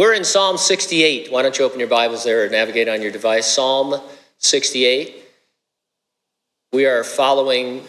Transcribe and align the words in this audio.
We're 0.00 0.14
in 0.14 0.24
Psalm 0.24 0.56
68. 0.56 1.30
Why 1.30 1.42
don't 1.42 1.58
you 1.58 1.66
open 1.66 1.78
your 1.78 1.86
Bibles 1.86 2.24
there 2.24 2.46
or 2.46 2.48
navigate 2.48 2.88
on 2.88 3.02
your 3.02 3.10
device? 3.10 3.46
Psalm 3.46 4.00
68. 4.38 5.22
We 6.72 6.86
are 6.86 7.04
following 7.04 7.84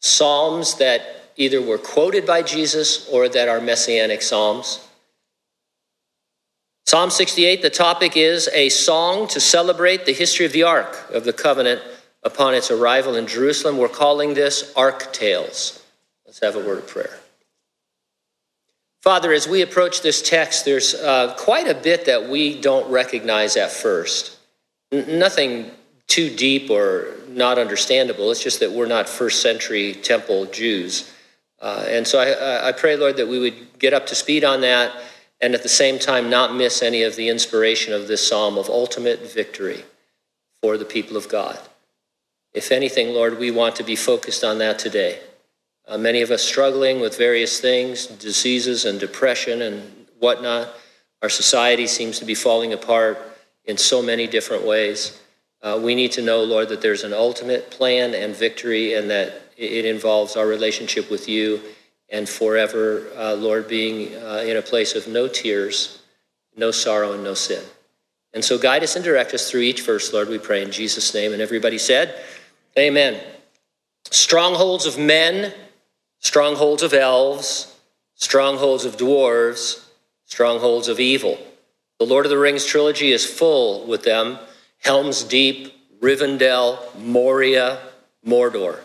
Psalms 0.00 0.76
that 0.76 1.02
either 1.36 1.60
were 1.60 1.76
quoted 1.76 2.24
by 2.24 2.40
Jesus 2.40 3.06
or 3.10 3.28
that 3.28 3.50
are 3.50 3.60
messianic 3.60 4.22
Psalms. 4.22 4.88
Psalm 6.86 7.10
68, 7.10 7.60
the 7.60 7.68
topic 7.68 8.16
is 8.16 8.48
a 8.54 8.70
song 8.70 9.28
to 9.28 9.38
celebrate 9.38 10.06
the 10.06 10.14
history 10.14 10.46
of 10.46 10.52
the 10.52 10.62
Ark 10.62 11.10
of 11.12 11.24
the 11.24 11.34
Covenant 11.34 11.82
upon 12.22 12.54
its 12.54 12.70
arrival 12.70 13.14
in 13.14 13.26
Jerusalem. 13.26 13.76
We're 13.76 13.88
calling 13.88 14.32
this 14.32 14.72
Ark 14.74 15.12
Tales. 15.12 15.84
Let's 16.24 16.40
have 16.40 16.56
a 16.56 16.66
word 16.66 16.78
of 16.78 16.86
prayer. 16.86 17.21
Father, 19.02 19.32
as 19.32 19.48
we 19.48 19.62
approach 19.62 20.00
this 20.00 20.22
text, 20.22 20.64
there's 20.64 20.94
uh, 20.94 21.34
quite 21.36 21.66
a 21.66 21.74
bit 21.74 22.04
that 22.04 22.28
we 22.28 22.60
don't 22.60 22.88
recognize 22.88 23.56
at 23.56 23.72
first. 23.72 24.38
N- 24.92 25.18
nothing 25.18 25.72
too 26.06 26.30
deep 26.30 26.70
or 26.70 27.16
not 27.26 27.58
understandable. 27.58 28.30
It's 28.30 28.42
just 28.42 28.60
that 28.60 28.70
we're 28.70 28.86
not 28.86 29.08
first 29.08 29.42
century 29.42 29.94
temple 29.94 30.46
Jews. 30.46 31.12
Uh, 31.60 31.84
and 31.88 32.06
so 32.06 32.20
I, 32.20 32.68
I 32.68 32.72
pray, 32.72 32.94
Lord, 32.94 33.16
that 33.16 33.26
we 33.26 33.40
would 33.40 33.78
get 33.80 33.92
up 33.92 34.06
to 34.06 34.14
speed 34.14 34.44
on 34.44 34.60
that 34.60 34.92
and 35.40 35.52
at 35.54 35.64
the 35.64 35.68
same 35.68 35.98
time 35.98 36.30
not 36.30 36.54
miss 36.54 36.80
any 36.80 37.02
of 37.02 37.16
the 37.16 37.28
inspiration 37.28 37.92
of 37.92 38.06
this 38.06 38.26
psalm 38.26 38.56
of 38.56 38.68
ultimate 38.68 39.20
victory 39.32 39.84
for 40.62 40.78
the 40.78 40.84
people 40.84 41.16
of 41.16 41.28
God. 41.28 41.58
If 42.54 42.70
anything, 42.70 43.08
Lord, 43.08 43.40
we 43.40 43.50
want 43.50 43.74
to 43.76 43.82
be 43.82 43.96
focused 43.96 44.44
on 44.44 44.58
that 44.58 44.78
today. 44.78 45.18
Uh, 45.92 45.98
many 45.98 46.22
of 46.22 46.30
us 46.30 46.42
struggling 46.42 47.00
with 47.00 47.18
various 47.18 47.60
things, 47.60 48.06
diseases 48.06 48.86
and 48.86 48.98
depression 48.98 49.60
and 49.60 50.06
whatnot. 50.20 50.70
Our 51.20 51.28
society 51.28 51.86
seems 51.86 52.18
to 52.18 52.24
be 52.24 52.34
falling 52.34 52.72
apart 52.72 53.18
in 53.66 53.76
so 53.76 54.00
many 54.00 54.26
different 54.26 54.64
ways. 54.64 55.20
Uh, 55.62 55.78
we 55.82 55.94
need 55.94 56.10
to 56.12 56.22
know, 56.22 56.44
Lord, 56.44 56.70
that 56.70 56.80
there's 56.80 57.04
an 57.04 57.12
ultimate 57.12 57.70
plan 57.70 58.14
and 58.14 58.34
victory, 58.34 58.94
and 58.94 59.10
that 59.10 59.42
it 59.58 59.84
involves 59.84 60.34
our 60.34 60.46
relationship 60.46 61.10
with 61.10 61.28
you 61.28 61.60
and 62.08 62.26
forever, 62.26 63.08
uh, 63.14 63.34
Lord, 63.34 63.68
being 63.68 64.14
uh, 64.14 64.44
in 64.46 64.56
a 64.56 64.62
place 64.62 64.94
of 64.94 65.08
no 65.08 65.28
tears, 65.28 66.00
no 66.56 66.70
sorrow, 66.70 67.12
and 67.12 67.22
no 67.22 67.34
sin. 67.34 67.62
And 68.32 68.42
so 68.42 68.56
guide 68.56 68.82
us 68.82 68.96
and 68.96 69.04
direct 69.04 69.34
us 69.34 69.50
through 69.50 69.60
each 69.60 69.82
verse, 69.82 70.10
Lord, 70.10 70.30
we 70.30 70.38
pray 70.38 70.62
in 70.62 70.72
Jesus' 70.72 71.12
name. 71.12 71.34
And 71.34 71.42
everybody 71.42 71.76
said, 71.76 72.18
Amen. 72.78 73.20
Strongholds 74.10 74.86
of 74.86 74.98
men, 74.98 75.52
strongholds 76.22 76.82
of 76.82 76.94
elves, 76.94 77.76
strongholds 78.14 78.86
of 78.86 78.96
dwarves, 78.96 79.84
strongholds 80.24 80.88
of 80.88 80.98
evil. 80.98 81.38
The 82.00 82.06
Lord 82.06 82.24
of 82.24 82.30
the 82.30 82.38
Rings 82.38 82.64
trilogy 82.64 83.12
is 83.12 83.26
full 83.26 83.86
with 83.86 84.02
them 84.02 84.38
Helm's 84.78 85.22
Deep, 85.22 85.74
Rivendell, 86.00 86.98
Moria, 86.98 87.78
Mordor 88.26 88.80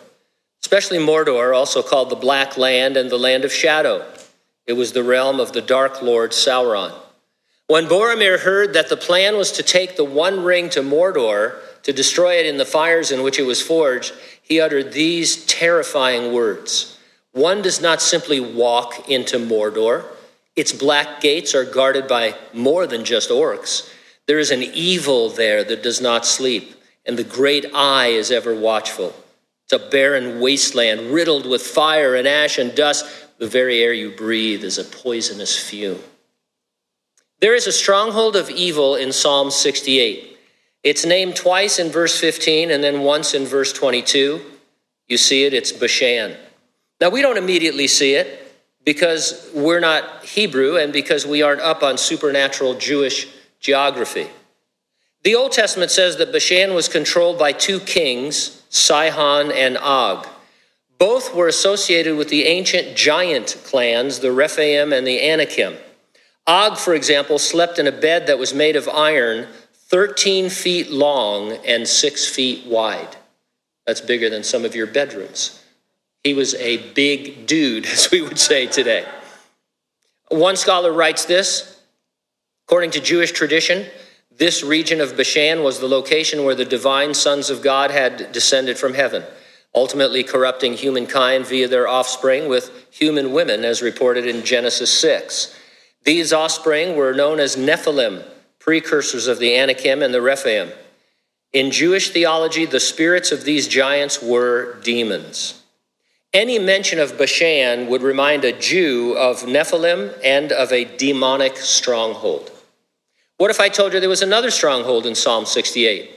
especially 0.68 0.98
Mordor, 0.98 1.56
also 1.56 1.82
called 1.82 2.10
the 2.10 2.16
Black 2.18 2.58
Land 2.58 2.98
and 2.98 3.10
the 3.10 3.18
Land 3.18 3.46
of 3.46 3.54
Shadow. 3.54 4.06
It 4.66 4.74
was 4.74 4.92
the 4.92 5.02
realm 5.02 5.40
of 5.40 5.54
the 5.54 5.62
Dark 5.62 6.02
Lord 6.02 6.32
Sauron. 6.32 6.94
When 7.68 7.86
Boromir 7.86 8.38
heard 8.40 8.74
that 8.74 8.90
the 8.90 8.98
plan 8.98 9.38
was 9.38 9.54
to 9.54 9.64
take 9.64 9.96
the 9.96 10.04
One 10.04 10.44
Ring 10.44 10.70
to 10.72 10.82
Mordor 10.82 11.56
to 11.84 11.94
destroy 11.94 12.40
it 12.40 12.46
in 12.46 12.58
the 12.58 12.66
fires 12.66 13.12
in 13.12 13.24
which 13.24 13.40
it 13.40 13.46
was 13.46 13.62
forged, 13.62 14.14
he 14.42 14.60
uttered 14.60 14.92
these 14.92 15.46
terrifying 15.46 16.34
words 16.34 16.97
One 17.38 17.62
does 17.62 17.80
not 17.80 18.02
simply 18.02 18.40
walk 18.40 19.08
into 19.08 19.38
Mordor, 19.38 20.06
its 20.56 20.74
black 20.74 21.22
gates 21.22 21.54
are 21.54 21.64
guarded 21.64 22.08
by 22.08 22.34
more 22.52 22.88
than 22.88 23.06
just 23.06 23.30
orcs. 23.30 23.94
There 24.26 24.40
is 24.40 24.50
an 24.50 24.64
evil 24.64 25.30
there 25.30 25.64
that 25.64 25.84
does 25.84 26.02
not 26.02 26.26
sleep, 26.26 26.74
and 27.06 27.16
the 27.16 27.24
great 27.24 27.68
eye 27.76 28.08
is 28.08 28.32
ever 28.32 28.56
watchful. 28.56 29.14
It's 29.66 29.74
a 29.74 29.88
barren 29.88 30.40
wasteland 30.40 31.12
riddled 31.12 31.46
with 31.46 31.62
fire 31.62 32.16
and 32.16 32.28
ash 32.28 32.58
and 32.58 32.74
dust. 32.74 33.06
The 33.38 33.46
very 33.46 33.84
air 33.84 33.94
you 33.94 34.10
breathe 34.10 34.64
is 34.64 34.80
a 34.80 34.84
poisonous 34.84 35.56
fume. 35.60 36.02
There 37.40 37.54
is 37.54 37.68
a 37.68 37.72
stronghold 37.72 38.36
of 38.36 38.50
evil 38.50 38.96
in 38.96 39.12
Psalm 39.12 39.52
68. 39.52 40.40
It's 40.82 41.06
named 41.06 41.36
twice 41.36 41.78
in 41.78 41.92
verse 41.92 42.20
15 42.20 42.72
and 42.72 42.84
then 42.84 43.02
once 43.02 43.36
in 43.36 43.46
verse 43.46 43.72
22. 43.74 44.42
You 45.08 45.18
see 45.18 45.44
it, 45.44 45.54
it's 45.54 45.72
Bashan. 45.72 46.36
Now, 47.00 47.10
we 47.10 47.22
don't 47.22 47.38
immediately 47.38 47.88
see 47.88 48.14
it 48.14 48.54
because 48.84 49.50
we're 49.54 49.80
not 49.80 50.26
Hebrew 50.26 50.78
and 50.78 50.92
because 50.92 51.26
we 51.26 51.42
aren't 51.42 51.62
up 51.62 51.84
on 51.84 51.98
supernatural 51.98 52.76
Jewish 52.76 53.28
geography. 53.60 54.28
The 55.24 55.36
Old 55.36 55.52
Testament 55.52 55.92
says 55.92 56.18
that 56.18 56.32
Bashan 56.32 56.74
was 56.74 56.88
controlled 56.88 57.38
by 57.38 57.52
two 57.52 57.80
kings 57.80 58.58
Sihon, 58.70 59.52
and 59.52 59.78
Og. 59.78 60.28
Both 60.98 61.34
were 61.34 61.48
associated 61.48 62.18
with 62.18 62.30
the 62.30 62.46
ancient 62.46 62.98
giant 62.98 63.58
clans, 63.66 64.20
the 64.20 64.32
Rephaim 64.32 64.92
and 64.92 65.06
the 65.06 65.22
Anakim. 65.22 65.76
Og, 66.48 66.78
for 66.78 66.94
example, 66.94 67.40
slept 67.40 67.78
in 67.78 67.88
a 67.88 67.92
bed 67.92 68.28
that 68.28 68.40
was 68.40 68.54
made 68.54 68.76
of 68.76 68.90
iron, 68.90 69.48
13 69.90 70.50
feet 70.50 70.90
long 70.90 71.54
and 71.66 71.88
6 71.88 72.28
feet 72.30 72.66
wide. 72.66 73.16
That's 73.86 74.02
bigger 74.02 74.30
than 74.30 74.44
some 74.44 74.66
of 74.66 74.76
your 74.76 74.88
bedrooms. 74.88 75.62
He 76.28 76.34
was 76.34 76.56
a 76.56 76.92
big 76.92 77.48
dude, 77.48 77.86
as 77.96 78.12
we 78.12 78.22
would 78.22 78.38
say 78.38 78.68
today. 78.68 79.06
One 80.28 80.58
scholar 80.58 80.92
writes 80.92 81.24
this 81.24 81.80
according 82.66 82.92
to 82.92 83.00
Jewish 83.00 83.32
tradition, 83.32 83.86
this 84.36 84.62
region 84.62 85.00
of 85.00 85.16
Bashan 85.16 85.64
was 85.64 85.80
the 85.80 85.88
location 85.88 86.44
where 86.44 86.54
the 86.54 86.66
divine 86.66 87.14
sons 87.14 87.50
of 87.50 87.62
God 87.62 87.92
had 87.92 88.34
descended 88.34 88.78
from 88.78 88.94
heaven, 88.94 89.24
ultimately 89.74 90.22
corrupting 90.22 90.74
humankind 90.74 91.48
via 91.48 91.70
their 91.70 91.88
offspring 91.88 92.50
with 92.50 92.88
human 92.92 93.32
women, 93.32 93.64
as 93.64 93.82
reported 93.82 94.28
in 94.28 94.44
Genesis 94.44 94.92
6. 95.00 95.58
These 96.04 96.34
offspring 96.34 96.98
were 96.98 97.14
known 97.14 97.40
as 97.40 97.56
Nephilim, 97.56 98.22
precursors 98.60 99.28
of 99.28 99.40
the 99.40 99.58
Anakim 99.58 100.04
and 100.04 100.14
the 100.14 100.22
Rephaim. 100.22 100.74
In 101.54 101.72
Jewish 101.72 102.10
theology, 102.10 102.66
the 102.66 102.82
spirits 102.82 103.32
of 103.32 103.46
these 103.46 103.70
giants 103.70 104.22
were 104.22 104.78
demons. 104.84 105.64
Any 106.38 106.60
mention 106.60 107.00
of 107.00 107.18
Bashan 107.18 107.88
would 107.88 108.04
remind 108.04 108.46
a 108.46 108.52
Jew 108.52 109.16
of 109.18 109.38
Nephilim 109.48 110.16
and 110.24 110.52
of 110.52 110.72
a 110.72 110.86
demonic 110.86 111.58
stronghold. 111.58 112.52
What 113.38 113.50
if 113.50 113.60
I 113.60 113.70
told 113.70 113.92
you 113.92 114.00
there 114.00 114.08
was 114.08 114.22
another 114.22 114.52
stronghold 114.52 115.08
in 115.08 115.16
Psalm 115.16 115.48
68? 115.48 116.12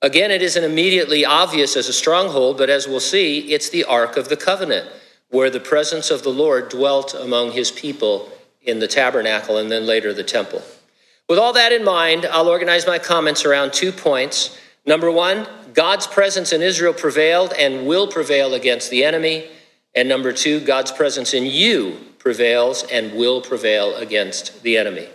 Again, 0.00 0.30
it 0.30 0.40
isn't 0.40 0.64
immediately 0.64 1.26
obvious 1.26 1.76
as 1.76 1.90
a 1.90 1.92
stronghold, 1.92 2.56
but 2.56 2.70
as 2.70 2.88
we'll 2.88 3.00
see, 3.00 3.52
it's 3.52 3.68
the 3.68 3.84
Ark 3.84 4.16
of 4.16 4.30
the 4.30 4.36
Covenant, 4.38 4.88
where 5.28 5.50
the 5.50 5.60
presence 5.60 6.10
of 6.10 6.22
the 6.22 6.30
Lord 6.30 6.70
dwelt 6.70 7.12
among 7.12 7.52
his 7.52 7.70
people 7.70 8.30
in 8.62 8.78
the 8.78 8.88
tabernacle 8.88 9.58
and 9.58 9.70
then 9.70 9.84
later 9.84 10.14
the 10.14 10.24
temple. 10.24 10.62
With 11.28 11.38
all 11.38 11.52
that 11.52 11.72
in 11.72 11.84
mind, 11.84 12.24
I'll 12.24 12.48
organize 12.48 12.86
my 12.86 12.98
comments 12.98 13.44
around 13.44 13.74
two 13.74 13.92
points. 13.92 14.58
Number 14.86 15.10
one, 15.10 15.46
God's 15.74 16.06
presence 16.06 16.54
in 16.54 16.62
Israel 16.62 16.94
prevailed 16.94 17.52
and 17.52 17.86
will 17.86 18.08
prevail 18.08 18.54
against 18.54 18.88
the 18.88 19.04
enemy. 19.04 19.50
And 19.96 20.08
number 20.08 20.32
two, 20.32 20.60
God's 20.60 20.92
presence 20.92 21.34
in 21.34 21.46
you 21.46 21.96
prevails 22.18 22.84
and 22.84 23.14
will 23.14 23.40
prevail 23.40 23.96
against 23.96 24.62
the 24.62 24.76
enemy. 24.76 25.08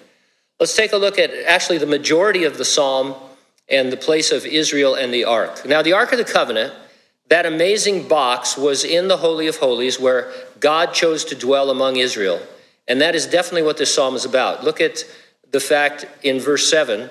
Let's 0.59 0.75
take 0.75 0.91
a 0.91 0.97
look 0.97 1.19
at 1.19 1.31
actually 1.45 1.77
the 1.77 1.85
majority 1.85 2.43
of 2.43 2.57
the 2.57 2.65
psalm 2.65 3.15
and 3.69 3.91
the 3.91 3.97
place 3.97 4.31
of 4.31 4.45
Israel 4.45 4.95
and 4.95 5.13
the 5.13 5.23
ark. 5.23 5.65
Now, 5.65 5.81
the 5.81 5.93
Ark 5.93 6.11
of 6.11 6.17
the 6.17 6.25
Covenant, 6.25 6.73
that 7.29 7.45
amazing 7.45 8.07
box, 8.07 8.57
was 8.57 8.83
in 8.83 9.07
the 9.07 9.17
Holy 9.17 9.47
of 9.47 9.57
Holies 9.57 9.99
where 9.99 10.31
God 10.59 10.93
chose 10.93 11.23
to 11.25 11.35
dwell 11.35 11.69
among 11.69 11.97
Israel. 11.97 12.41
And 12.87 12.99
that 13.01 13.15
is 13.15 13.25
definitely 13.25 13.63
what 13.63 13.77
this 13.77 13.93
psalm 13.93 14.15
is 14.15 14.25
about. 14.25 14.63
Look 14.63 14.81
at 14.81 15.03
the 15.51 15.59
fact 15.59 16.05
in 16.23 16.39
verse 16.39 16.69
7. 16.69 17.09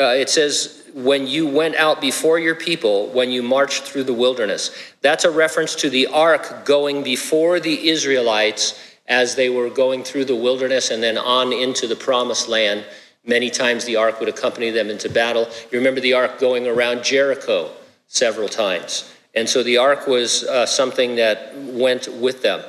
Uh, 0.00 0.14
it 0.14 0.30
says, 0.30 0.82
When 0.94 1.26
you 1.26 1.46
went 1.46 1.76
out 1.76 2.00
before 2.00 2.38
your 2.38 2.54
people, 2.54 3.08
when 3.08 3.30
you 3.30 3.42
marched 3.42 3.82
through 3.82 4.04
the 4.04 4.14
wilderness. 4.14 4.70
That's 5.02 5.24
a 5.24 5.30
reference 5.30 5.74
to 5.76 5.90
the 5.90 6.06
ark 6.06 6.64
going 6.64 7.02
before 7.02 7.60
the 7.60 7.88
Israelites 7.88 8.80
as 9.06 9.34
they 9.34 9.50
were 9.50 9.68
going 9.68 10.02
through 10.04 10.24
the 10.24 10.36
wilderness 10.36 10.90
and 10.90 11.02
then 11.02 11.18
on 11.18 11.52
into 11.52 11.86
the 11.86 11.96
promised 11.96 12.48
land. 12.48 12.86
Many 13.26 13.50
times 13.50 13.84
the 13.84 13.96
ark 13.96 14.20
would 14.20 14.28
accompany 14.30 14.70
them 14.70 14.88
into 14.88 15.10
battle. 15.10 15.46
You 15.70 15.78
remember 15.78 16.00
the 16.00 16.14
ark 16.14 16.38
going 16.38 16.66
around 16.66 17.04
Jericho 17.04 17.70
several 18.06 18.48
times. 18.48 19.12
And 19.34 19.48
so 19.48 19.62
the 19.62 19.76
ark 19.76 20.06
was 20.06 20.44
uh, 20.44 20.64
something 20.64 21.16
that 21.16 21.54
went 21.56 22.08
with 22.08 22.40
them. 22.40 22.62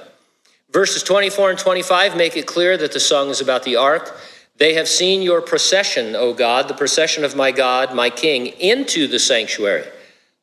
Verses 0.71 1.03
24 1.03 1.51
and 1.51 1.59
25 1.59 2.17
make 2.17 2.35
it 2.35 2.45
clear 2.45 2.77
that 2.77 2.91
the 2.91 2.99
song 2.99 3.29
is 3.29 3.39
about 3.39 3.63
the 3.63 3.77
ark. 3.77 4.17
They 4.57 4.73
have 4.75 4.87
seen 4.87 5.21
your 5.21 5.41
procession, 5.41 6.15
O 6.15 6.33
God, 6.33 6.67
the 6.67 6.73
procession 6.73 7.23
of 7.23 7.35
my 7.35 7.51
God, 7.51 7.95
my 7.95 8.09
King, 8.09 8.47
into 8.47 9.07
the 9.07 9.19
sanctuary. 9.19 9.85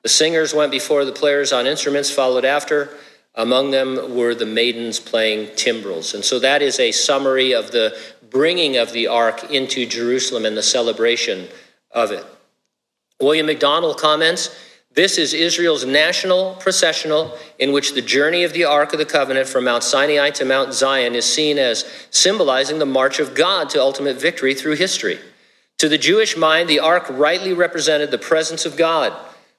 The 0.02 0.08
singers 0.08 0.54
went 0.54 0.70
before 0.70 1.04
the 1.04 1.12
players 1.12 1.52
on 1.52 1.66
instruments, 1.66 2.10
followed 2.10 2.44
after. 2.44 2.96
Among 3.34 3.70
them 3.70 4.16
were 4.16 4.34
the 4.34 4.46
maidens 4.46 4.98
playing 4.98 5.54
timbrels. 5.54 6.14
And 6.14 6.24
so 6.24 6.38
that 6.40 6.62
is 6.62 6.80
a 6.80 6.90
summary 6.90 7.52
of 7.52 7.70
the 7.70 7.96
bringing 8.30 8.76
of 8.76 8.92
the 8.92 9.06
ark 9.06 9.50
into 9.50 9.86
Jerusalem 9.86 10.44
and 10.44 10.56
the 10.56 10.62
celebration 10.62 11.48
of 11.92 12.10
it. 12.10 12.24
William 13.20 13.46
MacDonald 13.46 13.98
comments 13.98 14.54
this 14.98 15.16
is 15.16 15.32
Israel's 15.32 15.84
national 15.84 16.54
processional 16.56 17.32
in 17.60 17.70
which 17.70 17.94
the 17.94 18.02
journey 18.02 18.42
of 18.42 18.52
the 18.52 18.64
Ark 18.64 18.92
of 18.92 18.98
the 18.98 19.04
Covenant 19.04 19.46
from 19.46 19.62
Mount 19.62 19.84
Sinai 19.84 20.30
to 20.30 20.44
Mount 20.44 20.74
Zion 20.74 21.14
is 21.14 21.24
seen 21.24 21.56
as 21.56 21.84
symbolizing 22.10 22.80
the 22.80 22.84
march 22.84 23.20
of 23.20 23.36
God 23.36 23.70
to 23.70 23.80
ultimate 23.80 24.20
victory 24.20 24.54
through 24.54 24.74
history. 24.74 25.20
To 25.78 25.88
the 25.88 25.98
Jewish 25.98 26.36
mind, 26.36 26.68
the 26.68 26.80
Ark 26.80 27.06
rightly 27.10 27.52
represented 27.52 28.10
the 28.10 28.18
presence 28.18 28.66
of 28.66 28.76
God. 28.76 29.12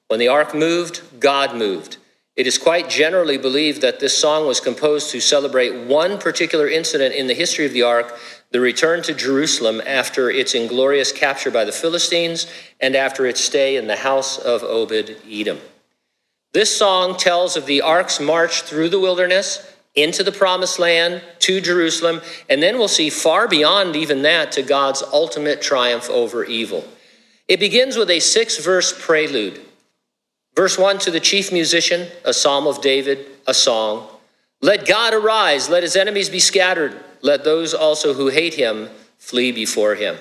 When 0.08 0.20
the 0.20 0.28
Ark 0.28 0.54
moved, 0.54 1.00
God 1.18 1.56
moved. 1.56 1.96
It 2.36 2.46
is 2.46 2.58
quite 2.58 2.90
generally 2.90 3.38
believed 3.38 3.80
that 3.80 3.98
this 3.98 4.18
song 4.18 4.46
was 4.46 4.60
composed 4.60 5.10
to 5.12 5.20
celebrate 5.20 5.86
one 5.86 6.18
particular 6.18 6.68
incident 6.68 7.14
in 7.14 7.28
the 7.28 7.34
history 7.34 7.64
of 7.64 7.72
the 7.72 7.84
Ark 7.84 8.14
the 8.50 8.60
return 8.60 9.02
to 9.02 9.14
Jerusalem 9.14 9.80
after 9.86 10.30
its 10.30 10.54
inglorious 10.54 11.12
capture 11.12 11.50
by 11.50 11.64
the 11.64 11.72
Philistines 11.72 12.46
and 12.80 12.96
after 12.96 13.26
its 13.26 13.40
stay 13.40 13.76
in 13.76 13.86
the 13.86 13.96
house 13.96 14.38
of 14.38 14.62
Obed 14.62 15.16
Edom. 15.30 15.58
This 16.52 16.76
song 16.76 17.16
tells 17.16 17.56
of 17.56 17.66
the 17.66 17.82
ark's 17.82 18.18
march 18.18 18.62
through 18.62 18.88
the 18.88 18.98
wilderness 18.98 19.72
into 19.94 20.22
the 20.22 20.32
promised 20.32 20.78
land 20.78 21.22
to 21.40 21.60
Jerusalem, 21.60 22.20
and 22.48 22.62
then 22.62 22.78
we'll 22.78 22.88
see 22.88 23.10
far 23.10 23.46
beyond 23.46 23.94
even 23.94 24.22
that 24.22 24.52
to 24.52 24.62
God's 24.62 25.02
ultimate 25.12 25.62
triumph 25.62 26.08
over 26.10 26.44
evil. 26.44 26.84
It 27.46 27.60
begins 27.60 27.96
with 27.96 28.10
a 28.10 28.20
six 28.20 28.58
verse 28.58 28.92
prelude. 28.96 29.60
Verse 30.56 30.76
1 30.76 30.98
to 31.00 31.10
the 31.10 31.20
chief 31.20 31.52
musician, 31.52 32.08
a 32.24 32.32
psalm 32.32 32.66
of 32.66 32.80
David, 32.80 33.26
a 33.46 33.54
song. 33.54 34.08
Let 34.62 34.86
God 34.86 35.14
arise, 35.14 35.68
let 35.68 35.82
his 35.82 35.96
enemies 35.96 36.28
be 36.28 36.40
scattered 36.40 37.02
let 37.22 37.44
those 37.44 37.74
also 37.74 38.14
who 38.14 38.28
hate 38.28 38.54
him 38.54 38.88
flee 39.18 39.52
before 39.52 39.94
him. 39.94 40.16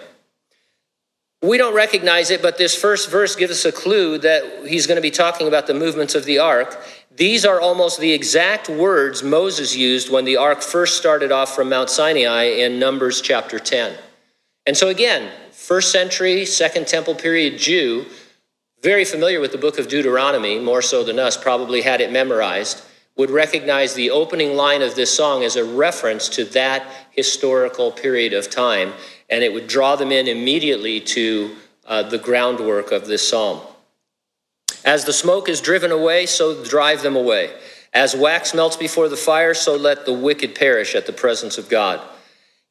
We 1.42 1.58
don't 1.58 1.76
recognize 1.76 2.32
it, 2.32 2.42
but 2.42 2.58
this 2.58 2.76
first 2.76 3.10
verse 3.10 3.36
gives 3.36 3.52
us 3.52 3.66
a 3.66 3.72
clue 3.72 4.18
that 4.18 4.68
he's 4.68 4.88
going 4.88 4.98
to 4.98 5.02
be 5.02 5.12
talking 5.12 5.48
about 5.48 5.68
the 5.68 5.74
movements 5.74 6.14
of 6.14 6.26
the 6.26 6.40
ark. 6.40 6.84
These 7.16 7.46
are 7.46 7.62
almost 7.62 8.00
the 8.00 8.12
exact 8.12 8.68
words 8.70 9.24
Moses 9.24 9.76
used 9.76 10.12
when 10.12 10.26
the 10.26 10.36
ark 10.36 10.62
first 10.62 10.98
started 10.98 11.32
off 11.32 11.56
from 11.56 11.70
Mount 11.70 11.90
Sinai 11.90 12.44
in 12.44 12.78
Numbers 12.78 13.22
chapter 13.22 13.58
10. 13.58 13.98
And 14.66 14.76
so, 14.76 14.90
again, 14.90 15.32
first 15.52 15.94
century, 15.94 16.46
second 16.46 16.88
temple 16.88 17.16
period 17.16 17.58
Jew, 17.58 18.06
very 18.84 19.06
familiar 19.06 19.40
with 19.40 19.54
the 19.54 19.58
book 19.58 19.80
of 19.80 19.88
Deuteronomy, 19.88 20.60
more 20.60 20.82
so 20.82 21.04
than 21.06 21.20
us, 21.20 21.38
probably 21.38 21.82
had 21.82 22.02
it 22.02 22.12
memorized 22.12 22.84
would 23.20 23.30
recognize 23.30 23.96
the 23.96 24.12
opening 24.12 24.56
line 24.56 24.82
of 24.82 24.96
this 24.96 25.14
song 25.14 25.44
as 25.44 25.58
a 25.58 25.66
reference 25.66 26.30
to 26.30 26.46
that 26.46 26.82
historical 27.12 27.92
period 27.92 28.32
of 28.32 28.50
time, 28.50 28.94
and 29.30 29.44
it 29.44 29.52
would 29.52 29.68
draw 29.68 29.98
them 29.98 30.10
in 30.10 30.26
immediately 30.26 31.02
to 31.02 31.54
uh, 31.86 32.02
the 32.02 32.18
groundwork 32.18 32.94
of 32.94 33.08
this 33.08 33.28
psalm. 33.28 33.60
As 34.86 35.04
the 35.04 35.12
smoke 35.12 35.50
is 35.50 35.60
driven 35.60 35.92
away, 35.92 36.28
so 36.28 36.64
drive 36.64 37.02
them 37.02 37.18
away. 37.18 37.52
As 37.94 38.16
wax 38.16 38.54
melts 38.54 38.78
before 38.78 39.10
the 39.10 39.18
fire, 39.18 39.54
so 39.54 39.76
let 39.76 40.06
the 40.06 40.14
wicked 40.14 40.56
perish 40.56 40.96
at 40.96 41.06
the 41.06 41.12
presence 41.12 41.58
of 41.58 41.68
God. 41.68 42.00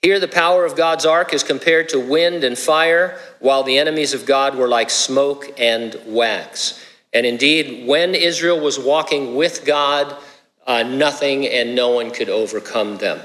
Here, 0.01 0.19
the 0.19 0.29
power 0.29 0.65
of 0.65 0.77
God's 0.77 1.05
ark 1.05 1.35
is 1.35 1.43
compared 1.43 1.91
to 1.91 2.01
wind 2.01 2.43
and 2.43 2.56
fire, 2.56 3.21
while 3.41 3.65
the 3.65 3.77
enemies 3.77 4.15
of 4.15 4.25
God 4.25 4.56
were 4.56 4.69
like 4.69 4.89
smoke 4.89 5.53
and 5.59 5.94
wax. 6.06 6.83
And 7.12 7.27
indeed, 7.27 7.87
when 7.87 8.15
Israel 8.15 8.61
was 8.61 8.79
walking 8.79 9.37
with 9.37 9.67
God, 9.67 10.17
uh, 10.69 10.82
nothing 10.82 11.47
and 11.47 11.75
no 11.75 11.88
one 11.88 12.11
could 12.11 12.29
overcome 12.29 12.99
them. 12.99 13.19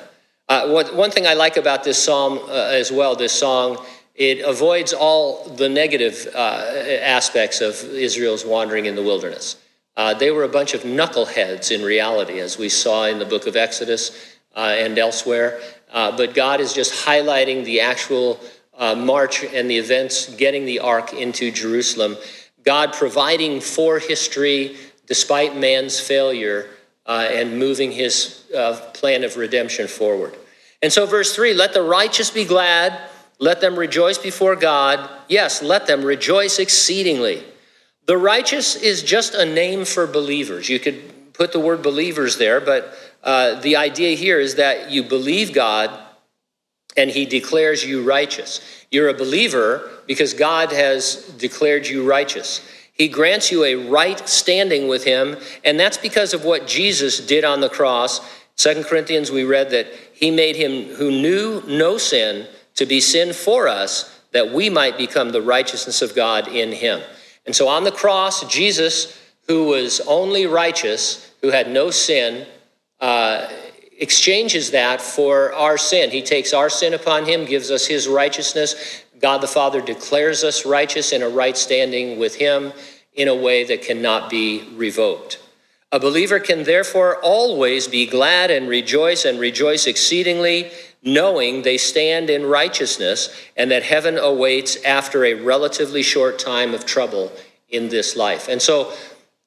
Uh, 0.47 0.69
what, 0.69 0.95
one 0.95 1.11
thing 1.11 1.27
I 1.27 1.33
like 1.33 1.57
about 1.57 1.83
this 1.83 2.01
psalm 2.01 2.39
uh, 2.49 2.51
as 2.53 2.91
well, 2.91 3.15
this 3.15 3.33
song, 3.33 3.85
it 4.15 4.39
avoids 4.39 4.93
all 4.93 5.49
the 5.49 5.67
negative 5.67 6.27
uh, 6.33 6.37
aspects 7.01 7.59
of 7.59 7.75
Israel's 7.93 8.45
wandering 8.45 8.85
in 8.85 8.95
the 8.95 9.03
wilderness. 9.03 9.57
Uh, 9.97 10.13
they 10.13 10.31
were 10.31 10.43
a 10.43 10.49
bunch 10.49 10.73
of 10.73 10.81
knuckleheads 10.81 11.71
in 11.71 11.83
reality, 11.83 12.39
as 12.39 12.57
we 12.57 12.69
saw 12.69 13.05
in 13.05 13.19
the 13.19 13.25
book 13.25 13.45
of 13.45 13.55
Exodus 13.55 14.37
uh, 14.55 14.73
and 14.77 14.97
elsewhere. 14.97 15.59
but 15.91 16.33
God 16.33 16.61
is 16.61 16.73
just 16.73 17.05
highlighting 17.05 17.65
the 17.65 17.81
actual 17.81 18.39
march 18.79 19.43
and 19.43 19.69
the 19.69 19.77
events 19.77 20.33
getting 20.35 20.65
the 20.65 20.79
ark 20.79 21.13
into 21.13 21.51
Jerusalem. 21.51 22.15
God 22.63 22.93
providing 22.93 23.59
for 23.59 23.99
history 23.99 24.77
despite 25.07 25.57
man's 25.57 25.99
failure 25.99 26.69
uh, 27.05 27.27
and 27.29 27.57
moving 27.57 27.91
his 27.91 28.45
uh, 28.55 28.79
plan 28.93 29.23
of 29.23 29.37
redemption 29.37 29.87
forward. 29.87 30.35
And 30.81 30.91
so, 30.91 31.05
verse 31.05 31.35
3 31.35 31.53
let 31.53 31.73
the 31.73 31.81
righteous 31.81 32.29
be 32.29 32.45
glad, 32.45 33.09
let 33.39 33.61
them 33.61 33.77
rejoice 33.77 34.17
before 34.17 34.55
God. 34.55 35.09
Yes, 35.27 35.61
let 35.61 35.87
them 35.87 36.03
rejoice 36.03 36.59
exceedingly. 36.59 37.43
The 38.05 38.17
righteous 38.17 38.75
is 38.75 39.01
just 39.01 39.33
a 39.33 39.45
name 39.45 39.85
for 39.85 40.05
believers. 40.05 40.67
You 40.67 40.79
could 40.79 41.33
put 41.33 41.51
the 41.53 41.59
word 41.59 41.81
believers 41.81 42.37
there, 42.37 42.59
but 42.59 42.93
uh, 43.23 43.59
the 43.61 43.77
idea 43.77 44.15
here 44.17 44.39
is 44.39 44.55
that 44.55 44.91
you 44.91 45.03
believe 45.03 45.53
God 45.53 45.89
and 46.95 47.09
he 47.09 47.25
declares 47.25 47.83
you 47.83 48.03
righteous. 48.03 48.61
You're 48.91 49.09
a 49.09 49.13
believer 49.13 49.89
because 50.05 50.33
God 50.33 50.71
has 50.71 51.15
declared 51.37 51.87
you 51.87 52.07
righteous. 52.07 52.61
He 52.93 53.07
grants 53.07 53.51
you 53.51 53.63
a 53.63 53.75
right 53.75 54.27
standing 54.29 54.87
with 54.87 55.03
him, 55.03 55.37
and 55.65 55.79
that's 55.79 55.97
because 55.97 56.33
of 56.33 56.45
what 56.45 56.67
Jesus 56.67 57.25
did 57.25 57.43
on 57.43 57.59
the 57.59 57.69
cross. 57.69 58.21
Second 58.55 58.85
Corinthians, 58.85 59.31
we 59.31 59.43
read 59.43 59.71
that 59.71 59.87
he 60.13 60.29
made 60.29 60.55
him 60.55 60.95
who 60.95 61.09
knew 61.09 61.63
no 61.67 61.97
sin 61.97 62.47
to 62.75 62.85
be 62.85 63.01
sin 63.01 63.33
for 63.33 63.67
us, 63.67 64.21
that 64.31 64.51
we 64.51 64.69
might 64.69 64.97
become 64.97 65.31
the 65.31 65.41
righteousness 65.41 66.01
of 66.01 66.15
God 66.15 66.47
in 66.47 66.71
him. 66.71 67.01
And 67.45 67.55
so 67.55 67.67
on 67.67 67.83
the 67.83 67.91
cross, 67.91 68.45
Jesus, 68.45 69.19
who 69.47 69.65
was 69.65 69.99
only 70.01 70.45
righteous, 70.45 71.31
who 71.41 71.49
had 71.49 71.69
no 71.69 71.89
sin, 71.89 72.47
uh, 72.99 73.49
exchanges 73.99 74.71
that 74.71 75.01
for 75.01 75.53
our 75.53 75.77
sin. 75.77 76.09
He 76.09 76.21
takes 76.21 76.53
our 76.53 76.69
sin 76.69 76.93
upon 76.93 77.25
him, 77.25 77.45
gives 77.45 77.69
us 77.69 77.85
his 77.85 78.07
righteousness. 78.07 79.02
God 79.23 79.39
the 79.39 79.47
Father 79.47 79.79
declares 79.79 80.43
us 80.43 80.65
righteous 80.65 81.13
in 81.13 81.23
a 81.23 81.29
right 81.29 81.55
standing 81.55 82.19
with 82.19 82.35
him 82.35 82.73
in 83.13 83.29
a 83.29 83.35
way 83.35 83.63
that 83.63 83.81
cannot 83.81 84.29
be 84.29 84.67
revoked. 84.75 85.39
A 85.93 85.99
believer 85.99 86.41
can 86.41 86.63
therefore 86.63 87.19
always 87.21 87.87
be 87.87 88.05
glad 88.05 88.51
and 88.51 88.67
rejoice 88.67 89.23
and 89.23 89.39
rejoice 89.39 89.87
exceedingly, 89.87 90.71
knowing 91.03 91.61
they 91.61 91.77
stand 91.77 92.29
in 92.29 92.45
righteousness 92.45 93.33
and 93.55 93.71
that 93.71 93.83
heaven 93.83 94.17
awaits 94.17 94.83
after 94.83 95.23
a 95.23 95.35
relatively 95.35 96.03
short 96.03 96.37
time 96.37 96.73
of 96.73 96.85
trouble 96.85 97.31
in 97.69 97.87
this 97.87 98.17
life. 98.17 98.49
And 98.49 98.61
so 98.61 98.91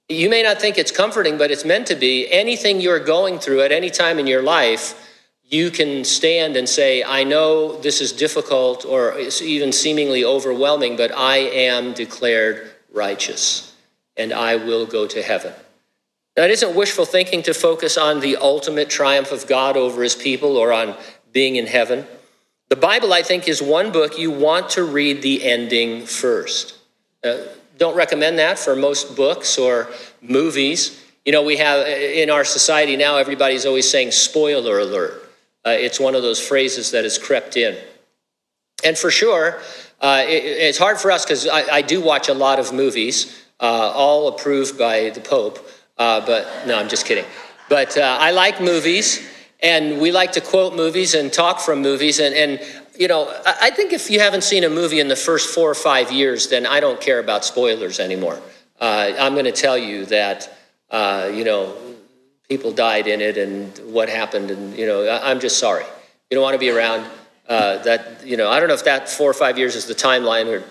you 0.08 0.30
may 0.30 0.42
not 0.42 0.58
think 0.58 0.78
it's 0.78 0.90
comforting, 0.90 1.36
but 1.36 1.50
it's 1.50 1.66
meant 1.66 1.86
to 1.88 1.96
be. 1.96 2.32
Anything 2.32 2.80
you're 2.80 2.98
going 2.98 3.38
through 3.40 3.60
at 3.60 3.72
any 3.72 3.90
time 3.90 4.18
in 4.18 4.26
your 4.26 4.42
life, 4.42 5.05
you 5.48 5.70
can 5.70 6.04
stand 6.04 6.56
and 6.56 6.68
say, 6.68 7.04
I 7.04 7.22
know 7.24 7.80
this 7.80 8.00
is 8.00 8.12
difficult 8.12 8.84
or 8.84 9.16
even 9.18 9.72
seemingly 9.72 10.24
overwhelming, 10.24 10.96
but 10.96 11.12
I 11.16 11.36
am 11.36 11.92
declared 11.92 12.70
righteous, 12.92 13.74
and 14.16 14.32
I 14.32 14.56
will 14.56 14.86
go 14.86 15.06
to 15.06 15.22
heaven. 15.22 15.52
Now, 16.36 16.44
it 16.44 16.50
isn't 16.50 16.74
wishful 16.74 17.06
thinking 17.06 17.42
to 17.44 17.54
focus 17.54 17.96
on 17.96 18.20
the 18.20 18.36
ultimate 18.36 18.90
triumph 18.90 19.32
of 19.32 19.46
God 19.46 19.76
over 19.76 20.02
his 20.02 20.14
people 20.14 20.56
or 20.56 20.72
on 20.72 20.96
being 21.32 21.56
in 21.56 21.66
heaven. 21.66 22.06
The 22.68 22.76
Bible, 22.76 23.12
I 23.12 23.22
think, 23.22 23.46
is 23.46 23.62
one 23.62 23.92
book 23.92 24.18
you 24.18 24.32
want 24.32 24.70
to 24.70 24.82
read 24.82 25.22
the 25.22 25.44
ending 25.44 26.04
first. 26.04 26.76
Uh, 27.22 27.38
don't 27.78 27.96
recommend 27.96 28.38
that 28.38 28.58
for 28.58 28.74
most 28.74 29.16
books 29.16 29.58
or 29.58 29.88
movies. 30.20 31.02
You 31.24 31.32
know, 31.32 31.42
we 31.42 31.56
have 31.58 31.86
in 31.86 32.30
our 32.30 32.44
society 32.44 32.96
now, 32.96 33.16
everybody's 33.16 33.64
always 33.64 33.88
saying 33.88 34.10
spoiler 34.10 34.80
alert. 34.80 35.25
Uh, 35.66 35.70
it's 35.70 35.98
one 35.98 36.14
of 36.14 36.22
those 36.22 36.38
phrases 36.38 36.92
that 36.92 37.02
has 37.02 37.18
crept 37.18 37.56
in. 37.56 37.76
And 38.84 38.96
for 38.96 39.10
sure, 39.10 39.58
uh, 40.00 40.22
it, 40.24 40.44
it's 40.44 40.78
hard 40.78 40.98
for 40.98 41.10
us 41.10 41.24
because 41.24 41.48
I, 41.48 41.62
I, 41.78 41.82
do 41.82 42.00
watch 42.00 42.28
a 42.28 42.34
lot 42.34 42.60
of 42.60 42.72
movies, 42.72 43.44
uh, 43.58 43.64
all 43.64 44.28
approved 44.28 44.78
by 44.78 45.10
the 45.10 45.20
Pope. 45.20 45.58
Uh, 45.98 46.24
but 46.24 46.46
no, 46.68 46.78
I'm 46.78 46.88
just 46.88 47.04
kidding. 47.04 47.24
But 47.68 47.98
uh, 47.98 48.16
I 48.20 48.30
like 48.30 48.60
movies, 48.60 49.26
and 49.60 50.00
we 50.00 50.12
like 50.12 50.32
to 50.32 50.40
quote 50.40 50.76
movies 50.76 51.14
and 51.14 51.32
talk 51.32 51.58
from 51.58 51.82
movies. 51.82 52.20
And, 52.20 52.32
and 52.34 52.60
you 52.96 53.08
know, 53.08 53.34
I, 53.44 53.70
think 53.70 53.92
if 53.92 54.08
you 54.08 54.20
haven't 54.20 54.44
seen 54.44 54.62
a 54.62 54.70
movie 54.70 55.00
in 55.00 55.08
the 55.08 55.16
first 55.16 55.52
four 55.52 55.68
or 55.68 55.74
five 55.74 56.12
years, 56.12 56.48
then 56.48 56.64
I 56.64 56.78
don't 56.78 57.00
care 57.00 57.18
about 57.18 57.44
spoilers 57.44 57.98
anymore. 57.98 58.40
Uh, 58.78 59.12
I'm 59.18 59.32
going 59.32 59.46
to 59.46 59.52
tell 59.52 59.76
you 59.76 60.04
that, 60.06 60.48
you 60.92 61.44
know, 61.44 61.74
people 62.48 62.72
died 62.72 63.06
in 63.06 63.20
it 63.20 63.36
and 63.38 63.76
what 63.92 64.08
happened 64.08 64.50
and 64.50 64.76
you 64.76 64.86
know 64.86 65.20
i'm 65.22 65.40
just 65.40 65.58
sorry. 65.58 65.84
You 66.30 66.34
don't 66.36 66.42
want 66.42 66.54
to 66.54 66.58
be 66.58 66.70
around 66.70 67.06
uh, 67.48 67.78
that 67.84 68.26
you 68.26 68.36
know 68.36 68.50
i 68.50 68.58
don't 68.58 68.68
know 68.68 68.74
if 68.74 68.84
that 68.84 69.08
four 69.08 69.30
or 69.30 69.34
five 69.34 69.58
years 69.58 69.76
is 69.76 69.86
the 69.86 69.94
timeline 69.94 70.46
or 70.46 70.64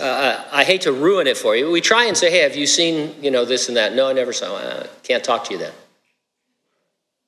uh, 0.00 0.44
i 0.52 0.64
hate 0.64 0.82
to 0.82 0.92
ruin 0.92 1.26
it 1.26 1.36
for 1.36 1.54
you. 1.56 1.70
We 1.70 1.80
try 1.80 2.04
and 2.06 2.16
say 2.16 2.30
hey 2.30 2.40
have 2.42 2.56
you 2.56 2.66
seen 2.66 3.14
you 3.22 3.30
know 3.30 3.44
this 3.44 3.68
and 3.68 3.76
that? 3.76 3.94
No 3.94 4.08
i 4.08 4.12
never 4.12 4.32
saw 4.32 4.58
it. 4.58 4.90
Can't 5.02 5.24
talk 5.24 5.44
to 5.46 5.52
you 5.52 5.58
then. 5.58 5.72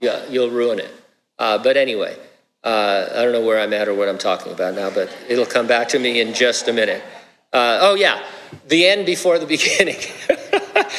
Yeah 0.00 0.24
you'll 0.30 0.50
ruin 0.50 0.78
it. 0.78 0.92
Uh, 1.38 1.58
but 1.58 1.76
anyway 1.76 2.16
Uh, 2.64 3.08
I 3.12 3.22
don't 3.22 3.32
know 3.32 3.44
where 3.44 3.60
I'm 3.60 3.74
at 3.74 3.88
or 3.88 3.94
what 3.94 4.08
I'm 4.08 4.16
talking 4.16 4.50
about 4.50 4.74
now, 4.74 4.88
but 4.88 5.08
it'll 5.28 5.44
come 5.56 5.66
back 5.66 5.86
to 5.90 5.98
me 5.98 6.20
in 6.22 6.32
just 6.32 6.66
a 6.68 6.72
minute. 6.72 7.02
Uh, 7.52 7.78
oh, 7.86 7.94
yeah, 7.94 8.24
the 8.68 8.86
end 8.86 9.04
before 9.04 9.38
the 9.38 9.46
beginning. 9.56 10.00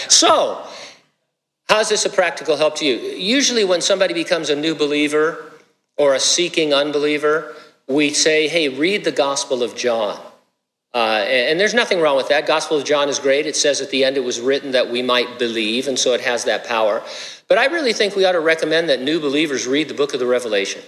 so, 0.08 0.62
how's 1.66 1.90
this 1.90 2.06
a 2.06 2.10
practical 2.10 2.58
help 2.58 2.76
to 2.78 2.86
you? 2.86 2.96
Usually, 3.18 3.64
when 3.64 3.82
somebody 3.82 4.14
becomes 4.14 4.50
a 4.50 4.56
new 4.56 4.76
believer 4.76 5.52
or 5.98 6.14
a 6.14 6.20
seeking 6.20 6.74
unbeliever, 6.74 7.56
we 7.88 8.12
say, 8.12 8.48
hey, 8.48 8.70
read 8.70 9.04
the 9.04 9.12
Gospel 9.12 9.64
of 9.64 9.76
John. 9.76 10.20
Uh, 10.94 11.26
and 11.28 11.60
there's 11.60 11.74
nothing 11.74 12.00
wrong 12.00 12.16
with 12.16 12.30
that. 12.30 12.48
Gospel 12.48 12.78
of 12.78 12.86
John 12.86 13.10
is 13.10 13.20
great. 13.20 13.46
It 13.46 13.58
says 13.58 13.82
at 13.82 13.90
the 13.90 14.06
end 14.06 14.16
it 14.16 14.24
was 14.24 14.40
written 14.40 14.72
that 14.72 14.90
we 14.90 15.02
might 15.02 15.38
believe, 15.38 15.90
and 15.90 16.00
so 16.00 16.14
it 16.14 16.22
has 16.22 16.46
that 16.46 16.66
power. 16.66 17.04
But 17.50 17.58
I 17.58 17.66
really 17.66 17.92
think 17.92 18.16
we 18.16 18.24
ought 18.24 18.32
to 18.32 18.40
recommend 18.40 18.88
that 18.88 19.02
new 19.02 19.20
believers 19.20 19.68
read 19.68 19.90
the 19.90 19.94
book 19.94 20.14
of 20.14 20.22
the 20.22 20.26
Revelation. 20.26 20.82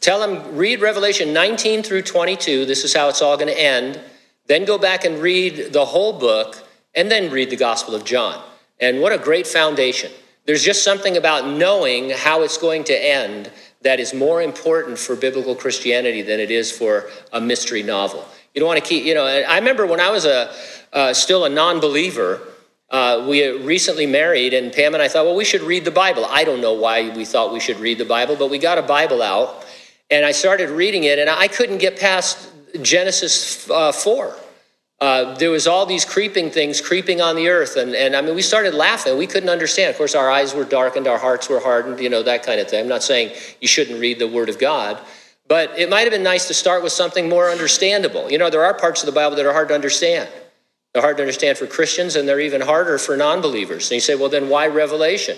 Tell 0.00 0.18
them, 0.18 0.56
read 0.56 0.80
Revelation 0.80 1.34
19 1.34 1.82
through 1.82 2.02
22. 2.02 2.64
This 2.64 2.84
is 2.84 2.94
how 2.94 3.10
it's 3.10 3.20
all 3.20 3.36
going 3.36 3.52
to 3.52 3.60
end. 3.60 4.00
Then 4.46 4.64
go 4.64 4.78
back 4.78 5.04
and 5.04 5.18
read 5.18 5.74
the 5.74 5.84
whole 5.84 6.18
book, 6.18 6.62
and 6.94 7.10
then 7.10 7.30
read 7.30 7.50
the 7.50 7.56
Gospel 7.56 7.94
of 7.94 8.04
John. 8.04 8.42
And 8.80 9.00
what 9.00 9.12
a 9.12 9.18
great 9.18 9.46
foundation. 9.46 10.10
There's 10.46 10.62
just 10.62 10.84
something 10.84 11.16
about 11.16 11.46
knowing 11.46 12.10
how 12.10 12.42
it's 12.42 12.58
going 12.58 12.84
to 12.84 12.94
end 12.94 13.50
that 13.82 14.00
is 14.00 14.12
more 14.12 14.42
important 14.42 14.98
for 14.98 15.16
biblical 15.16 15.54
Christianity 15.54 16.22
than 16.22 16.40
it 16.40 16.50
is 16.50 16.70
for 16.70 17.08
a 17.32 17.40
mystery 17.40 17.82
novel. 17.82 18.26
You 18.54 18.60
don't 18.60 18.68
want 18.68 18.82
to 18.82 18.88
keep, 18.88 19.04
you 19.04 19.14
know, 19.14 19.26
I 19.26 19.56
remember 19.58 19.86
when 19.86 20.00
I 20.00 20.10
was 20.10 20.24
a, 20.26 20.52
uh, 20.92 21.12
still 21.12 21.44
a 21.44 21.48
non 21.48 21.80
believer, 21.80 22.40
uh, 22.90 23.26
we 23.28 23.46
recently 23.62 24.06
married, 24.06 24.54
and 24.54 24.72
Pam 24.72 24.94
and 24.94 25.02
I 25.02 25.08
thought, 25.08 25.24
well, 25.24 25.34
we 25.34 25.44
should 25.44 25.62
read 25.62 25.84
the 25.84 25.90
Bible. 25.90 26.24
I 26.26 26.44
don't 26.44 26.60
know 26.60 26.74
why 26.74 27.08
we 27.10 27.24
thought 27.24 27.52
we 27.52 27.60
should 27.60 27.80
read 27.80 27.98
the 27.98 28.04
Bible, 28.04 28.36
but 28.36 28.50
we 28.50 28.58
got 28.58 28.78
a 28.78 28.82
Bible 28.82 29.22
out, 29.22 29.66
and 30.10 30.24
I 30.24 30.32
started 30.32 30.70
reading 30.70 31.04
it, 31.04 31.18
and 31.18 31.28
I 31.28 31.48
couldn't 31.48 31.78
get 31.78 31.98
past 31.98 32.50
Genesis 32.82 33.68
uh, 33.68 33.90
4. 33.90 34.36
Uh, 35.00 35.34
there 35.34 35.50
was 35.50 35.66
all 35.66 35.84
these 35.84 36.04
creeping 36.04 36.50
things 36.50 36.80
creeping 36.80 37.20
on 37.20 37.34
the 37.34 37.48
earth 37.48 37.76
and, 37.76 37.94
and 37.96 38.14
i 38.14 38.20
mean 38.20 38.34
we 38.34 38.40
started 38.40 38.72
laughing 38.72 39.18
we 39.18 39.26
couldn't 39.26 39.48
understand 39.48 39.90
of 39.90 39.96
course 39.96 40.14
our 40.14 40.30
eyes 40.30 40.54
were 40.54 40.64
darkened 40.64 41.08
our 41.08 41.18
hearts 41.18 41.48
were 41.48 41.58
hardened 41.58 41.98
you 41.98 42.08
know 42.08 42.22
that 42.22 42.44
kind 42.44 42.60
of 42.60 42.68
thing 42.68 42.80
i'm 42.80 42.88
not 42.88 43.02
saying 43.02 43.34
you 43.60 43.66
shouldn't 43.66 44.00
read 44.00 44.20
the 44.20 44.28
word 44.28 44.48
of 44.48 44.56
god 44.58 44.98
but 45.46 45.78
it 45.78 45.90
might 45.90 46.02
have 46.02 46.10
been 46.10 46.22
nice 46.22 46.48
to 46.48 46.54
start 46.54 46.82
with 46.82 46.92
something 46.92 47.28
more 47.28 47.50
understandable. 47.50 48.30
You 48.30 48.38
know, 48.38 48.48
there 48.48 48.64
are 48.64 48.74
parts 48.74 49.02
of 49.02 49.06
the 49.06 49.12
Bible 49.12 49.36
that 49.36 49.44
are 49.44 49.52
hard 49.52 49.68
to 49.68 49.74
understand. 49.74 50.28
They're 50.92 51.02
hard 51.02 51.16
to 51.18 51.22
understand 51.22 51.58
for 51.58 51.66
Christians, 51.66 52.16
and 52.16 52.26
they're 52.26 52.40
even 52.40 52.60
harder 52.60 52.98
for 52.98 53.16
non 53.16 53.40
believers. 53.40 53.90
And 53.90 53.96
you 53.96 54.00
say, 54.00 54.14
well, 54.14 54.28
then 54.28 54.48
why 54.48 54.68
Revelation? 54.68 55.36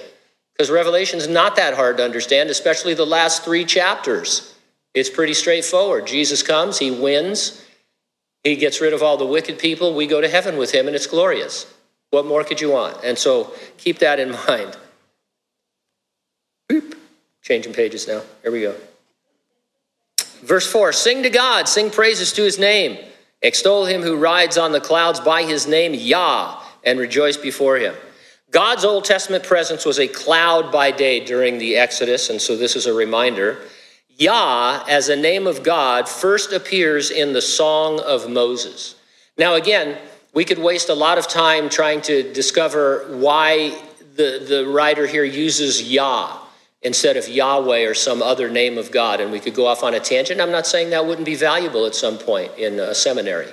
Because 0.53 0.71
Revelation 0.71 1.19
is 1.19 1.29
not 1.29 1.57
that 1.57 1.75
hard 1.75 1.97
to 1.97 2.05
understand, 2.05 2.51
especially 2.51 2.95
the 2.95 3.07
last 3.07 3.45
three 3.45 3.65
chapters. 3.65 4.55
It's 4.95 5.11
pretty 5.11 5.35
straightforward. 5.35 6.07
Jesus 6.07 6.43
comes, 6.43 6.79
he 6.79 6.91
wins, 6.91 7.66
he 8.47 8.57
gets 8.57 8.81
rid 8.81 8.93
of 8.93 9.03
all 9.03 9.17
the 9.17 9.27
wicked 9.27 9.59
people. 9.59 9.95
We 9.95 10.07
go 10.07 10.21
to 10.21 10.29
heaven 10.29 10.57
with 10.57 10.73
him, 10.73 10.87
and 10.87 10.95
it's 10.95 11.07
glorious. 11.07 11.73
What 12.11 12.27
more 12.27 12.45
could 12.45 12.61
you 12.61 12.71
want? 12.71 13.03
And 13.03 13.19
so 13.19 13.53
keep 13.79 13.99
that 13.99 14.21
in 14.21 14.31
mind. 14.49 14.77
Boop. 16.69 16.97
Changing 17.43 17.73
pages 17.73 18.09
now. 18.09 18.23
Here 18.43 18.53
we 18.53 18.63
go. 18.63 18.75
Verse 20.43 20.71
4 20.71 20.93
Sing 20.93 21.23
to 21.23 21.31
God, 21.31 21.69
sing 21.69 21.91
praises 21.91 22.33
to 22.35 22.43
his 22.43 22.59
name. 22.59 22.99
Extol 23.43 23.85
him 23.85 24.03
who 24.03 24.17
rides 24.17 24.57
on 24.57 24.73
the 24.73 24.81
clouds 24.81 25.21
by 25.21 25.43
his 25.43 25.67
name, 25.67 25.93
Yah, 25.95 26.61
and 26.85 26.99
rejoice 26.99 27.37
before 27.37 27.77
him. 27.77 27.95
God's 28.51 28.85
Old 28.85 29.05
Testament 29.05 29.45
presence 29.45 29.85
was 29.85 29.99
a 29.99 30.09
cloud 30.09 30.73
by 30.73 30.91
day 30.91 31.25
during 31.25 31.59
the 31.59 31.77
Exodus, 31.77 32.31
and 32.31 32.41
so 32.41 32.57
this 32.57 32.77
is 32.77 32.87
a 32.87 32.95
reminder. 32.95 33.61
Yah, 34.19 34.83
as 34.89 35.11
a 35.11 35.17
name 35.17 35.47
of 35.47 35.63
God, 35.63 36.09
first 36.09 36.53
appears 36.53 37.11
in 37.11 37.35
the 37.35 37.43
Song 37.43 38.01
of 38.01 38.31
Moses. 38.31 38.95
Now, 39.37 39.55
again, 39.55 39.99
we 40.33 40.45
could 40.45 40.59
waste 40.59 40.89
a 40.89 40.95
lot 40.95 41.19
of 41.19 41.29
time 41.29 41.69
trying 41.69 42.01
to 42.03 42.33
discover 42.33 43.07
why 43.11 43.79
the, 44.17 44.45
the 44.49 44.67
writer 44.67 45.07
here 45.07 45.25
uses 45.25 45.83
Yah 45.83 46.39
instead 46.81 47.17
of 47.19 47.29
Yahweh 47.29 47.85
or 47.85 47.93
some 47.93 48.23
other 48.23 48.49
name 48.49 48.79
of 48.79 48.91
God. 48.91 49.21
And 49.21 49.31
we 49.31 49.41
could 49.41 49.55
go 49.55 49.67
off 49.67 49.83
on 49.83 49.93
a 49.93 50.01
tangent. 50.01 50.41
I'm 50.41 50.53
not 50.53 50.67
saying 50.67 50.91
that 50.91 51.05
wouldn't 51.05 51.27
be 51.27 51.35
valuable 51.35 51.85
at 51.85 51.95
some 51.95 52.17
point 52.17 52.57
in 52.57 52.79
a 52.79 52.95
seminary. 52.95 53.53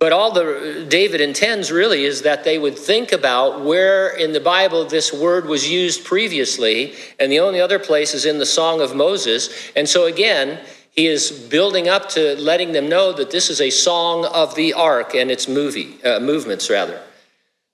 But 0.00 0.12
all 0.12 0.32
the 0.32 0.86
David 0.88 1.20
intends 1.20 1.70
really 1.70 2.06
is 2.06 2.22
that 2.22 2.42
they 2.42 2.58
would 2.58 2.78
think 2.78 3.12
about 3.12 3.60
where 3.62 4.08
in 4.08 4.32
the 4.32 4.40
Bible 4.40 4.86
this 4.86 5.12
word 5.12 5.44
was 5.44 5.70
used 5.70 6.06
previously, 6.06 6.94
and 7.18 7.30
the 7.30 7.40
only 7.40 7.60
other 7.60 7.78
place 7.78 8.14
is 8.14 8.24
in 8.24 8.38
the 8.38 8.46
Song 8.46 8.80
of 8.80 8.96
Moses. 8.96 9.70
And 9.76 9.86
so 9.86 10.06
again, 10.06 10.58
he 10.92 11.06
is 11.06 11.30
building 11.30 11.86
up 11.86 12.08
to 12.10 12.34
letting 12.36 12.72
them 12.72 12.88
know 12.88 13.12
that 13.12 13.30
this 13.30 13.50
is 13.50 13.60
a 13.60 13.68
song 13.68 14.24
of 14.24 14.54
the 14.54 14.72
ark 14.72 15.14
and 15.14 15.30
its 15.30 15.46
movie 15.46 16.02
uh, 16.02 16.18
movements 16.18 16.70
rather. 16.70 16.98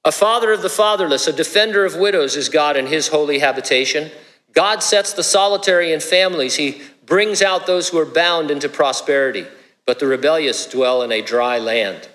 A 0.05 0.11
father 0.11 0.53
of 0.53 0.63
the 0.63 0.69
fatherless, 0.69 1.29
a 1.29 1.33
defender 1.33 1.85
of 1.85 1.95
widows 1.95 2.35
is 2.35 2.49
God 2.49 2.77
in 2.77 2.89
his 2.89 3.07
holy 3.07 3.39
habitation. 3.39 4.11
God 4.53 4.83
sets 4.83 5.13
the 5.13 5.23
solitary 5.23 5.93
in 5.93 6.01
families. 6.01 6.57
He 6.57 6.83
brings 7.07 7.41
out 7.41 7.67
those 7.67 7.89
who 7.89 7.99
are 7.99 8.05
bound 8.05 8.51
into 8.51 8.69
prosperity, 8.69 9.47
but 9.87 10.01
the 10.01 10.07
rebellious 10.09 10.67
dwell 10.67 11.03
in 11.03 11.13
a 11.13 11.23
dry 11.23 11.59
land. 11.59 12.09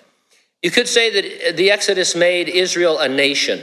You 0.62 0.70
could 0.70 0.88
say 0.88 1.10
that 1.10 1.56
the 1.56 1.70
Exodus 1.70 2.14
made 2.14 2.48
Israel 2.48 3.00
a 3.00 3.08
nation, 3.08 3.62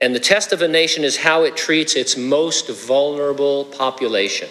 and 0.00 0.14
the 0.14 0.20
test 0.20 0.52
of 0.52 0.62
a 0.62 0.68
nation 0.68 1.02
is 1.02 1.16
how 1.16 1.42
it 1.42 1.56
treats 1.56 1.96
its 1.96 2.16
most 2.16 2.68
vulnerable 2.68 3.64
population. 3.64 4.48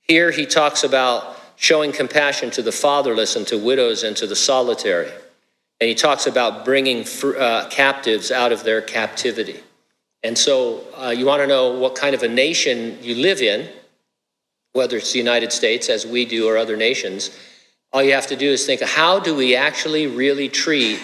Here 0.00 0.30
he 0.30 0.46
talks 0.46 0.82
about 0.82 1.36
showing 1.56 1.92
compassion 1.92 2.50
to 2.52 2.62
the 2.62 2.72
fatherless 2.72 3.36
and 3.36 3.46
to 3.46 3.58
widows 3.58 4.02
and 4.02 4.16
to 4.16 4.26
the 4.26 4.36
solitary. 4.36 5.10
And 5.80 5.88
he 5.88 5.94
talks 5.94 6.26
about 6.26 6.64
bringing 6.64 7.06
uh, 7.22 7.68
captives 7.70 8.30
out 8.30 8.52
of 8.52 8.64
their 8.64 8.80
captivity. 8.80 9.60
And 10.22 10.36
so 10.36 10.84
uh, 10.96 11.10
you 11.10 11.26
want 11.26 11.42
to 11.42 11.46
know 11.46 11.72
what 11.72 11.94
kind 11.94 12.14
of 12.14 12.22
a 12.22 12.28
nation 12.28 12.98
you 13.02 13.14
live 13.16 13.42
in, 13.42 13.68
whether 14.72 14.96
it's 14.96 15.12
the 15.12 15.18
United 15.18 15.52
States, 15.52 15.88
as 15.88 16.06
we 16.06 16.24
do, 16.24 16.48
or 16.48 16.56
other 16.56 16.76
nations. 16.76 17.36
All 17.94 18.02
you 18.02 18.12
have 18.12 18.26
to 18.26 18.36
do 18.36 18.50
is 18.50 18.66
think 18.66 18.82
how 18.82 19.20
do 19.20 19.36
we 19.36 19.54
actually 19.54 20.08
really 20.08 20.48
treat 20.48 21.00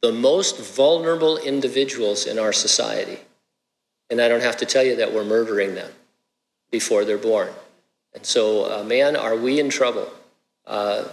the 0.00 0.10
most 0.10 0.58
vulnerable 0.58 1.36
individuals 1.36 2.24
in 2.24 2.38
our 2.38 2.54
society? 2.54 3.18
And 4.08 4.22
I 4.22 4.28
don't 4.28 4.42
have 4.42 4.56
to 4.56 4.66
tell 4.66 4.82
you 4.82 4.96
that 4.96 5.12
we're 5.12 5.24
murdering 5.24 5.74
them 5.74 5.92
before 6.70 7.04
they're 7.04 7.18
born. 7.18 7.50
And 8.14 8.24
so, 8.24 8.72
uh, 8.72 8.82
man, 8.84 9.16
are 9.16 9.36
we 9.36 9.60
in 9.60 9.68
trouble? 9.68 10.10
Uh, 10.66 11.04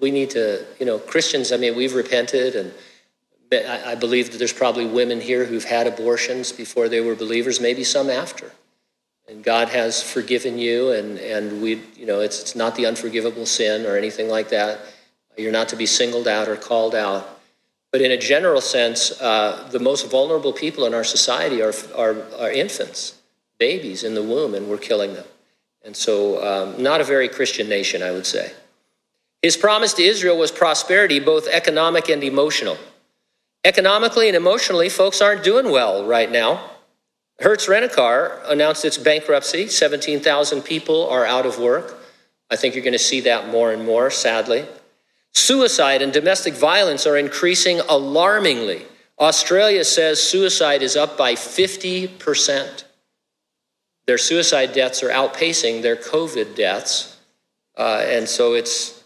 we 0.00 0.10
need 0.10 0.30
to, 0.30 0.64
you 0.80 0.86
know, 0.86 0.98
Christians, 0.98 1.52
I 1.52 1.58
mean, 1.58 1.76
we've 1.76 1.94
repented 1.94 2.56
and 2.56 2.72
I 3.52 3.94
believe 3.94 4.30
that 4.32 4.38
there's 4.38 4.54
probably 4.54 4.86
women 4.86 5.20
here 5.20 5.44
who've 5.44 5.64
had 5.64 5.86
abortions 5.86 6.50
before 6.50 6.88
they 6.88 7.02
were 7.02 7.14
believers, 7.14 7.60
maybe 7.60 7.84
some 7.84 8.08
after. 8.08 8.52
And 9.28 9.44
God 9.44 9.68
has 9.68 10.02
forgiven 10.02 10.58
you, 10.58 10.90
and, 10.92 11.18
and 11.18 11.60
we, 11.60 11.82
you 11.96 12.06
know, 12.06 12.20
it's, 12.20 12.40
it's 12.40 12.56
not 12.56 12.74
the 12.76 12.86
unforgivable 12.86 13.44
sin 13.44 13.84
or 13.84 13.96
anything 13.96 14.28
like 14.28 14.48
that. 14.48 14.80
You're 15.36 15.52
not 15.52 15.68
to 15.68 15.76
be 15.76 15.84
singled 15.84 16.26
out 16.26 16.48
or 16.48 16.56
called 16.56 16.94
out. 16.94 17.38
But 17.92 18.00
in 18.00 18.10
a 18.10 18.16
general 18.16 18.60
sense, 18.60 19.20
uh, 19.20 19.68
the 19.70 19.78
most 19.78 20.10
vulnerable 20.10 20.52
people 20.52 20.86
in 20.86 20.94
our 20.94 21.04
society 21.04 21.62
are, 21.62 21.72
are, 21.94 22.16
are, 22.38 22.50
infants, 22.50 23.18
babies 23.58 24.02
in 24.02 24.14
the 24.14 24.22
womb, 24.22 24.54
and 24.54 24.68
we're 24.68 24.78
killing 24.78 25.14
them. 25.14 25.26
And 25.84 25.94
so, 25.94 26.42
um, 26.44 26.82
not 26.82 27.00
a 27.00 27.04
very 27.04 27.28
Christian 27.28 27.68
nation, 27.68 28.02
I 28.02 28.10
would 28.10 28.26
say. 28.26 28.52
His 29.42 29.56
promise 29.56 29.92
to 29.94 30.02
Israel 30.02 30.38
was 30.38 30.50
prosperity, 30.50 31.20
both 31.20 31.46
economic 31.48 32.08
and 32.08 32.24
emotional. 32.24 32.76
Economically 33.64 34.28
and 34.28 34.36
emotionally, 34.36 34.88
folks 34.88 35.20
aren't 35.20 35.44
doing 35.44 35.70
well 35.70 36.04
right 36.04 36.30
now. 36.30 36.70
Hertz 37.40 37.68
Rent 37.68 37.84
a 37.84 37.88
Car 37.88 38.40
announced 38.46 38.84
its 38.84 38.98
bankruptcy. 38.98 39.68
17,000 39.68 40.62
people 40.62 41.08
are 41.08 41.24
out 41.24 41.46
of 41.46 41.58
work. 41.58 42.02
I 42.50 42.56
think 42.56 42.74
you're 42.74 42.84
going 42.84 42.92
to 42.92 42.98
see 42.98 43.20
that 43.20 43.48
more 43.48 43.72
and 43.72 43.84
more, 43.84 44.10
sadly. 44.10 44.66
Suicide 45.34 46.02
and 46.02 46.12
domestic 46.12 46.54
violence 46.54 47.06
are 47.06 47.16
increasing 47.16 47.80
alarmingly. 47.88 48.86
Australia 49.20 49.84
says 49.84 50.20
suicide 50.22 50.82
is 50.82 50.96
up 50.96 51.16
by 51.16 51.34
50%. 51.34 52.84
Their 54.06 54.18
suicide 54.18 54.72
deaths 54.72 55.02
are 55.02 55.10
outpacing 55.10 55.82
their 55.82 55.96
COVID 55.96 56.56
deaths. 56.56 57.18
Uh, 57.76 58.02
and 58.06 58.28
so 58.28 58.54
it's, 58.54 59.04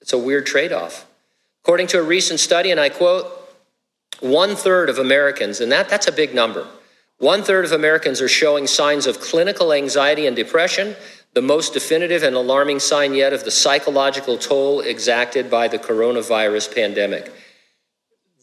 it's 0.00 0.12
a 0.12 0.18
weird 0.18 0.46
trade 0.46 0.72
off. 0.72 1.06
According 1.62 1.88
to 1.88 1.98
a 1.98 2.02
recent 2.02 2.40
study, 2.40 2.70
and 2.70 2.80
I 2.80 2.88
quote, 2.88 3.26
one 4.20 4.54
third 4.54 4.88
of 4.88 4.98
Americans, 4.98 5.60
and 5.60 5.72
that, 5.72 5.88
that's 5.88 6.06
a 6.06 6.12
big 6.12 6.34
number, 6.34 6.66
one 7.24 7.42
third 7.42 7.64
of 7.64 7.72
Americans 7.72 8.20
are 8.20 8.28
showing 8.28 8.66
signs 8.66 9.06
of 9.06 9.18
clinical 9.18 9.72
anxiety 9.72 10.26
and 10.26 10.36
depression, 10.36 10.94
the 11.32 11.40
most 11.40 11.72
definitive 11.72 12.22
and 12.22 12.36
alarming 12.36 12.78
sign 12.78 13.14
yet 13.14 13.32
of 13.32 13.44
the 13.44 13.50
psychological 13.50 14.36
toll 14.36 14.80
exacted 14.80 15.50
by 15.50 15.66
the 15.66 15.78
coronavirus 15.78 16.74
pandemic. 16.74 17.32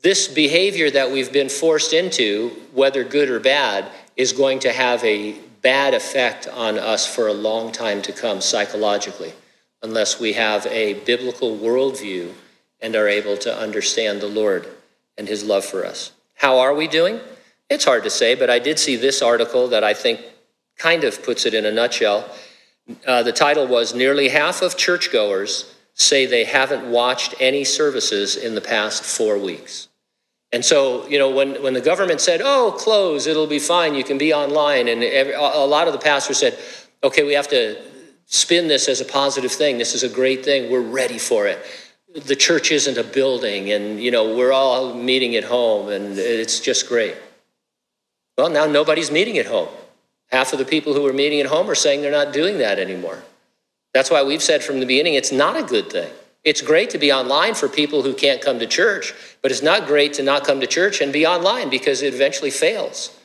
This 0.02 0.28
behavior 0.28 0.90
that 0.90 1.12
we've 1.12 1.32
been 1.32 1.48
forced 1.48 1.94
into, 1.94 2.50
whether 2.74 3.04
good 3.04 3.30
or 3.30 3.40
bad, 3.40 3.86
is 4.18 4.34
going 4.34 4.58
to 4.62 4.74
have 4.74 5.04
a 5.04 5.34
bad 5.62 5.94
effect 5.94 6.48
on 6.48 6.80
us 6.80 7.06
for 7.06 7.28
a 7.28 7.34
long 7.34 7.72
time 7.72 8.02
to 8.02 8.12
come 8.12 8.42
psychologically 8.42 9.32
unless 9.84 10.20
we 10.20 10.34
have 10.34 10.66
a 10.66 10.96
biblical 11.06 11.56
worldview 11.56 12.34
and 12.80 12.96
are 12.96 13.08
able 13.08 13.38
to 13.38 13.56
understand 13.56 14.22
the 14.22 14.28
Lord 14.28 14.68
and 15.20 15.28
his 15.28 15.44
love 15.44 15.64
for 15.64 15.86
us. 15.86 16.14
How 16.34 16.58
are 16.58 16.74
we 16.74 16.88
doing? 16.88 17.20
It's 17.72 17.86
hard 17.86 18.04
to 18.04 18.10
say, 18.10 18.36
but 18.36 18.50
I 18.50 18.60
did 18.60 18.78
see 18.78 18.98
this 18.98 19.22
article 19.22 19.70
that 19.70 19.82
I 19.82 19.94
think 19.94 20.20
kind 20.78 21.06
of 21.06 21.24
puts 21.24 21.46
it 21.46 21.54
in 21.54 21.66
a 21.66 21.72
nutshell. 21.72 22.30
Uh, 23.08 23.24
the 23.24 23.32
title 23.32 23.66
was 23.66 23.96
Nearly 23.96 24.28
Half 24.28 24.62
of 24.62 24.76
Churchgoers 24.76 25.74
Say 25.94 26.26
They 26.26 26.44
Haven't 26.44 26.92
Watched 26.92 27.34
Any 27.40 27.64
Services 27.64 28.36
in 28.36 28.56
the 28.56 28.62
Past 28.62 29.06
Four 29.06 29.38
Weeks. 29.38 29.88
And 30.52 30.66
so, 30.66 31.08
you 31.08 31.18
know, 31.18 31.32
when, 31.32 31.64
when 31.64 31.74
the 31.74 31.80
government 31.80 32.20
said, 32.20 32.42
oh, 32.44 32.76
close, 32.78 33.26
it'll 33.26 33.48
be 33.48 33.58
fine, 33.60 33.96
you 33.96 34.04
can 34.04 34.18
be 34.18 34.34
online, 34.34 34.90
and 34.90 35.02
every, 35.02 35.32
a 35.32 35.40
lot 35.40 35.88
of 35.88 35.94
the 35.94 36.00
pastors 36.00 36.40
said, 36.40 36.60
okay, 37.06 37.24
we 37.24 37.32
have 37.32 37.48
to 37.48 37.82
spin 38.26 38.68
this 38.68 38.90
as 38.90 39.00
a 39.00 39.06
positive 39.06 39.52
thing. 39.52 39.78
This 39.78 39.96
is 39.96 40.04
a 40.04 40.10
great 40.10 40.44
thing. 40.44 40.70
We're 40.70 40.82
ready 40.82 41.18
for 41.18 41.48
it. 41.48 41.66
The 42.14 42.36
church 42.36 42.70
isn't 42.74 42.98
a 42.98 43.04
building, 43.06 43.72
and, 43.72 44.04
you 44.04 44.12
know, 44.12 44.36
we're 44.36 44.52
all 44.52 44.94
meeting 44.94 45.38
at 45.38 45.46
home, 45.46 45.88
and 45.88 46.18
it's 46.18 46.60
just 46.60 46.90
great. 46.90 47.16
Well, 48.38 48.50
now 48.50 48.66
nobody's 48.66 49.12
meeting 49.12 49.38
at 49.38 49.46
home. 49.46 49.70
Half 50.28 50.54
of 50.54 50.60
the 50.60 50.66
people 50.66 50.94
who 50.94 51.06
are 51.06 51.14
meeting 51.14 51.42
at 51.42 51.48
home 51.48 51.70
are 51.70 51.76
saying 51.76 52.02
they're 52.02 52.12
not 52.12 52.34
doing 52.34 52.58
that 52.60 52.80
anymore. 52.80 53.22
That's 53.94 54.10
why 54.10 54.24
we've 54.24 54.42
said 54.42 54.64
from 54.64 54.80
the 54.80 54.86
beginning 54.86 55.16
it's 55.16 55.32
not 55.32 55.58
a 55.58 55.64
good 55.64 55.90
thing. 55.90 56.12
It's 56.44 56.62
great 56.62 56.90
to 56.92 56.98
be 56.98 57.12
online 57.12 57.54
for 57.54 57.68
people 57.68 58.02
who 58.02 58.14
can't 58.14 58.42
come 58.42 58.58
to 58.60 58.66
church, 58.66 59.14
but 59.42 59.52
it's 59.52 59.62
not 59.62 59.86
great 59.86 60.14
to 60.14 60.24
not 60.24 60.44
come 60.44 60.60
to 60.62 60.68
church 60.68 61.02
and 61.02 61.14
be 61.14 61.26
online 61.26 61.70
because 61.70 62.02
it 62.02 62.14
eventually 62.14 62.50
fails. 62.50 63.16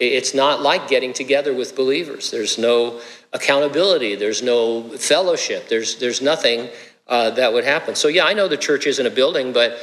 It's 0.00 0.34
not 0.34 0.60
like 0.60 0.88
getting 0.88 1.12
together 1.12 1.54
with 1.54 1.76
believers. 1.76 2.32
There's 2.32 2.58
no 2.58 3.00
accountability, 3.32 4.16
there's 4.16 4.42
no 4.42 4.82
fellowship, 4.98 5.68
there's, 5.68 5.98
there's 5.98 6.20
nothing 6.20 6.68
uh, 7.06 7.30
that 7.30 7.52
would 7.52 7.64
happen. 7.64 7.94
So, 7.94 8.08
yeah, 8.08 8.24
I 8.24 8.32
know 8.32 8.48
the 8.48 8.56
church 8.56 8.86
isn't 8.86 9.06
a 9.06 9.10
building, 9.10 9.52
but 9.52 9.78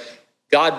God 0.52 0.74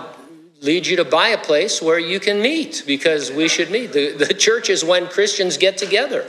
leads 0.62 0.88
you 0.88 0.96
to 0.96 1.04
buy 1.04 1.28
a 1.28 1.38
place 1.38 1.82
where 1.82 1.98
you 1.98 2.20
can 2.20 2.40
meet 2.40 2.84
because 2.86 3.30
we 3.30 3.48
should 3.48 3.70
meet. 3.70 3.92
The, 3.92 4.12
the 4.12 4.34
church 4.46 4.70
is 4.70 4.84
when 4.84 5.08
Christians 5.08 5.56
get 5.58 5.76
together. 5.76 6.24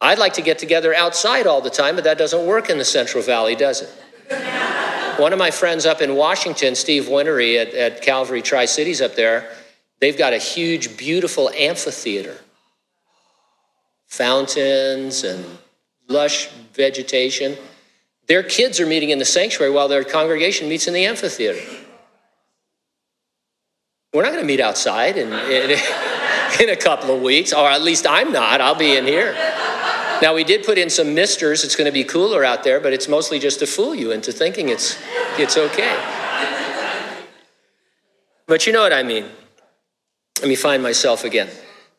I'd 0.00 0.18
like 0.18 0.34
to 0.34 0.42
get 0.42 0.58
together 0.58 0.94
outside 0.94 1.46
all 1.46 1.60
the 1.60 1.70
time, 1.70 1.94
but 1.94 2.04
that 2.04 2.18
doesn't 2.18 2.46
work 2.46 2.70
in 2.70 2.78
the 2.78 2.84
Central 2.84 3.22
Valley, 3.22 3.56
does 3.56 3.82
it? 3.82 5.18
One 5.18 5.32
of 5.32 5.38
my 5.38 5.50
friends 5.50 5.86
up 5.86 6.00
in 6.00 6.14
Washington, 6.14 6.76
Steve 6.76 7.08
Wintery 7.08 7.58
at, 7.58 7.74
at 7.74 8.02
Calvary 8.02 8.42
Tri 8.42 8.66
Cities 8.66 9.00
up 9.00 9.16
there, 9.16 9.50
they've 10.00 10.16
got 10.16 10.32
a 10.32 10.38
huge, 10.38 10.96
beautiful 10.96 11.50
amphitheater. 11.50 12.36
Fountains 14.06 15.24
and 15.24 15.44
lush 16.06 16.48
vegetation. 16.74 17.56
Their 18.28 18.44
kids 18.44 18.78
are 18.78 18.86
meeting 18.86 19.10
in 19.10 19.18
the 19.18 19.24
sanctuary 19.24 19.72
while 19.72 19.88
their 19.88 20.04
congregation 20.04 20.68
meets 20.68 20.86
in 20.86 20.94
the 20.94 21.04
amphitheater. 21.04 21.60
We're 24.14 24.22
not 24.22 24.32
going 24.32 24.42
to 24.42 24.46
meet 24.46 24.60
outside 24.60 25.18
in, 25.18 25.30
in, 25.30 25.70
in 26.62 26.68
a 26.70 26.76
couple 26.76 27.14
of 27.14 27.20
weeks, 27.20 27.52
or 27.52 27.68
at 27.68 27.82
least 27.82 28.06
I'm 28.08 28.32
not. 28.32 28.62
I'll 28.62 28.74
be 28.74 28.96
in 28.96 29.04
here. 29.04 29.34
Now, 30.22 30.34
we 30.34 30.44
did 30.44 30.64
put 30.64 30.78
in 30.78 30.88
some 30.88 31.14
misters. 31.14 31.62
It's 31.62 31.76
going 31.76 31.84
to 31.84 31.92
be 31.92 32.04
cooler 32.04 32.42
out 32.42 32.64
there, 32.64 32.80
but 32.80 32.94
it's 32.94 33.06
mostly 33.06 33.38
just 33.38 33.58
to 33.58 33.66
fool 33.66 33.94
you 33.94 34.10
into 34.10 34.32
thinking 34.32 34.70
it's, 34.70 34.98
it's 35.38 35.58
okay. 35.58 35.94
But 38.46 38.66
you 38.66 38.72
know 38.72 38.80
what 38.80 38.94
I 38.94 39.02
mean. 39.02 39.26
Let 40.40 40.48
me 40.48 40.56
find 40.56 40.82
myself 40.82 41.24
again. 41.24 41.50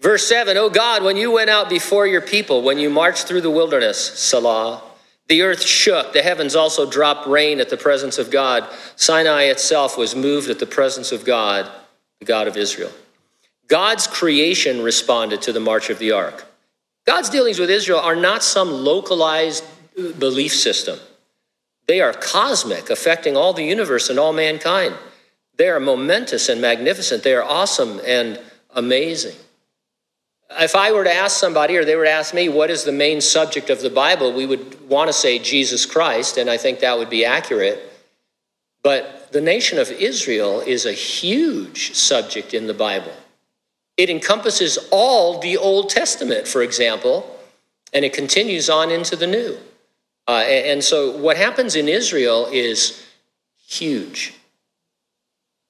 Verse 0.02 0.28
7 0.28 0.58
Oh 0.58 0.72
God, 0.72 1.04
when 1.04 1.16
you 1.16 1.30
went 1.32 1.52
out 1.52 1.70
before 1.70 2.08
your 2.08 2.22
people, 2.22 2.64
when 2.64 2.80
you 2.80 2.90
marched 2.90 3.28
through 3.28 3.42
the 3.42 3.52
wilderness, 3.52 4.00
Selah, 4.20 4.82
the 5.28 5.44
earth 5.44 5.62
shook, 5.62 6.14
the 6.14 6.24
heavens 6.24 6.56
also 6.56 6.90
dropped 6.90 7.28
rain 7.28 7.60
at 7.60 7.70
the 7.70 7.78
presence 7.78 8.18
of 8.18 8.32
God. 8.32 8.68
Sinai 8.96 9.44
itself 9.44 9.96
was 9.96 10.16
moved 10.16 10.50
at 10.50 10.58
the 10.58 10.66
presence 10.66 11.12
of 11.12 11.24
God, 11.24 11.70
the 12.20 12.26
God 12.26 12.48
of 12.48 12.58
Israel. 12.58 12.92
God's 13.68 14.08
creation 14.08 14.82
responded 14.82 15.42
to 15.44 15.54
the 15.54 15.60
march 15.60 15.90
of 15.90 16.00
the 16.00 16.12
ark. 16.12 16.46
God's 17.06 17.30
dealings 17.30 17.60
with 17.60 17.70
Israel 17.70 18.00
are 18.00 18.16
not 18.16 18.44
some 18.44 18.72
localized 18.72 19.64
belief 20.18 20.54
system. 20.54 21.00
They 21.88 22.02
are 22.02 22.14
cosmic, 22.14 22.90
affecting 22.90 23.36
all 23.36 23.54
the 23.54 23.64
universe 23.64 24.10
and 24.10 24.20
all 24.20 24.34
mankind. 24.34 24.96
They 25.58 25.70
are 25.70 25.80
momentous 25.80 26.50
and 26.50 26.62
magnificent. 26.62 27.24
They 27.24 27.34
are 27.34 27.44
awesome 27.44 28.00
and 28.06 28.40
amazing. 28.76 29.36
If 30.60 30.76
I 30.76 30.92
were 30.92 31.04
to 31.04 31.14
ask 31.14 31.38
somebody, 31.38 31.78
or 31.78 31.86
they 31.86 31.96
were 31.96 32.06
to 32.06 32.12
ask 32.12 32.34
me, 32.34 32.50
what 32.50 32.70
is 32.70 32.84
the 32.84 32.92
main 32.92 33.22
subject 33.22 33.70
of 33.70 33.82
the 33.82 33.90
Bible, 33.90 34.34
we 34.34 34.46
would 34.46 34.90
want 34.90 35.08
to 35.08 35.14
say 35.14 35.40
Jesus 35.40 35.86
Christ, 35.86 36.38
and 36.38 36.50
I 36.50 36.58
think 36.58 36.80
that 36.80 36.98
would 36.98 37.10
be 37.10 37.24
accurate. 37.24 37.89
But 38.84 39.32
the 39.32 39.42
nation 39.42 39.78
of 39.78 39.92
Israel 39.92 40.62
is 40.62 40.86
a 40.86 40.94
huge 40.94 41.94
subject 41.96 42.54
in 42.54 42.68
the 42.68 42.74
Bible. 42.74 43.14
It 43.98 44.10
encompasses 44.10 44.78
all 44.92 45.40
the 45.40 45.58
Old 45.58 45.90
Testament, 45.90 46.48
for 46.48 46.62
example, 46.62 47.38
and 47.92 48.06
it 48.06 48.14
continues 48.14 48.70
on 48.70 48.92
into 48.92 49.16
the 49.16 49.28
New. 49.28 49.58
Uh, 50.28 50.44
and 50.44 50.84
so 50.84 51.18
what 51.18 51.38
happens 51.38 51.76
in 51.76 51.90
Israel 51.90 52.48
is 52.52 53.06
huge. 53.68 54.34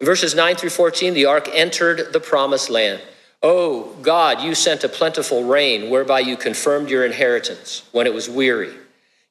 Verses 0.01 0.35
9 0.35 0.55
through 0.55 0.69
14, 0.69 1.13
the 1.13 1.25
ark 1.25 1.49
entered 1.51 2.13
the 2.13 2.19
promised 2.19 2.69
land. 2.69 3.01
Oh, 3.41 3.95
God, 4.01 4.41
you 4.41 4.53
sent 4.53 4.83
a 4.83 4.89
plentiful 4.89 5.45
rain 5.45 5.89
whereby 5.89 6.19
you 6.19 6.37
confirmed 6.37 6.89
your 6.89 7.05
inheritance 7.05 7.83
when 7.91 8.05
it 8.05 8.13
was 8.13 8.29
weary. 8.29 8.73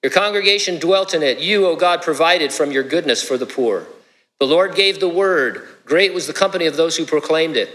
Your 0.03 0.13
congregation 0.13 0.79
dwelt 0.79 1.13
in 1.15 1.23
it. 1.23 1.39
You, 1.39 1.67
O 1.67 1.77
God, 1.77 2.03
provided 2.03 2.53
from 2.53 2.71
your 2.71 2.85
goodness 2.85 3.23
for 3.23 3.37
the 3.37 3.47
poor. 3.47 3.87
The 4.39 4.47
Lord 4.47 4.77
gave 4.77 5.01
the 5.01 5.09
word. 5.09 5.67
Great 5.85 6.15
was 6.15 6.27
the 6.27 6.33
company 6.33 6.67
of 6.67 6.77
those 6.77 6.97
who 6.97 7.05
proclaimed 7.05 7.57
it. 7.57 7.71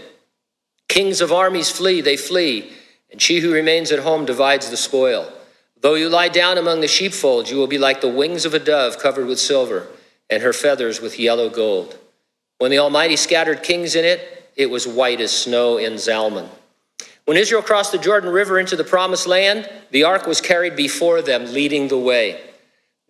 Kings 0.88 1.20
of 1.20 1.32
armies 1.32 1.70
flee, 1.70 2.00
they 2.00 2.16
flee, 2.16 2.72
and 3.10 3.20
she 3.20 3.40
who 3.40 3.52
remains 3.52 3.92
at 3.92 3.98
home 3.98 4.24
divides 4.24 4.70
the 4.70 4.76
spoil. 4.76 5.30
Though 5.80 5.94
you 5.94 6.08
lie 6.08 6.30
down 6.30 6.56
among 6.56 6.80
the 6.80 6.88
sheepfolds, 6.88 7.50
you 7.50 7.58
will 7.58 7.66
be 7.66 7.78
like 7.78 8.00
the 8.00 8.08
wings 8.08 8.46
of 8.46 8.54
a 8.54 8.58
dove 8.58 8.98
covered 8.98 9.26
with 9.26 9.38
silver, 9.38 9.86
and 10.30 10.42
her 10.42 10.54
feathers 10.54 11.00
with 11.00 11.18
yellow 11.18 11.50
gold. 11.50 11.98
When 12.58 12.70
the 12.70 12.78
Almighty 12.78 13.16
scattered 13.16 13.62
kings 13.62 13.94
in 13.94 14.04
it, 14.04 14.50
it 14.56 14.70
was 14.70 14.88
white 14.88 15.20
as 15.20 15.30
snow 15.30 15.76
in 15.76 15.94
Zalmon. 15.94 16.48
When 17.24 17.36
Israel 17.36 17.62
crossed 17.62 17.92
the 17.92 17.98
Jordan 17.98 18.30
River 18.30 18.58
into 18.58 18.76
the 18.76 18.84
promised 18.84 19.26
land, 19.26 19.68
the 19.90 20.04
ark 20.04 20.26
was 20.26 20.40
carried 20.40 20.76
before 20.76 21.22
them, 21.22 21.52
leading 21.52 21.88
the 21.88 21.98
way. 21.98 22.40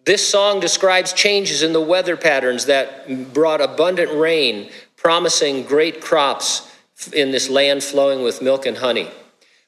This 0.05 0.29
song 0.29 0.61
describes 0.61 1.12
changes 1.12 1.62
in 1.62 1.72
the 1.72 1.81
weather 1.81 2.16
patterns 2.16 2.66
that 2.66 3.33
brought 3.33 3.61
abundant 3.61 4.12
rain, 4.12 4.70
promising 4.96 5.64
great 5.64 6.00
crops 6.00 6.70
in 7.12 7.31
this 7.31 7.48
land 7.48 7.83
flowing 7.83 8.22
with 8.22 8.42
milk 8.42 8.66
and 8.66 8.77
honey. 8.77 9.11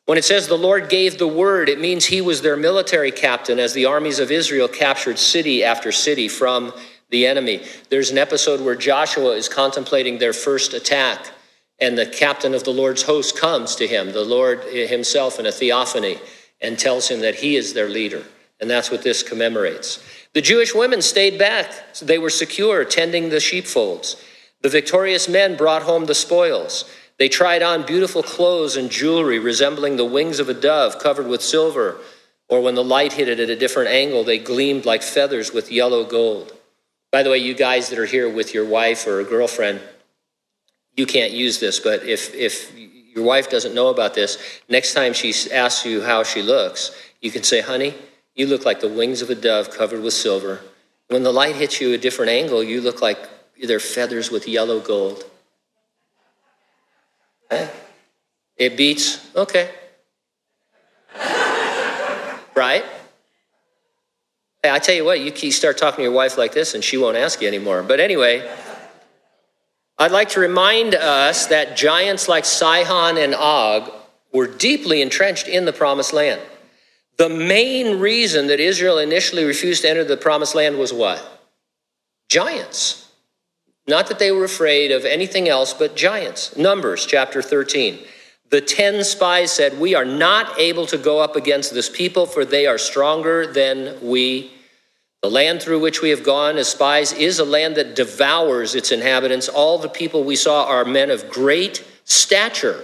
When 0.04 0.18
it 0.18 0.24
says 0.24 0.46
the 0.46 0.56
Lord 0.56 0.88
gave 0.88 1.18
the 1.18 1.26
word, 1.26 1.68
it 1.68 1.80
means 1.80 2.04
he 2.04 2.20
was 2.20 2.42
their 2.42 2.56
military 2.56 3.10
captain 3.10 3.58
as 3.58 3.72
the 3.72 3.86
armies 3.86 4.20
of 4.20 4.30
Israel 4.30 4.68
captured 4.68 5.18
city 5.18 5.64
after 5.64 5.90
city 5.90 6.28
from 6.28 6.72
the 7.10 7.26
enemy. 7.26 7.64
There's 7.88 8.10
an 8.10 8.18
episode 8.18 8.60
where 8.60 8.76
Joshua 8.76 9.30
is 9.30 9.48
contemplating 9.48 10.18
their 10.18 10.32
first 10.32 10.74
attack, 10.74 11.32
and 11.78 11.96
the 11.96 12.06
captain 12.06 12.54
of 12.54 12.64
the 12.64 12.72
Lord's 12.72 13.02
host 13.02 13.38
comes 13.38 13.76
to 13.76 13.86
him, 13.86 14.12
the 14.12 14.24
Lord 14.24 14.62
himself 14.64 15.38
in 15.38 15.46
a 15.46 15.52
theophany, 15.52 16.18
and 16.60 16.78
tells 16.78 17.08
him 17.08 17.20
that 17.20 17.36
he 17.36 17.56
is 17.56 17.74
their 17.74 17.88
leader. 17.88 18.24
And 18.60 18.70
that's 18.70 18.90
what 18.90 19.02
this 19.02 19.22
commemorates. 19.22 20.02
The 20.32 20.40
Jewish 20.40 20.74
women 20.74 21.02
stayed 21.02 21.38
back. 21.38 21.70
They 22.00 22.18
were 22.18 22.30
secure, 22.30 22.84
tending 22.84 23.28
the 23.28 23.40
sheepfolds. 23.40 24.16
The 24.62 24.68
victorious 24.70 25.28
men 25.28 25.56
brought 25.56 25.82
home 25.82 26.06
the 26.06 26.14
spoils. 26.14 26.90
They 27.18 27.28
tried 27.28 27.62
on 27.62 27.86
beautiful 27.86 28.22
clothes 28.22 28.76
and 28.76 28.90
jewelry 28.90 29.38
resembling 29.38 29.96
the 29.96 30.04
wings 30.04 30.38
of 30.38 30.48
a 30.48 30.54
dove 30.54 30.98
covered 30.98 31.26
with 31.26 31.42
silver, 31.42 31.98
or 32.48 32.60
when 32.62 32.74
the 32.74 32.84
light 32.84 33.14
hit 33.14 33.28
it 33.28 33.40
at 33.40 33.50
a 33.50 33.56
different 33.56 33.90
angle, 33.90 34.24
they 34.24 34.38
gleamed 34.38 34.86
like 34.86 35.02
feathers 35.02 35.52
with 35.52 35.72
yellow 35.72 36.04
gold. 36.04 36.52
By 37.10 37.22
the 37.22 37.30
way, 37.30 37.38
you 37.38 37.54
guys 37.54 37.88
that 37.90 37.98
are 37.98 38.06
here 38.06 38.28
with 38.28 38.54
your 38.54 38.64
wife 38.64 39.06
or 39.06 39.20
a 39.20 39.24
girlfriend, 39.24 39.80
you 40.96 41.06
can't 41.06 41.32
use 41.32 41.60
this, 41.60 41.78
but 41.78 42.02
if, 42.04 42.34
if 42.34 42.72
your 43.14 43.24
wife 43.24 43.50
doesn't 43.50 43.74
know 43.74 43.88
about 43.88 44.14
this, 44.14 44.38
next 44.68 44.94
time 44.94 45.12
she 45.12 45.32
asks 45.52 45.84
you 45.84 46.02
how 46.02 46.22
she 46.22 46.42
looks, 46.42 46.96
you 47.20 47.30
can 47.30 47.42
say, 47.42 47.60
honey, 47.60 47.94
you 48.34 48.46
look 48.46 48.64
like 48.64 48.80
the 48.80 48.88
wings 48.88 49.22
of 49.22 49.30
a 49.30 49.34
dove 49.34 49.70
covered 49.70 50.02
with 50.02 50.14
silver. 50.14 50.60
When 51.08 51.22
the 51.22 51.32
light 51.32 51.56
hits 51.56 51.80
you 51.80 51.92
a 51.92 51.98
different 51.98 52.30
angle, 52.30 52.62
you 52.62 52.80
look 52.80 53.00
like 53.00 53.18
they're 53.62 53.80
feathers 53.80 54.30
with 54.30 54.48
yellow 54.48 54.80
gold. 54.80 55.24
Eh? 57.50 57.68
It 58.56 58.76
beats, 58.76 59.34
okay. 59.34 59.70
right? 62.54 62.84
Hey, 64.62 64.70
I 64.70 64.78
tell 64.78 64.94
you 64.94 65.04
what, 65.04 65.20
you 65.20 65.52
start 65.52 65.78
talking 65.78 65.98
to 65.98 66.02
your 66.02 66.12
wife 66.12 66.36
like 66.38 66.52
this 66.52 66.74
and 66.74 66.82
she 66.82 66.96
won't 66.96 67.16
ask 67.16 67.40
you 67.40 67.48
anymore. 67.48 67.82
But 67.82 68.00
anyway, 68.00 68.50
I'd 69.98 70.12
like 70.12 70.28
to 70.30 70.40
remind 70.40 70.94
us 70.94 71.46
that 71.46 71.76
giants 71.76 72.28
like 72.28 72.44
Sihon 72.44 73.16
and 73.16 73.34
Og 73.34 73.90
were 74.32 74.46
deeply 74.46 75.00
entrenched 75.00 75.48
in 75.48 75.64
the 75.64 75.72
promised 75.72 76.12
land. 76.12 76.40
The 77.16 77.30
main 77.30 77.98
reason 77.98 78.48
that 78.48 78.60
Israel 78.60 78.98
initially 78.98 79.44
refused 79.44 79.82
to 79.82 79.88
enter 79.88 80.04
the 80.04 80.18
promised 80.18 80.54
land 80.54 80.76
was 80.76 80.92
what? 80.92 81.24
Giants. 82.28 83.10
Not 83.88 84.08
that 84.08 84.18
they 84.18 84.32
were 84.32 84.44
afraid 84.44 84.90
of 84.92 85.04
anything 85.06 85.48
else 85.48 85.72
but 85.72 85.96
giants. 85.96 86.56
Numbers 86.56 87.06
chapter 87.06 87.40
13. 87.40 88.00
The 88.50 88.60
ten 88.60 89.02
spies 89.02 89.50
said, 89.50 89.80
We 89.80 89.94
are 89.94 90.04
not 90.04 90.58
able 90.58 90.86
to 90.86 90.98
go 90.98 91.20
up 91.20 91.36
against 91.36 91.72
this 91.72 91.88
people, 91.88 92.26
for 92.26 92.44
they 92.44 92.66
are 92.66 92.78
stronger 92.78 93.46
than 93.46 93.96
we. 94.02 94.52
The 95.26 95.32
land 95.32 95.60
through 95.60 95.80
which 95.80 96.02
we 96.02 96.10
have 96.10 96.22
gone 96.22 96.56
as 96.56 96.68
spies 96.68 97.12
is 97.12 97.40
a 97.40 97.44
land 97.44 97.74
that 97.78 97.96
devours 97.96 98.76
its 98.76 98.92
inhabitants. 98.92 99.48
All 99.48 99.76
the 99.76 99.88
people 99.88 100.22
we 100.22 100.36
saw 100.36 100.66
are 100.66 100.84
men 100.84 101.10
of 101.10 101.28
great 101.28 101.84
stature. 102.04 102.80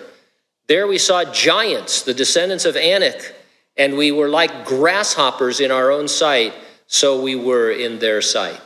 There 0.67 0.89
we 0.89 0.99
saw 0.99 1.23
giants, 1.23 2.03
the 2.03 2.13
descendants 2.13 2.65
of 2.65 2.75
Anak, 2.77 3.33
and 3.77 3.97
we 3.97 4.11
were 4.11 4.29
like 4.29 4.65
grasshoppers 4.65 5.61
in 5.61 5.71
our 5.71 5.93
own 5.93 6.09
sight, 6.09 6.53
so 6.89 7.23
we 7.23 7.37
were 7.37 7.71
in 7.71 8.01
their 8.01 8.21
sight. 8.21 8.61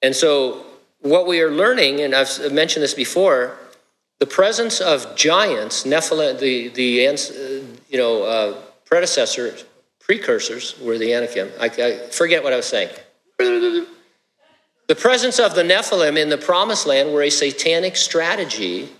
And 0.00 0.16
so, 0.16 0.64
what 1.00 1.26
we 1.26 1.42
are 1.42 1.50
learning, 1.50 2.00
and 2.00 2.14
I've 2.14 2.50
mentioned 2.50 2.82
this 2.82 2.94
before, 2.94 3.58
the 4.20 4.26
presence 4.26 4.80
of 4.80 5.16
giants, 5.16 5.84
Nephilim, 5.84 6.38
the, 6.38 6.68
the 6.68 7.08
uh, 7.08 7.18
you 7.90 7.98
know, 7.98 8.22
uh, 8.22 8.56
predecessors, 8.86 9.66
precursors 10.02 10.78
were 10.80 10.98
the 10.98 11.14
Anakim. 11.14 11.50
I, 11.60 11.66
I 11.66 12.08
forget 12.10 12.42
what 12.42 12.52
I 12.52 12.56
was 12.56 12.66
saying. 12.66 12.90
The 13.38 14.96
presence 14.96 15.38
of 15.38 15.54
the 15.54 15.62
Nephilim 15.62 16.18
in 16.18 16.28
the 16.28 16.36
promised 16.36 16.86
land 16.86 17.12
were 17.14 17.22
a 17.22 17.30
satanic 17.30 17.96
strategy 17.96 18.90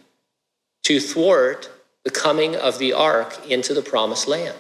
to 0.85 1.01
thwart 1.01 1.71
the 2.05 2.11
coming 2.11 2.57
of 2.57 2.79
the 2.79 2.93
ark 2.93 3.47
into 3.49 3.75
the 3.75 3.83
promised 3.83 4.27
land. 4.27 4.57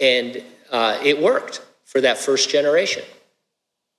And 0.00 0.42
uh, 0.70 0.98
it 1.02 1.20
worked 1.20 1.62
for 1.84 2.00
that 2.00 2.18
first 2.18 2.50
generation. 2.50 3.02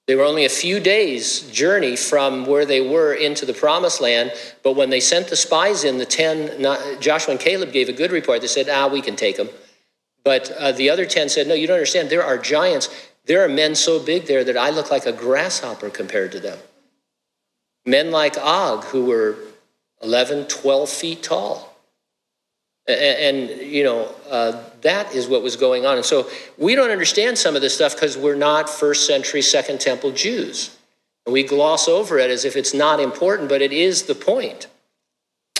They 0.07 0.15
were 0.15 0.23
only 0.23 0.45
a 0.45 0.49
few 0.49 0.79
days' 0.79 1.41
journey 1.51 1.97
from 1.97 2.45
where 2.45 2.65
they 2.65 2.79
were 2.79 3.13
into 3.13 3.45
the 3.45 3.53
promised 3.53 3.99
land, 3.99 4.31
but 4.63 4.77
when 4.77 4.89
they 4.89 5.01
sent 5.01 5.27
the 5.27 5.35
spies 5.35 5.83
in, 5.83 5.97
the 5.97 6.05
10, 6.05 6.61
not, 6.61 6.79
Joshua 7.01 7.31
and 7.31 7.39
Caleb 7.39 7.73
gave 7.73 7.89
a 7.89 7.93
good 7.93 8.11
report. 8.11 8.39
They 8.39 8.47
said, 8.47 8.69
ah, 8.69 8.87
we 8.87 9.01
can 9.01 9.17
take 9.17 9.35
them. 9.35 9.49
But 10.27 10.51
uh, 10.59 10.73
the 10.73 10.89
other 10.89 11.05
10 11.05 11.29
said, 11.29 11.47
no, 11.47 11.53
you 11.53 11.67
don't 11.67 11.75
understand. 11.75 12.09
There 12.09 12.21
are 12.21 12.37
giants. 12.37 12.89
There 13.27 13.45
are 13.45 13.47
men 13.47 13.75
so 13.75 13.97
big 13.97 14.25
there 14.25 14.43
that 14.43 14.57
I 14.57 14.71
look 14.71 14.91
like 14.91 15.05
a 15.05 15.13
grasshopper 15.13 15.89
compared 15.89 16.33
to 16.33 16.41
them. 16.41 16.57
Men 17.85 18.11
like 18.11 18.37
Og, 18.37 18.83
who 18.83 19.05
were 19.05 19.37
11, 20.03 20.47
12 20.47 20.89
feet 20.89 21.23
tall. 21.23 21.77
And, 22.89 23.47
and 23.49 23.61
you 23.61 23.85
know, 23.85 24.13
uh, 24.29 24.61
that 24.81 25.15
is 25.15 25.29
what 25.29 25.43
was 25.43 25.55
going 25.55 25.85
on. 25.85 25.95
And 25.95 26.05
so 26.05 26.29
we 26.57 26.75
don't 26.75 26.91
understand 26.91 27.37
some 27.37 27.55
of 27.55 27.61
this 27.61 27.75
stuff 27.75 27.95
because 27.95 28.17
we're 28.17 28.35
not 28.35 28.69
first 28.69 29.07
century, 29.07 29.41
second 29.41 29.79
temple 29.79 30.11
Jews. 30.11 30.75
And 31.25 31.31
we 31.31 31.43
gloss 31.43 31.87
over 31.87 32.17
it 32.17 32.29
as 32.29 32.43
if 32.43 32.57
it's 32.57 32.73
not 32.73 32.99
important, 32.99 33.47
but 33.47 33.61
it 33.61 33.71
is 33.71 34.03
the 34.03 34.15
point. 34.15 34.67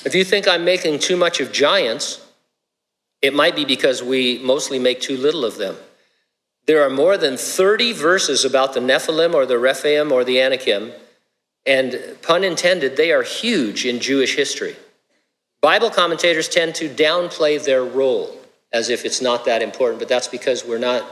If 0.04 0.14
you 0.14 0.26
think 0.26 0.46
I'm 0.46 0.66
making 0.66 1.00
too 1.00 1.16
much 1.16 1.40
of 1.40 1.54
giants, 1.54 2.27
it 3.22 3.34
might 3.34 3.56
be 3.56 3.66
because 3.66 4.04
we 4.04 4.40
mostly 4.40 4.80
make 4.80 5.02
too 5.02 5.18
little 5.18 5.46
of 5.46 5.58
them. 5.58 5.76
There 6.66 6.84
are 6.84 6.90
more 6.90 7.18
than 7.18 7.38
30 7.38 7.94
verses 7.94 8.44
about 8.44 8.74
the 8.74 8.80
Nephilim 8.80 9.34
or 9.34 9.46
the 9.46 9.58
Rephaim 9.58 10.12
or 10.12 10.24
the 10.24 10.42
Anakim, 10.42 10.92
and 11.66 12.18
pun 12.22 12.44
intended, 12.44 12.96
they 12.96 13.12
are 13.12 13.24
huge 13.24 13.86
in 13.86 14.00
Jewish 14.00 14.36
history. 14.36 14.76
Bible 15.62 15.90
commentators 15.90 16.48
tend 16.48 16.76
to 16.76 16.90
downplay 16.90 17.64
their 17.64 17.84
role 17.84 18.40
as 18.72 18.90
if 18.90 19.06
it's 19.06 19.22
not 19.22 19.46
that 19.46 19.62
important, 19.62 20.00
but 20.00 20.08
that's 20.08 20.28
because 20.28 20.66
we're 20.66 20.78
not 20.78 21.06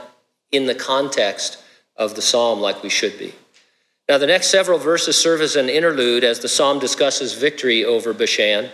in 0.52 0.66
the 0.66 0.74
context 0.74 1.58
of 1.96 2.14
the 2.14 2.22
psalm 2.22 2.60
like 2.60 2.82
we 2.82 2.90
should 2.90 3.18
be. 3.18 3.34
Now, 4.08 4.18
the 4.18 4.26
next 4.26 4.48
several 4.48 4.78
verses 4.78 5.20
serve 5.20 5.40
as 5.40 5.56
an 5.56 5.68
interlude 5.68 6.22
as 6.22 6.38
the 6.38 6.48
psalm 6.48 6.78
discusses 6.78 7.32
victory 7.32 7.84
over 7.84 8.12
Bashan. 8.12 8.70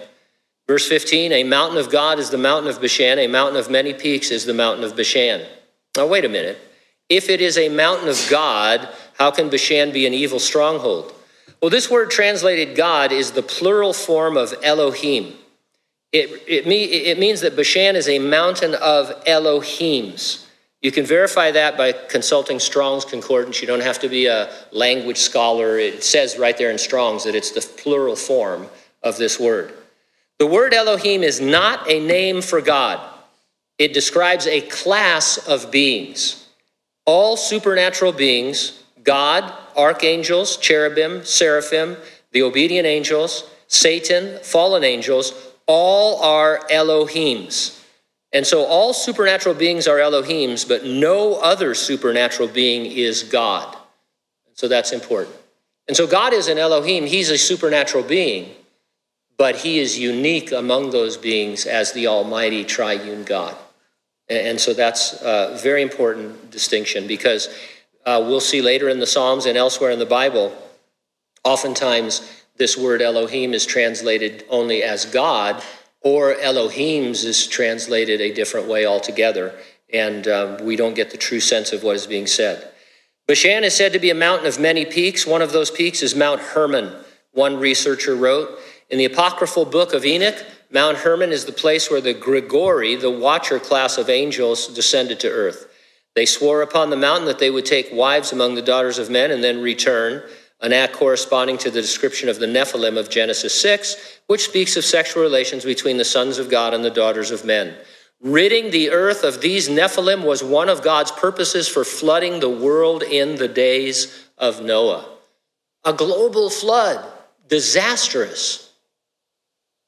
Verse 0.73 0.89
15 0.89 1.33
A 1.33 1.45
mountain 1.45 1.77
of 1.77 1.91
God 1.91 2.19
is 2.19 2.31
the 2.31 2.39
mountain 2.39 2.71
of 2.71 2.81
Bashan, 2.81 3.19
a 3.19 3.27
mountain 3.27 3.59
of 3.59 3.69
many 3.69 3.93
peaks 3.93 4.31
is 4.31 4.47
the 4.47 4.55
mountain 4.55 4.85
of 4.85 4.97
Bashan. 4.97 5.43
Now, 5.99 6.07
wait 6.07 6.25
a 6.25 6.31
minute. 6.31 6.59
If 7.11 7.29
it 7.29 7.43
is 7.43 7.59
a 7.59 7.69
mountain 7.69 8.09
of 8.09 8.19
God, 8.31 8.89
how 9.19 9.31
can 9.31 9.51
Bashan 9.51 9.93
be 9.93 10.07
an 10.07 10.15
evil 10.15 10.39
stronghold? 10.39 11.13
Well, 11.61 11.69
this 11.69 11.91
word 11.91 12.11
translated 12.11 12.75
God 12.75 13.13
is 13.13 13.33
the 13.33 13.43
plural 13.43 13.93
form 13.93 14.39
of 14.39 14.55
Elohim. 14.63 15.35
It, 16.11 16.43
it, 16.49 16.67
it 16.67 17.19
means 17.19 17.43
that 17.43 17.55
Bashan 17.55 17.95
is 17.95 18.09
a 18.09 18.19
mountain 18.19 18.75
of 18.75 19.09
Elohims. 19.27 20.47
You 20.81 20.91
can 20.91 21.05
verify 21.05 21.51
that 21.51 21.77
by 21.77 21.93
consulting 21.93 22.59
Strong's 22.59 23.05
Concordance. 23.05 23.61
You 23.61 23.67
don't 23.67 23.83
have 23.83 23.99
to 23.99 24.09
be 24.09 24.25
a 24.25 24.51
language 24.73 25.19
scholar. 25.19 25.79
It 25.79 26.03
says 26.03 26.39
right 26.39 26.57
there 26.57 26.71
in 26.71 26.79
Strong's 26.79 27.25
that 27.25 27.35
it's 27.35 27.51
the 27.51 27.61
plural 27.61 28.17
form 28.17 28.69
of 29.03 29.19
this 29.19 29.39
word. 29.39 29.75
The 30.43 30.47
word 30.49 30.75
Elohim 30.75 31.23
is 31.23 31.41
not 31.41 31.89
a 31.89 32.05
name 32.05 32.43
for 32.43 32.61
God, 32.61 33.01
it 33.79 33.95
describes 33.95 34.49
a 34.49 34.61
class 34.61 35.39
of 35.39 35.71
beings. 35.71 36.49
All 37.05 37.37
supernatural 37.37 38.11
beings, 38.11 38.83
God, 39.05 39.55
archangels, 39.77 40.57
cherubim, 40.57 41.25
seraphim, 41.25 41.97
the 42.33 42.43
obedient 42.43 42.89
angels, 42.89 43.49
Satan, 43.69 44.41
fallen 44.43 44.83
angels, 44.83 45.33
all 45.69 46.21
are 46.21 46.67
Elohims. 46.69 47.81
And 48.33 48.45
so 48.45 48.65
all 48.65 48.93
supernatural 48.93 49.55
beings 49.55 49.87
are 49.87 49.99
Elohims, 49.99 50.67
but 50.67 50.85
no 50.85 51.35
other 51.35 51.73
supernatural 51.73 52.49
being 52.49 52.87
is 52.87 53.23
God. 53.23 53.77
So 54.55 54.67
that's 54.67 54.91
important. 54.91 55.37
And 55.87 55.97
so 55.97 56.09
God 56.09 56.33
is 56.33 56.49
an 56.49 56.59
Elohim, 56.59 57.07
He's 57.07 57.31
a 57.31 57.39
supernatural 57.39 58.03
being, 58.03 58.57
but 59.37 59.57
He 59.57 59.79
is 59.79 59.99
unique 59.99 60.53
among 60.53 60.91
those 60.91 61.17
beings 61.17 61.67
as 61.67 61.93
the 61.93 62.07
Almighty 62.07 62.65
Triune 62.65 63.25
God. 63.25 63.57
And 64.29 64.61
so 64.61 64.73
that's 64.73 65.21
a 65.23 65.59
very 65.63 65.83
important 65.83 66.51
distinction 66.51 67.07
because 67.07 67.49
uh, 68.07 68.23
we'll 68.27 68.41
see 68.41 68.63
later 68.63 68.89
in 68.89 68.99
the 68.99 69.07
Psalms 69.07 69.47
and 69.47 69.59
elsewhere 69.59 69.91
in 69.91 69.99
the 69.99 70.07
Bible, 70.07 70.57
oftentimes 71.45 72.43
this 72.57 72.77
word 72.77 73.03
Elohim 73.03 73.55
is 73.55 73.67
translated 73.67 74.45
only 74.49 74.83
as 74.83 75.05
God, 75.07 75.63
or 76.01 76.35
Elohims 76.35 77.25
is 77.25 77.47
translated 77.47 78.21
a 78.21 78.35
different 78.35 78.69
way 78.69 78.87
altogether, 78.87 79.55
and 79.93 80.27
um, 80.29 80.65
we 80.65 80.77
don't 80.77 80.95
get 80.95 81.11
the 81.11 81.17
true 81.17 81.41
sense 81.41 81.73
of 81.73 81.83
what 81.83 81.97
is 81.97 82.07
being 82.07 82.27
said. 82.27 82.73
Bashan 83.27 83.65
is 83.65 83.75
said 83.75 83.93
to 83.93 83.99
be 83.99 84.11
a 84.11 84.15
mountain 84.15 84.47
of 84.47 84.59
many 84.59 84.85
peaks. 84.85 85.27
One 85.27 85.43
of 85.43 85.53
those 85.53 85.71
peaks 85.71 86.03
is 86.03 86.15
Mount 86.15 86.41
Hermon, 86.41 86.93
one 87.33 87.59
researcher 87.59 88.15
wrote. 88.15 88.59
In 88.93 88.99
the 88.99 89.07
apocryphal 89.07 89.65
book 89.65 89.95
of 89.95 90.05
Enoch, 90.05 90.45
Mount 90.71 90.99
Hermon 90.99 91.33
is 91.33 91.47
the 91.47 91.53
place 91.53 91.91
where 91.91 92.03
the 92.03 92.13
Grigori, 92.13 92.95
the 92.95 93.11
watcher 93.11 93.59
class 93.59 93.97
of 93.97 94.11
angels, 94.11 94.69
descended 94.69 95.19
to 95.21 95.31
earth. 95.31 95.67
They 96.15 96.27
swore 96.27 96.61
upon 96.61 96.91
the 96.91 96.97
mountain 96.99 97.25
that 97.25 97.39
they 97.39 97.49
would 97.49 97.65
take 97.65 97.89
wives 97.91 98.33
among 98.33 98.55
the 98.55 98.61
daughters 98.61 98.99
of 98.99 99.09
men 99.09 99.31
and 99.31 99.43
then 99.43 99.63
return 99.63 100.23
an 100.61 100.75
act 100.75 100.93
corresponding 100.93 101.57
to 101.57 101.71
the 101.71 101.81
description 101.81 102.29
of 102.29 102.39
the 102.39 102.47
Nephilim 102.47 102.99
of 102.99 103.09
Genesis 103.09 103.59
6, 103.63 104.21
which 104.27 104.45
speaks 104.45 104.77
of 104.77 104.85
sexual 104.85 105.23
relations 105.23 105.65
between 105.65 105.97
the 105.97 106.05
sons 106.05 106.37
of 106.37 106.51
God 106.51 106.75
and 106.75 106.85
the 106.85 106.91
daughters 106.91 107.31
of 107.31 107.47
men. 107.47 107.75
Ridding 108.21 108.71
the 108.71 108.91
earth 108.91 109.25
of 109.25 109.41
these 109.41 109.71
Nephilim 109.71 110.23
was 110.23 110.45
one 110.45 110.69
of 110.69 110.83
God's 110.83 111.13
purposes 111.13 111.67
for 111.67 111.83
flooding 111.83 112.41
the 112.41 112.51
world 112.51 113.03
in 113.03 113.37
the 113.37 113.49
days 113.49 114.29
of 114.37 114.63
Noah. 114.63 115.09
A 115.83 115.95
global 115.95 116.51
flood, 116.51 117.03
disastrous. 117.49 118.62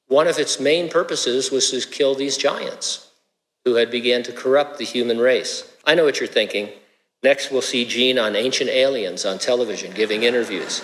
One 0.07 0.27
of 0.27 0.37
its 0.37 0.59
main 0.59 0.89
purposes 0.89 1.51
was 1.51 1.71
to 1.71 1.81
kill 1.89 2.15
these 2.15 2.37
giants 2.37 3.09
who 3.63 3.75
had 3.75 3.89
began 3.89 4.23
to 4.23 4.31
corrupt 4.31 4.77
the 4.77 4.85
human 4.85 5.17
race. 5.17 5.69
I 5.85 5.95
know 5.95 6.05
what 6.05 6.19
you're 6.19 6.27
thinking. 6.27 6.69
Next, 7.23 7.51
we'll 7.51 7.61
see 7.61 7.85
Gene 7.85 8.19
on 8.19 8.35
Ancient 8.35 8.69
Aliens 8.69 9.25
on 9.25 9.39
television 9.39 9.91
giving 9.93 10.23
interviews. 10.23 10.83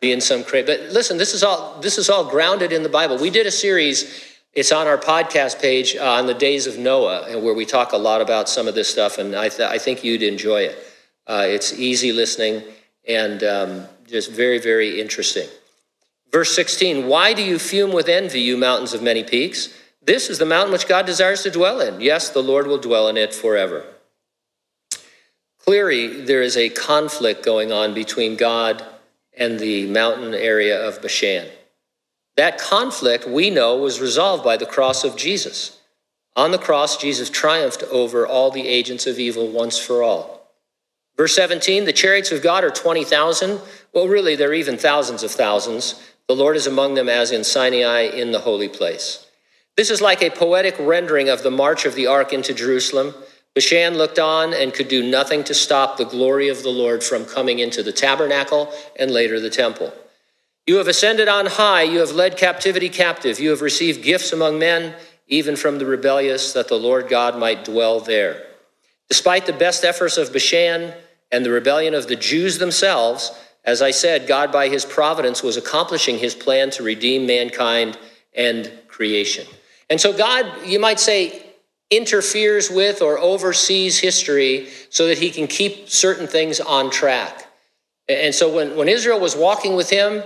Being 0.00 0.20
some 0.20 0.44
crazy, 0.44 0.66
but 0.66 0.92
listen, 0.92 1.18
this 1.18 1.34
is 1.34 1.42
all 1.42 1.78
this 1.80 1.98
is 1.98 2.08
all 2.08 2.24
grounded 2.24 2.72
in 2.72 2.82
the 2.82 2.88
Bible. 2.88 3.18
We 3.18 3.28
did 3.28 3.46
a 3.46 3.50
series. 3.50 4.24
It's 4.54 4.72
on 4.72 4.86
our 4.86 4.96
podcast 4.96 5.60
page 5.60 5.94
uh, 5.94 6.12
on 6.12 6.26
the 6.26 6.34
days 6.34 6.66
of 6.66 6.78
Noah, 6.78 7.38
where 7.38 7.54
we 7.54 7.66
talk 7.66 7.92
a 7.92 7.98
lot 7.98 8.20
about 8.20 8.48
some 8.48 8.66
of 8.66 8.74
this 8.74 8.88
stuff, 8.88 9.18
and 9.18 9.36
I, 9.36 9.48
th- 9.48 9.68
I 9.68 9.78
think 9.78 10.02
you'd 10.02 10.22
enjoy 10.22 10.62
it. 10.62 10.78
Uh, 11.26 11.44
it's 11.46 11.78
easy 11.78 12.12
listening 12.12 12.64
and 13.06 13.42
um, 13.44 13.86
just 14.06 14.30
very, 14.30 14.58
very 14.58 15.00
interesting. 15.00 15.48
Verse 16.32 16.54
16 16.54 17.06
Why 17.06 17.32
do 17.32 17.42
you 17.42 17.58
fume 17.58 17.92
with 17.92 18.08
envy, 18.08 18.40
you 18.40 18.56
mountains 18.56 18.94
of 18.94 19.02
many 19.02 19.24
peaks? 19.24 19.74
This 20.02 20.30
is 20.30 20.38
the 20.38 20.46
mountain 20.46 20.72
which 20.72 20.88
God 20.88 21.06
desires 21.06 21.42
to 21.42 21.50
dwell 21.50 21.80
in. 21.80 22.00
Yes, 22.00 22.30
the 22.30 22.42
Lord 22.42 22.66
will 22.66 22.78
dwell 22.78 23.08
in 23.08 23.16
it 23.16 23.34
forever. 23.34 23.84
Clearly, 25.58 26.22
there 26.22 26.42
is 26.42 26.56
a 26.56 26.70
conflict 26.70 27.44
going 27.44 27.70
on 27.70 27.92
between 27.94 28.36
God 28.36 28.84
and 29.36 29.60
the 29.60 29.86
mountain 29.86 30.34
area 30.34 30.80
of 30.86 31.02
Bashan. 31.02 31.46
That 32.36 32.58
conflict, 32.58 33.28
we 33.28 33.50
know, 33.50 33.76
was 33.76 34.00
resolved 34.00 34.42
by 34.42 34.56
the 34.56 34.66
cross 34.66 35.04
of 35.04 35.16
Jesus. 35.16 35.78
On 36.34 36.50
the 36.50 36.58
cross, 36.58 36.96
Jesus 36.96 37.28
triumphed 37.28 37.82
over 37.84 38.26
all 38.26 38.50
the 38.50 38.66
agents 38.66 39.06
of 39.06 39.18
evil 39.18 39.48
once 39.48 39.78
for 39.78 40.02
all. 40.02 40.40
Verse 41.16 41.34
17 41.34 41.84
the 41.84 41.92
chariots 41.92 42.32
of 42.32 42.42
God 42.42 42.64
are 42.64 42.70
20,000. 42.70 43.60
Well, 43.92 44.08
really, 44.08 44.36
they're 44.36 44.54
even 44.54 44.78
thousands 44.78 45.22
of 45.22 45.30
thousands. 45.30 46.02
The 46.30 46.36
Lord 46.36 46.54
is 46.54 46.68
among 46.68 46.94
them 46.94 47.08
as 47.08 47.32
in 47.32 47.42
Sinai 47.42 48.02
in 48.02 48.30
the 48.30 48.38
holy 48.38 48.68
place. 48.68 49.26
This 49.76 49.90
is 49.90 50.00
like 50.00 50.22
a 50.22 50.30
poetic 50.30 50.76
rendering 50.78 51.28
of 51.28 51.42
the 51.42 51.50
march 51.50 51.84
of 51.84 51.96
the 51.96 52.06
ark 52.06 52.32
into 52.32 52.54
Jerusalem. 52.54 53.16
Bashan 53.52 53.98
looked 53.98 54.20
on 54.20 54.54
and 54.54 54.72
could 54.72 54.86
do 54.86 55.02
nothing 55.02 55.42
to 55.42 55.54
stop 55.54 55.96
the 55.96 56.04
glory 56.04 56.48
of 56.48 56.62
the 56.62 56.70
Lord 56.70 57.02
from 57.02 57.24
coming 57.24 57.58
into 57.58 57.82
the 57.82 57.90
tabernacle 57.90 58.72
and 58.94 59.10
later 59.10 59.40
the 59.40 59.50
temple. 59.50 59.92
You 60.68 60.76
have 60.76 60.86
ascended 60.86 61.26
on 61.26 61.46
high, 61.46 61.82
you 61.82 61.98
have 61.98 62.12
led 62.12 62.36
captivity 62.36 62.90
captive, 62.90 63.40
you 63.40 63.50
have 63.50 63.60
received 63.60 64.04
gifts 64.04 64.32
among 64.32 64.60
men, 64.60 64.94
even 65.26 65.56
from 65.56 65.80
the 65.80 65.86
rebellious, 65.86 66.52
that 66.52 66.68
the 66.68 66.78
Lord 66.78 67.08
God 67.08 67.36
might 67.36 67.64
dwell 67.64 67.98
there. 67.98 68.46
Despite 69.08 69.46
the 69.46 69.52
best 69.52 69.84
efforts 69.84 70.16
of 70.16 70.32
Bashan 70.32 70.94
and 71.32 71.44
the 71.44 71.50
rebellion 71.50 71.92
of 71.92 72.06
the 72.06 72.14
Jews 72.14 72.58
themselves, 72.58 73.32
as 73.64 73.82
I 73.82 73.90
said, 73.90 74.26
God 74.26 74.50
by 74.50 74.68
his 74.68 74.84
providence 74.84 75.42
was 75.42 75.56
accomplishing 75.56 76.18
his 76.18 76.34
plan 76.34 76.70
to 76.70 76.82
redeem 76.82 77.26
mankind 77.26 77.98
and 78.34 78.72
creation. 78.88 79.46
And 79.88 80.00
so 80.00 80.16
God, 80.16 80.66
you 80.66 80.78
might 80.78 81.00
say, 81.00 81.42
interferes 81.90 82.70
with 82.70 83.02
or 83.02 83.18
oversees 83.18 83.98
history 83.98 84.68
so 84.90 85.08
that 85.08 85.18
he 85.18 85.30
can 85.30 85.46
keep 85.46 85.88
certain 85.88 86.26
things 86.26 86.60
on 86.60 86.90
track. 86.90 87.48
And 88.08 88.34
so 88.34 88.52
when, 88.54 88.76
when 88.76 88.88
Israel 88.88 89.20
was 89.20 89.36
walking 89.36 89.74
with 89.74 89.90
him 89.90 90.22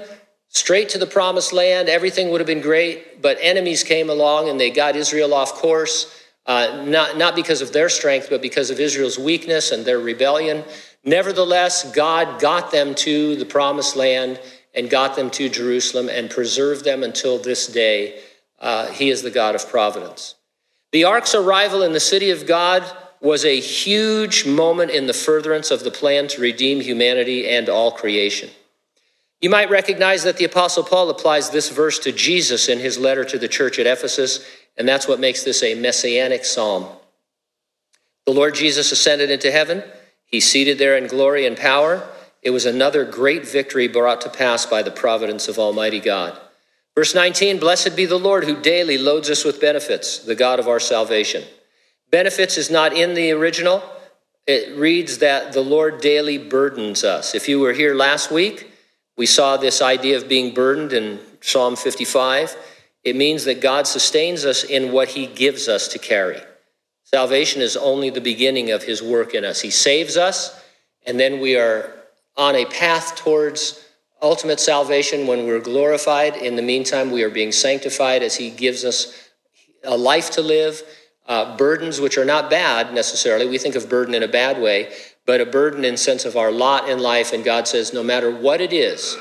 straight 0.48 0.90
to 0.90 0.98
the 0.98 1.06
promised 1.06 1.52
land, 1.52 1.88
everything 1.88 2.30
would 2.30 2.40
have 2.40 2.46
been 2.46 2.60
great, 2.60 3.20
but 3.20 3.38
enemies 3.40 3.82
came 3.82 4.10
along 4.10 4.48
and 4.48 4.60
they 4.60 4.70
got 4.70 4.94
Israel 4.94 5.34
off 5.34 5.54
course, 5.54 6.22
uh, 6.46 6.84
not, 6.86 7.16
not 7.16 7.34
because 7.34 7.62
of 7.62 7.72
their 7.72 7.88
strength, 7.88 8.28
but 8.30 8.42
because 8.42 8.70
of 8.70 8.78
Israel's 8.78 9.18
weakness 9.18 9.72
and 9.72 9.84
their 9.84 9.98
rebellion. 9.98 10.62
Nevertheless, 11.04 11.92
God 11.92 12.40
got 12.40 12.70
them 12.70 12.94
to 12.96 13.36
the 13.36 13.44
promised 13.44 13.94
land 13.96 14.40
and 14.74 14.88
got 14.90 15.16
them 15.16 15.30
to 15.30 15.48
Jerusalem 15.48 16.08
and 16.08 16.30
preserved 16.30 16.84
them 16.84 17.02
until 17.02 17.38
this 17.38 17.66
day. 17.66 18.20
Uh, 18.58 18.86
he 18.88 19.10
is 19.10 19.22
the 19.22 19.30
God 19.30 19.54
of 19.54 19.68
providence. 19.68 20.34
The 20.92 21.04
ark's 21.04 21.34
arrival 21.34 21.82
in 21.82 21.92
the 21.92 22.00
city 22.00 22.30
of 22.30 22.46
God 22.46 22.84
was 23.20 23.44
a 23.44 23.60
huge 23.60 24.46
moment 24.46 24.90
in 24.90 25.06
the 25.06 25.12
furtherance 25.12 25.70
of 25.70 25.82
the 25.82 25.90
plan 25.90 26.28
to 26.28 26.40
redeem 26.40 26.80
humanity 26.80 27.48
and 27.48 27.68
all 27.68 27.90
creation. 27.90 28.50
You 29.40 29.50
might 29.50 29.70
recognize 29.70 30.22
that 30.22 30.36
the 30.36 30.44
Apostle 30.44 30.84
Paul 30.84 31.10
applies 31.10 31.50
this 31.50 31.68
verse 31.68 31.98
to 32.00 32.12
Jesus 32.12 32.68
in 32.68 32.78
his 32.78 32.98
letter 32.98 33.24
to 33.24 33.38
the 33.38 33.48
church 33.48 33.78
at 33.78 33.86
Ephesus, 33.86 34.46
and 34.76 34.88
that's 34.88 35.06
what 35.06 35.20
makes 35.20 35.42
this 35.42 35.62
a 35.62 35.74
messianic 35.74 36.44
psalm. 36.44 36.86
The 38.24 38.32
Lord 38.32 38.54
Jesus 38.54 38.90
ascended 38.90 39.30
into 39.30 39.50
heaven. 39.50 39.82
He's 40.34 40.50
seated 40.50 40.78
there 40.78 40.96
in 40.96 41.06
glory 41.06 41.46
and 41.46 41.56
power. 41.56 42.04
It 42.42 42.50
was 42.50 42.66
another 42.66 43.04
great 43.04 43.46
victory 43.46 43.86
brought 43.86 44.20
to 44.22 44.28
pass 44.28 44.66
by 44.66 44.82
the 44.82 44.90
providence 44.90 45.46
of 45.46 45.60
Almighty 45.60 46.00
God. 46.00 46.36
Verse 46.96 47.14
19 47.14 47.60
Blessed 47.60 47.94
be 47.94 48.04
the 48.04 48.18
Lord 48.18 48.42
who 48.42 48.60
daily 48.60 48.98
loads 48.98 49.30
us 49.30 49.44
with 49.44 49.60
benefits, 49.60 50.18
the 50.18 50.34
God 50.34 50.58
of 50.58 50.66
our 50.66 50.80
salvation. 50.80 51.44
Benefits 52.10 52.58
is 52.58 52.68
not 52.68 52.92
in 52.92 53.14
the 53.14 53.30
original. 53.30 53.80
It 54.44 54.76
reads 54.76 55.18
that 55.18 55.52
the 55.52 55.60
Lord 55.60 56.00
daily 56.00 56.38
burdens 56.38 57.04
us. 57.04 57.36
If 57.36 57.48
you 57.48 57.60
were 57.60 57.72
here 57.72 57.94
last 57.94 58.32
week, 58.32 58.72
we 59.16 59.26
saw 59.26 59.56
this 59.56 59.80
idea 59.80 60.16
of 60.16 60.28
being 60.28 60.52
burdened 60.52 60.92
in 60.92 61.20
Psalm 61.42 61.76
55. 61.76 62.56
It 63.04 63.14
means 63.14 63.44
that 63.44 63.60
God 63.60 63.86
sustains 63.86 64.44
us 64.44 64.64
in 64.64 64.90
what 64.90 65.10
he 65.10 65.28
gives 65.28 65.68
us 65.68 65.86
to 65.86 66.00
carry. 66.00 66.40
Salvation 67.04 67.62
is 67.62 67.76
only 67.76 68.10
the 68.10 68.20
beginning 68.20 68.70
of 68.70 68.82
his 68.82 69.02
work 69.02 69.34
in 69.34 69.44
us. 69.44 69.60
He 69.60 69.70
saves 69.70 70.16
us, 70.16 70.60
and 71.06 71.20
then 71.20 71.40
we 71.40 71.56
are 71.56 71.94
on 72.36 72.56
a 72.56 72.64
path 72.66 73.16
towards 73.16 73.84
ultimate 74.24 74.58
salvation 74.58 75.26
when 75.26 75.46
we're 75.46 75.60
glorified. 75.60 76.36
In 76.36 76.56
the 76.56 76.62
meantime, 76.62 77.10
we 77.10 77.22
are 77.22 77.30
being 77.30 77.52
sanctified 77.52 78.22
as 78.22 78.34
He 78.34 78.50
gives 78.50 78.84
us 78.84 79.30
a 79.84 79.96
life 79.96 80.30
to 80.32 80.42
live, 80.42 80.82
uh, 81.26 81.56
burdens 81.56 82.00
which 82.00 82.16
are 82.18 82.24
not 82.24 82.50
bad 82.50 82.94
necessarily. 82.94 83.46
We 83.46 83.58
think 83.58 83.74
of 83.74 83.88
burden 83.88 84.14
in 84.14 84.22
a 84.22 84.28
bad 84.28 84.60
way, 84.60 84.92
but 85.26 85.40
a 85.40 85.46
burden 85.46 85.84
in 85.84 85.96
sense 85.96 86.24
of 86.24 86.36
our 86.36 86.50
lot 86.50 86.88
in 86.88 86.98
life. 86.98 87.32
And 87.32 87.44
God 87.44 87.68
says, 87.68 87.92
no 87.92 88.02
matter 88.02 88.34
what 88.34 88.60
it 88.60 88.72
is, 88.72 89.16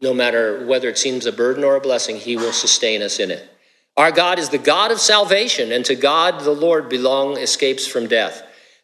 no 0.00 0.12
matter 0.12 0.66
whether 0.66 0.88
it 0.88 0.98
seems 0.98 1.24
a 1.24 1.32
burden 1.32 1.64
or 1.64 1.76
a 1.76 1.80
blessing, 1.80 2.16
He 2.16 2.36
will 2.36 2.52
sustain 2.52 3.02
us 3.02 3.18
in 3.18 3.30
it. 3.30 3.48
Our 3.96 4.12
God 4.12 4.38
is 4.38 4.50
the 4.50 4.58
God 4.58 4.90
of 4.90 5.00
salvation, 5.00 5.72
and 5.72 5.84
to 5.86 5.94
God 5.94 6.40
the 6.40 6.50
Lord 6.50 6.88
belong 6.88 7.38
escapes 7.38 7.86
from 7.86 8.06
death. 8.06 8.42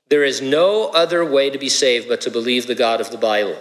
There 0.08 0.24
is 0.24 0.40
no 0.40 0.88
other 0.88 1.24
way 1.24 1.50
to 1.50 1.58
be 1.58 1.68
saved 1.68 2.08
but 2.08 2.22
to 2.22 2.30
believe 2.30 2.66
the 2.66 2.74
God 2.74 3.00
of 3.00 3.10
the 3.10 3.18
Bible. 3.18 3.56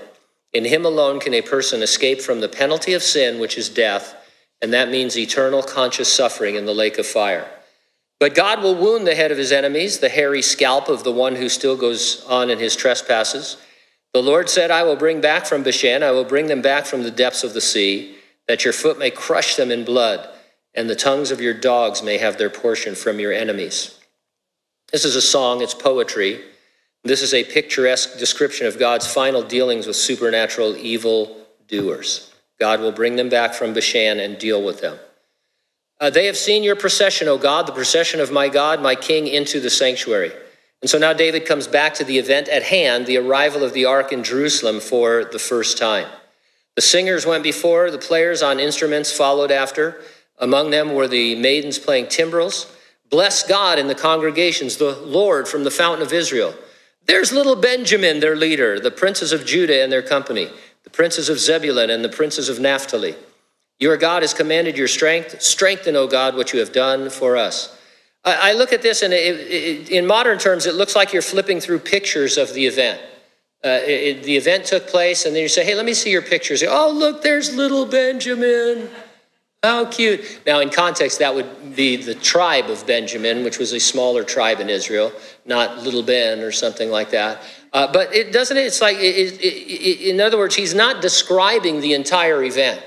In 0.53 0.65
him 0.65 0.85
alone 0.85 1.19
can 1.19 1.33
a 1.33 1.41
person 1.41 1.81
escape 1.81 2.21
from 2.21 2.39
the 2.39 2.49
penalty 2.49 2.93
of 2.93 3.03
sin, 3.03 3.39
which 3.39 3.57
is 3.57 3.69
death, 3.69 4.15
and 4.61 4.73
that 4.73 4.89
means 4.89 5.17
eternal 5.17 5.63
conscious 5.63 6.11
suffering 6.11 6.55
in 6.55 6.65
the 6.65 6.73
lake 6.73 6.97
of 6.97 7.05
fire. 7.05 7.49
But 8.19 8.35
God 8.35 8.61
will 8.61 8.75
wound 8.75 9.07
the 9.07 9.15
head 9.15 9.31
of 9.31 9.37
his 9.37 9.51
enemies, 9.51 9.99
the 9.99 10.09
hairy 10.09 10.41
scalp 10.41 10.89
of 10.89 11.03
the 11.03 11.11
one 11.11 11.35
who 11.35 11.49
still 11.49 11.75
goes 11.75 12.23
on 12.25 12.49
in 12.49 12.59
his 12.59 12.75
trespasses. 12.75 13.57
The 14.13 14.21
Lord 14.21 14.49
said, 14.49 14.71
I 14.71 14.83
will 14.83 14.97
bring 14.97 15.21
back 15.21 15.45
from 15.45 15.63
Bashan, 15.63 16.03
I 16.03 16.11
will 16.11 16.25
bring 16.25 16.47
them 16.47 16.61
back 16.61 16.85
from 16.85 17.03
the 17.03 17.11
depths 17.11 17.43
of 17.43 17.53
the 17.53 17.61
sea, 17.61 18.15
that 18.47 18.63
your 18.63 18.73
foot 18.73 18.99
may 18.99 19.09
crush 19.09 19.55
them 19.55 19.71
in 19.71 19.83
blood, 19.83 20.29
and 20.73 20.89
the 20.89 20.95
tongues 20.95 21.31
of 21.31 21.41
your 21.41 21.53
dogs 21.53 22.01
may 22.01 22.17
have 22.17 22.37
their 22.37 22.49
portion 22.49 22.95
from 22.95 23.19
your 23.19 23.33
enemies. 23.33 23.99
This 24.91 25.05
is 25.05 25.15
a 25.15 25.21
song, 25.21 25.61
it's 25.61 25.73
poetry. 25.73 26.41
This 27.03 27.21
is 27.21 27.33
a 27.33 27.43
picturesque 27.43 28.19
description 28.19 28.67
of 28.67 28.77
God's 28.77 29.11
final 29.11 29.41
dealings 29.41 29.87
with 29.87 29.95
supernatural 29.95 30.77
evil 30.77 31.35
doers. 31.67 32.31
God 32.59 32.79
will 32.79 32.91
bring 32.91 33.15
them 33.15 33.29
back 33.29 33.53
from 33.53 33.73
Bashan 33.73 34.19
and 34.19 34.37
deal 34.37 34.63
with 34.63 34.81
them. 34.81 34.99
Uh, 35.99 36.09
they 36.09 36.25
have 36.25 36.37
seen 36.37 36.63
your 36.63 36.75
procession, 36.75 37.27
O 37.27 37.37
God, 37.37 37.65
the 37.65 37.71
procession 37.71 38.19
of 38.19 38.31
my 38.31 38.49
God, 38.49 38.81
my 38.81 38.95
King, 38.95 39.27
into 39.27 39.59
the 39.59 39.69
sanctuary. 39.69 40.31
And 40.81 40.89
so 40.89 40.97
now 40.97 41.13
David 41.13 41.45
comes 41.45 41.67
back 41.67 41.93
to 41.95 42.03
the 42.03 42.17
event 42.17 42.49
at 42.49 42.63
hand, 42.63 43.05
the 43.05 43.17
arrival 43.17 43.63
of 43.63 43.73
the 43.73 43.85
ark 43.85 44.11
in 44.11 44.23
Jerusalem 44.23 44.79
for 44.79 45.25
the 45.25 45.39
first 45.39 45.77
time. 45.77 46.07
The 46.75 46.81
singers 46.81 47.25
went 47.25 47.43
before, 47.43 47.91
the 47.91 47.97
players 47.97 48.41
on 48.41 48.59
instruments 48.59 49.15
followed 49.15 49.51
after. 49.51 50.01
Among 50.41 50.71
them 50.71 50.93
were 50.93 51.07
the 51.07 51.35
maidens 51.35 51.79
playing 51.79 52.07
timbrels. 52.07 52.75
Bless 53.09 53.47
God 53.47 53.79
in 53.79 53.87
the 53.87 53.95
congregations, 53.95 54.77
the 54.77 54.95
Lord 54.97 55.47
from 55.47 55.63
the 55.63 55.71
fountain 55.71 56.05
of 56.05 56.11
Israel. 56.11 56.53
There's 57.05 57.31
little 57.31 57.55
Benjamin, 57.55 58.19
their 58.19 58.35
leader, 58.35 58.79
the 58.79 58.91
princes 58.91 59.31
of 59.31 59.45
Judah 59.45 59.83
and 59.83 59.91
their 59.91 60.01
company, 60.01 60.49
the 60.83 60.89
princes 60.89 61.29
of 61.29 61.39
Zebulun 61.39 61.89
and 61.89 62.03
the 62.03 62.09
princes 62.09 62.49
of 62.49 62.59
Naphtali. 62.59 63.15
Your 63.79 63.97
God 63.97 64.23
has 64.23 64.33
commanded 64.33 64.77
your 64.77 64.87
strength. 64.87 65.41
Strengthen, 65.41 65.95
O 65.95 66.07
God, 66.07 66.35
what 66.35 66.53
you 66.53 66.59
have 66.59 66.71
done 66.71 67.09
for 67.09 67.37
us. 67.37 67.77
I 68.23 68.53
look 68.53 68.71
at 68.71 68.83
this, 68.83 69.01
and 69.01 69.11
it, 69.13 69.39
it, 69.39 69.89
in 69.89 70.05
modern 70.05 70.37
terms, 70.37 70.67
it 70.67 70.75
looks 70.75 70.95
like 70.95 71.11
you're 71.11 71.23
flipping 71.23 71.59
through 71.59 71.79
pictures 71.79 72.37
of 72.37 72.53
the 72.53 72.67
event. 72.67 73.01
Uh, 73.63 73.79
it, 73.81 74.21
the 74.21 74.37
event 74.37 74.65
took 74.65 74.85
place, 74.87 75.25
and 75.25 75.35
then 75.35 75.41
you 75.41 75.49
say, 75.49 75.65
Hey, 75.65 75.73
let 75.73 75.85
me 75.85 75.95
see 75.95 76.11
your 76.11 76.21
pictures. 76.21 76.63
Oh, 76.63 76.91
look, 76.91 77.23
there's 77.23 77.55
little 77.55 77.87
Benjamin. 77.87 78.89
How 79.63 79.85
cute. 79.85 80.41
Now, 80.47 80.59
in 80.59 80.71
context, 80.71 81.19
that 81.19 81.35
would 81.35 81.75
be 81.75 81.95
the 81.95 82.15
tribe 82.15 82.71
of 82.71 82.87
Benjamin, 82.87 83.43
which 83.43 83.59
was 83.59 83.73
a 83.73 83.79
smaller 83.79 84.23
tribe 84.23 84.59
in 84.59 84.71
Israel, 84.71 85.11
not 85.45 85.83
Little 85.83 86.01
Ben 86.01 86.39
or 86.39 86.51
something 86.51 86.89
like 86.89 87.11
that. 87.11 87.43
Uh, 87.71 87.85
but 87.93 88.11
it 88.11 88.33
doesn't, 88.33 88.57
it's 88.57 88.81
like, 88.81 88.97
it, 88.97 89.39
it, 89.39 89.39
it, 89.39 90.09
in 90.09 90.19
other 90.19 90.39
words, 90.39 90.55
he's 90.55 90.73
not 90.73 90.99
describing 90.99 91.79
the 91.79 91.93
entire 91.93 92.43
event. 92.43 92.83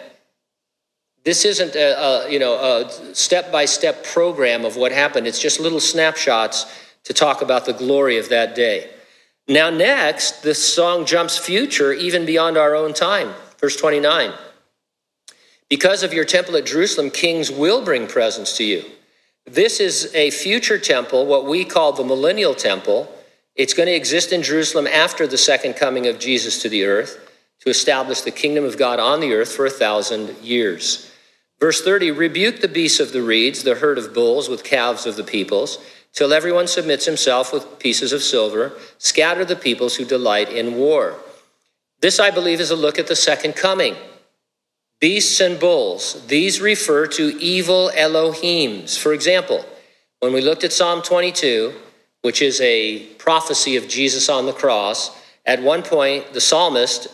This 1.23 1.45
isn't 1.45 1.77
a, 1.77 1.97
a 1.97 2.29
you 2.29 2.41
know, 2.41 2.55
a 2.55 3.15
step 3.15 3.53
by 3.53 3.67
step 3.67 4.03
program 4.03 4.65
of 4.65 4.77
what 4.77 4.91
happened. 4.91 5.29
It's 5.29 5.39
just 5.39 5.61
little 5.61 5.79
snapshots 5.79 6.67
to 7.05 7.15
talk 7.15 7.41
about 7.41 7.67
the 7.67 7.73
glory 7.73 8.19
of 8.19 8.31
that 8.31 8.57
day. 8.57 8.91
Now, 9.47 9.71
next, 9.71 10.43
the 10.43 10.57
song 10.57 11.07
jumps 11.07 11.39
future 11.39 11.93
even 11.93 12.27
beyond 12.27 12.57
our 12.57 12.75
own 12.75 12.95
time. 12.95 13.33
Verse 13.61 13.77
29. 13.77 14.33
Because 15.69 16.03
of 16.03 16.13
your 16.13 16.25
temple 16.25 16.57
at 16.57 16.67
Jerusalem, 16.67 17.11
kings 17.11 17.51
will 17.51 17.85
bring 17.85 18.07
presents 18.07 18.57
to 18.59 18.65
you. 18.65 18.85
This 19.47 19.81
is 19.81 20.15
a 20.15 20.31
future 20.31 20.79
temple, 20.79 21.27
what 21.27 21.47
we 21.47 21.65
call 21.65 21.93
the 21.93 22.05
millennial 22.05 22.55
temple. 22.55 23.11
It's 23.57 23.75
going 23.75 23.87
to 23.87 23.95
exist 23.95 24.33
in 24.33 24.43
Jerusalem 24.43 24.87
after 24.87 25.27
the 25.27 25.39
second 25.39 25.75
coming 25.75 26.07
of 26.07 26.19
Jesus 26.19 26.61
to 26.63 26.69
the 26.69 26.85
earth 26.85 27.21
to 27.61 27.71
establish 27.71 28.21
the 28.21 28.31
kingdom 28.31 28.65
of 28.65 28.79
God 28.79 28.99
on 29.01 29.21
the 29.21 29.33
earth 29.33 29.53
for 29.53 29.67
a 29.67 29.71
thousand 29.71 30.37
years. 30.39 31.11
Verse 31.61 31.83
30 31.83 32.11
Rebuke 32.11 32.61
the 32.61 32.69
beasts 32.69 33.01
of 33.01 33.13
the 33.13 33.23
reeds, 33.23 33.63
the 33.63 33.77
herd 33.77 33.99
of 33.99 34.13
bulls 34.13 34.49
with 34.49 34.65
calves 34.65 35.07
of 35.07 35.17
the 35.17 35.25
peoples, 35.25 35.79
till 36.13 36.33
everyone 36.33 36.67
submits 36.67 37.07
himself 37.07 37.53
with 37.53 37.79
pieces 37.79 38.13
of 38.13 38.23
silver. 38.23 38.73
Scatter 38.99 39.45
the 39.45 39.57
peoples 39.57 39.97
who 39.97 40.05
delight 40.05 40.51
in 40.51 40.77
war. 40.77 41.17
This, 42.01 42.21
I 42.21 42.31
believe, 42.31 42.61
is 42.61 42.71
a 42.71 42.77
look 42.77 42.99
at 42.99 43.07
the 43.07 43.17
second 43.17 43.57
coming. 43.57 43.97
Beasts 45.01 45.41
and 45.41 45.61
bulls, 45.61 46.27
these 46.27 46.61
refer 46.61 47.07
to 47.09 47.39
evil 47.41 47.91
Elohims. 47.95 48.99
For 48.99 49.13
example, 49.13 49.65
When 50.21 50.33
we 50.33 50.41
looked 50.41 50.65
at 50.65 50.73
Psalm 50.73 51.03
22, 51.03 51.75
which 52.23 52.41
is 52.41 52.59
a 52.63 53.01
prophecy 53.19 53.77
of 53.77 53.87
Jesus 53.89 54.31
on 54.31 54.47
the 54.47 54.53
cross, 54.55 55.11
at 55.45 55.63
one 55.63 55.83
point 55.83 56.33
the 56.33 56.41
psalmist 56.41 57.09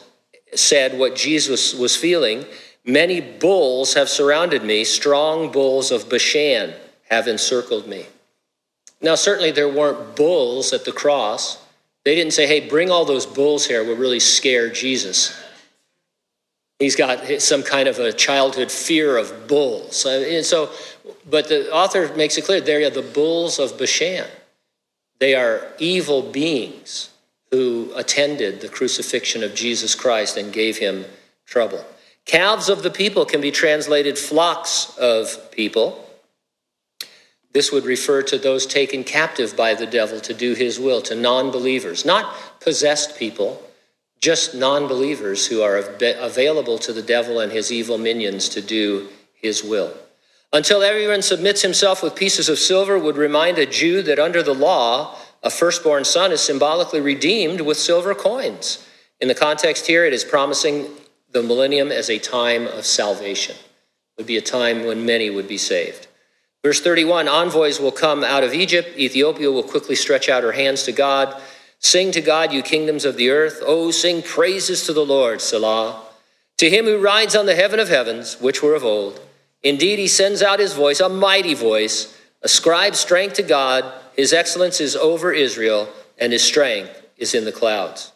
said 0.54 0.96
what 0.96 1.16
Jesus 1.16 1.74
was 1.74 1.96
feeling 1.96 2.44
Many 2.84 3.20
bulls 3.20 3.94
have 3.94 4.08
surrounded 4.08 4.64
me, 4.64 4.84
strong 4.84 5.52
bulls 5.52 5.90
of 5.90 6.08
Bashan 6.08 6.72
have 7.10 7.28
encircled 7.28 7.86
me. 7.86 8.06
Now, 9.02 9.14
certainly 9.14 9.50
there 9.50 9.68
weren't 9.68 10.16
bulls 10.16 10.72
at 10.72 10.84
the 10.84 10.92
cross. 10.92 11.62
They 12.04 12.14
didn't 12.14 12.32
say, 12.32 12.46
hey, 12.46 12.68
bring 12.68 12.90
all 12.90 13.04
those 13.04 13.26
bulls 13.26 13.66
here, 13.66 13.84
we'll 13.84 13.96
really 13.96 14.20
scare 14.20 14.70
Jesus. 14.70 15.38
He's 16.80 16.96
got 16.96 17.42
some 17.42 17.62
kind 17.62 17.88
of 17.88 17.98
a 17.98 18.10
childhood 18.10 18.72
fear 18.72 19.18
of 19.18 19.46
bulls. 19.46 20.06
And 20.06 20.44
so, 20.44 20.70
but 21.28 21.46
the 21.48 21.70
author 21.70 22.12
makes 22.16 22.38
it 22.38 22.46
clear 22.46 22.60
they 22.62 22.82
are 22.84 22.90
the 22.90 23.02
bulls 23.02 23.58
of 23.58 23.78
Bashan. 23.78 24.26
They 25.18 25.34
are 25.34 25.68
evil 25.78 26.22
beings 26.22 27.10
who 27.50 27.92
attended 27.94 28.62
the 28.62 28.68
crucifixion 28.68 29.44
of 29.44 29.54
Jesus 29.54 29.94
Christ 29.94 30.38
and 30.38 30.52
gave 30.52 30.78
him 30.78 31.04
trouble. 31.44 31.84
Calves 32.24 32.70
of 32.70 32.82
the 32.82 32.90
people 32.90 33.26
can 33.26 33.42
be 33.42 33.50
translated 33.50 34.16
flocks 34.16 34.96
of 34.96 35.50
people. 35.50 36.06
This 37.52 37.72
would 37.72 37.84
refer 37.84 38.22
to 38.22 38.38
those 38.38 38.64
taken 38.64 39.04
captive 39.04 39.54
by 39.54 39.74
the 39.74 39.86
devil 39.86 40.18
to 40.20 40.32
do 40.32 40.54
his 40.54 40.78
will, 40.78 41.02
to 41.02 41.14
non 41.14 41.50
believers, 41.50 42.06
not 42.06 42.34
possessed 42.60 43.18
people, 43.18 43.62
just 44.20 44.54
non 44.54 44.86
believers 44.86 45.46
who 45.46 45.62
are 45.62 45.78
available 45.78 46.78
to 46.78 46.92
the 46.92 47.02
devil 47.02 47.40
and 47.40 47.50
his 47.50 47.72
evil 47.72 47.98
minions 47.98 48.48
to 48.50 48.60
do 48.60 49.08
his 49.34 49.64
will. 49.64 49.94
Until 50.52 50.82
everyone 50.82 51.22
submits 51.22 51.62
himself 51.62 52.02
with 52.02 52.16
pieces 52.16 52.48
of 52.48 52.58
silver 52.58 52.98
would 52.98 53.16
remind 53.16 53.58
a 53.58 53.66
Jew 53.66 54.02
that 54.02 54.18
under 54.18 54.42
the 54.42 54.54
law, 54.54 55.16
a 55.42 55.50
firstborn 55.50 56.04
son 56.04 56.32
is 56.32 56.40
symbolically 56.40 57.00
redeemed 57.00 57.60
with 57.60 57.76
silver 57.76 58.14
coins. 58.14 58.86
In 59.20 59.28
the 59.28 59.34
context 59.34 59.86
here, 59.86 60.04
it 60.04 60.12
is 60.12 60.24
promising 60.24 60.88
the 61.30 61.42
millennium 61.42 61.92
as 61.92 62.10
a 62.10 62.18
time 62.18 62.66
of 62.66 62.84
salvation. 62.84 63.54
It 63.54 64.18
would 64.18 64.26
be 64.26 64.36
a 64.36 64.42
time 64.42 64.84
when 64.84 65.06
many 65.06 65.30
would 65.30 65.48
be 65.48 65.56
saved. 65.56 66.08
Verse 66.62 66.80
31 66.80 67.28
Envoys 67.28 67.80
will 67.80 67.92
come 67.92 68.22
out 68.22 68.44
of 68.44 68.52
Egypt. 68.52 68.98
Ethiopia 68.98 69.50
will 69.50 69.62
quickly 69.62 69.94
stretch 69.94 70.28
out 70.28 70.42
her 70.42 70.52
hands 70.52 70.82
to 70.82 70.92
God. 70.92 71.40
Sing 71.80 72.12
to 72.12 72.20
God, 72.20 72.52
you 72.52 72.62
kingdoms 72.62 73.04
of 73.04 73.16
the 73.16 73.30
earth. 73.30 73.60
Oh, 73.64 73.90
sing 73.90 74.22
praises 74.22 74.86
to 74.86 74.92
the 74.92 75.04
Lord, 75.04 75.40
Selah. 75.40 76.02
To 76.58 76.70
him 76.70 76.84
who 76.84 76.98
rides 76.98 77.34
on 77.34 77.46
the 77.46 77.54
heaven 77.54 77.80
of 77.80 77.88
heavens, 77.88 78.38
which 78.38 78.62
were 78.62 78.74
of 78.74 78.84
old. 78.84 79.18
Indeed, 79.62 79.98
he 79.98 80.06
sends 80.06 80.42
out 80.42 80.60
his 80.60 80.74
voice, 80.74 81.00
a 81.00 81.08
mighty 81.08 81.54
voice. 81.54 82.16
Ascribe 82.42 82.94
strength 82.94 83.34
to 83.34 83.42
God. 83.42 83.84
His 84.14 84.32
excellence 84.32 84.80
is 84.80 84.94
over 84.94 85.32
Israel, 85.32 85.88
and 86.18 86.32
his 86.32 86.44
strength 86.44 87.02
is 87.16 87.34
in 87.34 87.46
the 87.46 87.52
clouds. 87.52 88.12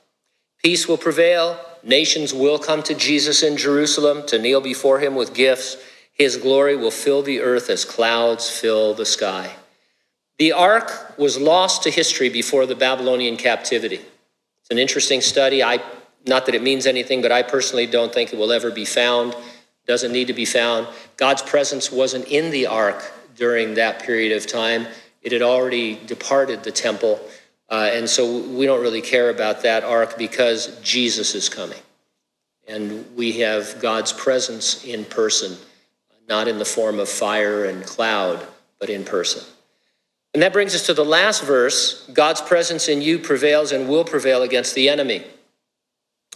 Peace 0.62 0.86
will 0.86 0.98
prevail. 0.98 1.58
Nations 1.82 2.32
will 2.32 2.58
come 2.58 2.82
to 2.82 2.94
Jesus 2.94 3.42
in 3.42 3.56
Jerusalem 3.56 4.26
to 4.26 4.38
kneel 4.38 4.60
before 4.60 4.98
him 4.98 5.14
with 5.14 5.34
gifts. 5.34 5.76
His 6.12 6.36
glory 6.36 6.76
will 6.76 6.90
fill 6.90 7.22
the 7.22 7.40
earth 7.40 7.68
as 7.70 7.84
clouds 7.84 8.50
fill 8.50 8.94
the 8.94 9.04
sky. 9.04 9.54
The 10.38 10.52
ark 10.52 11.18
was 11.18 11.38
lost 11.38 11.82
to 11.84 11.90
history 11.90 12.28
before 12.28 12.66
the 12.66 12.74
Babylonian 12.74 13.36
captivity. 13.36 13.96
It's 13.96 14.70
an 14.70 14.78
interesting 14.78 15.20
study. 15.20 15.62
I, 15.62 15.80
not 16.26 16.46
that 16.46 16.54
it 16.54 16.62
means 16.62 16.86
anything, 16.86 17.22
but 17.22 17.30
I 17.30 17.42
personally 17.42 17.86
don't 17.86 18.12
think 18.12 18.32
it 18.32 18.38
will 18.38 18.52
ever 18.52 18.70
be 18.70 18.84
found. 18.84 19.36
Doesn't 19.86 20.12
need 20.12 20.26
to 20.28 20.32
be 20.32 20.44
found. 20.44 20.88
God's 21.16 21.42
presence 21.42 21.92
wasn't 21.92 22.26
in 22.26 22.50
the 22.50 22.66
ark 22.66 23.12
during 23.36 23.74
that 23.74 24.02
period 24.02 24.36
of 24.36 24.46
time. 24.46 24.86
It 25.22 25.32
had 25.32 25.42
already 25.42 25.96
departed 26.06 26.64
the 26.64 26.72
temple. 26.72 27.20
Uh, 27.68 27.90
and 27.92 28.08
so 28.08 28.40
we 28.40 28.66
don't 28.66 28.82
really 28.82 29.02
care 29.02 29.30
about 29.30 29.62
that 29.62 29.84
ark 29.84 30.18
because 30.18 30.78
Jesus 30.80 31.34
is 31.34 31.48
coming. 31.48 31.78
And 32.66 33.04
we 33.14 33.32
have 33.40 33.80
God's 33.80 34.12
presence 34.12 34.84
in 34.84 35.04
person 35.04 35.56
not 36.28 36.48
in 36.48 36.58
the 36.58 36.64
form 36.64 36.98
of 36.98 37.08
fire 37.08 37.64
and 37.64 37.84
cloud, 37.84 38.46
but 38.78 38.90
in 38.90 39.04
person. 39.04 39.44
And 40.34 40.42
that 40.42 40.52
brings 40.52 40.74
us 40.74 40.86
to 40.86 40.94
the 40.94 41.04
last 41.04 41.44
verse 41.44 42.04
God's 42.12 42.40
presence 42.40 42.88
in 42.88 43.00
you 43.00 43.20
prevails 43.20 43.72
and 43.72 43.88
will 43.88 44.04
prevail 44.04 44.42
against 44.42 44.74
the 44.74 44.88
enemy. 44.88 45.24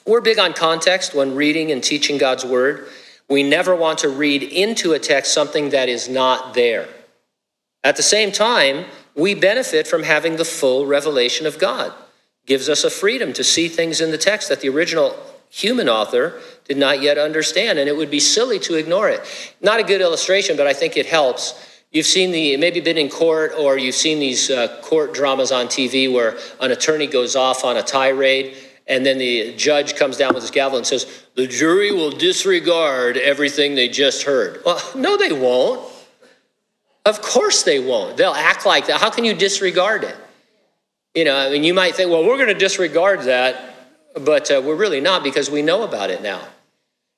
We're 0.07 0.21
big 0.21 0.39
on 0.39 0.55
context 0.55 1.15
when 1.15 1.35
reading 1.35 1.73
and 1.73 1.83
teaching 1.83 2.17
God's 2.17 2.45
word. 2.45 2.89
We 3.29 3.43
never 3.43 3.75
want 3.75 3.99
to 3.99 4.09
read 4.09 4.43
into 4.43 4.93
a 4.93 4.99
text 4.99 5.35
something 5.35 5.71
that 5.71 5.89
is 5.89 6.09
not 6.09 6.55
there. 6.55 6.89
At 7.85 7.97
the 7.97 8.03
same 8.03 8.33
time, 8.33 8.87
we 9.15 9.35
benefit 9.35 9.87
from 9.87 10.05
having 10.05 10.37
the 10.37 10.45
full 10.45 10.87
revelation 10.87 11.47
of 11.47 11.59
God. 11.59 11.89
It 11.89 12.47
gives 12.47 12.69
us 12.69 12.85
a 12.85 12.91
freedom 12.91 13.33
to 13.35 13.45
see 13.45 13.69
things 13.69 14.01
in 14.01 14.13
the 14.13 14.19
text 14.19 14.49
that 14.49 14.61
the 14.61 14.69
original 14.69 15.15
human 15.51 15.89
author 15.89 16.41
did 16.67 16.77
not 16.77 17.03
yet 17.03 17.19
understand, 17.19 17.79
and 17.79 17.89
it 17.89 17.97
would 17.97 18.11
be 18.11 18.21
silly 18.21 18.59
to 18.61 18.77
ignore 18.77 19.09
it. 19.09 19.55
Not 19.61 19.81
a 19.81 19.85
good 19.85 20.01
illustration, 20.01 20.57
but 20.57 20.67
I 20.67 20.73
think 20.73 20.97
it 20.97 21.07
helps. 21.07 21.68
You've 21.91 22.07
seen 22.07 22.33
the, 22.33 22.57
maybe 22.57 22.81
been 22.81 22.99
in 22.99 23.09
court 23.09 23.53
or 23.59 23.79
you've 23.79 23.95
seen 23.95 24.19
these 24.19 24.51
uh, 24.51 24.81
court 24.83 25.15
dramas 25.15 25.53
on 25.53 25.67
TV 25.67 26.13
where 26.13 26.37
an 26.61 26.71
attorney 26.71 27.07
goes 27.07 27.35
off 27.35 27.65
on 27.65 27.77
a 27.77 27.83
tirade 27.83 28.57
and 28.87 29.05
then 29.05 29.19
the 29.19 29.55
judge 29.57 29.97
comes 29.97 30.17
down 30.17 30.35
with 30.35 30.43
his 30.43 30.51
gavel 30.51 30.79
and 30.79 30.87
says, 30.87 31.25
The 31.35 31.47
jury 31.47 31.93
will 31.93 32.11
disregard 32.11 33.17
everything 33.17 33.75
they 33.75 33.89
just 33.89 34.23
heard. 34.23 34.63
Well, 34.65 34.81
no, 34.97 35.17
they 35.17 35.33
won't. 35.33 35.87
Of 37.05 37.23
course 37.23 37.63
they 37.63 37.81
won't. 37.81 38.17
They'll 38.17 38.33
act 38.33 38.67
like 38.67 38.87
that. 38.89 39.01
How 39.01 39.11
can 39.11 39.25
you 39.25 39.35
disregard 39.35 40.05
it? 40.05 40.17
You 41.15 41.25
know, 41.25 41.37
I 41.37 41.51
mean, 41.51 41.65
you 41.65 41.73
might 41.73 41.95
think, 41.95 42.11
well, 42.11 42.23
we're 42.25 42.37
going 42.37 42.49
to 42.49 42.55
disregard 42.55 43.23
that 43.23 43.69
but 44.15 44.51
uh, 44.51 44.61
we're 44.65 44.77
really 44.77 45.01
not 45.01 45.23
because 45.23 45.51
we 45.51 45.63
know 45.63 45.83
about 45.83 46.11
it 46.11 46.23
now. 46.23 46.41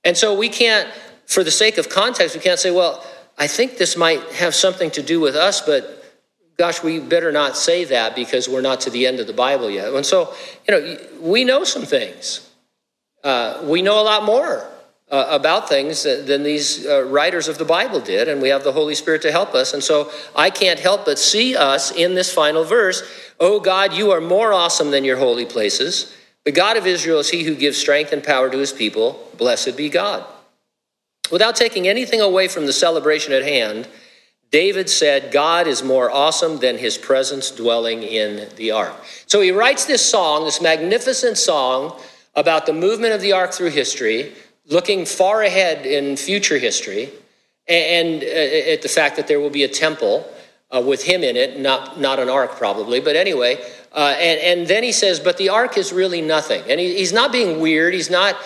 And 0.04 0.16
so 0.16 0.36
we 0.36 0.48
can't, 0.48 0.88
for 1.26 1.44
the 1.44 1.50
sake 1.50 1.78
of 1.78 1.88
context, 1.88 2.34
we 2.34 2.40
can't 2.40 2.58
say, 2.58 2.70
well, 2.70 3.04
I 3.40 3.46
think 3.46 3.78
this 3.78 3.96
might 3.96 4.20
have 4.32 4.54
something 4.54 4.90
to 4.90 5.02
do 5.02 5.18
with 5.18 5.34
us, 5.34 5.62
but 5.62 6.04
gosh, 6.58 6.82
we 6.82 7.00
better 7.00 7.32
not 7.32 7.56
say 7.56 7.86
that 7.86 8.14
because 8.14 8.50
we're 8.50 8.60
not 8.60 8.82
to 8.82 8.90
the 8.90 9.06
end 9.06 9.18
of 9.18 9.26
the 9.26 9.32
Bible 9.32 9.70
yet. 9.70 9.94
And 9.94 10.04
so, 10.04 10.34
you 10.68 10.74
know, 10.74 10.98
we 11.22 11.44
know 11.44 11.64
some 11.64 11.86
things. 11.86 12.46
Uh, 13.24 13.62
we 13.64 13.80
know 13.80 13.98
a 13.98 14.04
lot 14.04 14.24
more 14.24 14.68
uh, 15.10 15.26
about 15.30 15.70
things 15.70 16.02
than 16.02 16.42
these 16.42 16.86
uh, 16.86 17.02
writers 17.04 17.48
of 17.48 17.56
the 17.56 17.64
Bible 17.64 18.00
did, 18.00 18.28
and 18.28 18.42
we 18.42 18.50
have 18.50 18.62
the 18.62 18.72
Holy 18.72 18.94
Spirit 18.94 19.22
to 19.22 19.32
help 19.32 19.54
us. 19.54 19.72
And 19.72 19.82
so 19.82 20.12
I 20.36 20.50
can't 20.50 20.78
help 20.78 21.06
but 21.06 21.18
see 21.18 21.56
us 21.56 21.90
in 21.90 22.14
this 22.14 22.30
final 22.32 22.64
verse. 22.64 23.02
Oh 23.40 23.58
God, 23.58 23.94
you 23.94 24.10
are 24.10 24.20
more 24.20 24.52
awesome 24.52 24.90
than 24.90 25.02
your 25.02 25.16
holy 25.16 25.46
places. 25.46 26.14
The 26.44 26.52
God 26.52 26.76
of 26.76 26.86
Israel 26.86 27.20
is 27.20 27.30
he 27.30 27.44
who 27.44 27.54
gives 27.54 27.78
strength 27.78 28.12
and 28.12 28.22
power 28.22 28.50
to 28.50 28.58
his 28.58 28.72
people. 28.74 29.30
Blessed 29.38 29.78
be 29.78 29.88
God. 29.88 30.26
Without 31.30 31.56
taking 31.56 31.86
anything 31.86 32.20
away 32.20 32.48
from 32.48 32.66
the 32.66 32.72
celebration 32.72 33.32
at 33.32 33.42
hand, 33.42 33.88
David 34.50 34.90
said, 34.90 35.30
God 35.30 35.68
is 35.68 35.82
more 35.82 36.10
awesome 36.10 36.58
than 36.58 36.76
his 36.76 36.98
presence 36.98 37.50
dwelling 37.52 38.02
in 38.02 38.48
the 38.56 38.72
ark. 38.72 38.94
So 39.26 39.40
he 39.40 39.52
writes 39.52 39.84
this 39.84 40.04
song, 40.04 40.44
this 40.44 40.60
magnificent 40.60 41.38
song 41.38 42.00
about 42.34 42.66
the 42.66 42.72
movement 42.72 43.12
of 43.12 43.20
the 43.20 43.32
ark 43.32 43.52
through 43.52 43.70
history, 43.70 44.32
looking 44.66 45.06
far 45.06 45.42
ahead 45.42 45.86
in 45.86 46.16
future 46.16 46.58
history, 46.58 47.10
and 47.68 48.22
uh, 48.22 48.72
at 48.72 48.82
the 48.82 48.88
fact 48.88 49.16
that 49.16 49.28
there 49.28 49.38
will 49.38 49.50
be 49.50 49.62
a 49.62 49.68
temple 49.68 50.28
uh, 50.74 50.82
with 50.84 51.02
him 51.04 51.22
in 51.22 51.36
it, 51.36 51.58
not, 51.60 52.00
not 52.00 52.18
an 52.18 52.28
ark 52.28 52.56
probably, 52.56 53.00
but 53.00 53.14
anyway, 53.16 53.56
uh, 53.92 54.14
and, 54.18 54.40
and 54.40 54.68
then 54.68 54.82
he 54.82 54.92
says, 54.92 55.18
but 55.20 55.36
the 55.36 55.48
ark 55.48 55.76
is 55.76 55.92
really 55.92 56.20
nothing. 56.20 56.62
And 56.68 56.80
he, 56.80 56.96
he's 56.96 57.12
not 57.12 57.32
being 57.32 57.60
weird. 57.60 57.94
He's 57.94 58.10
not, 58.10 58.36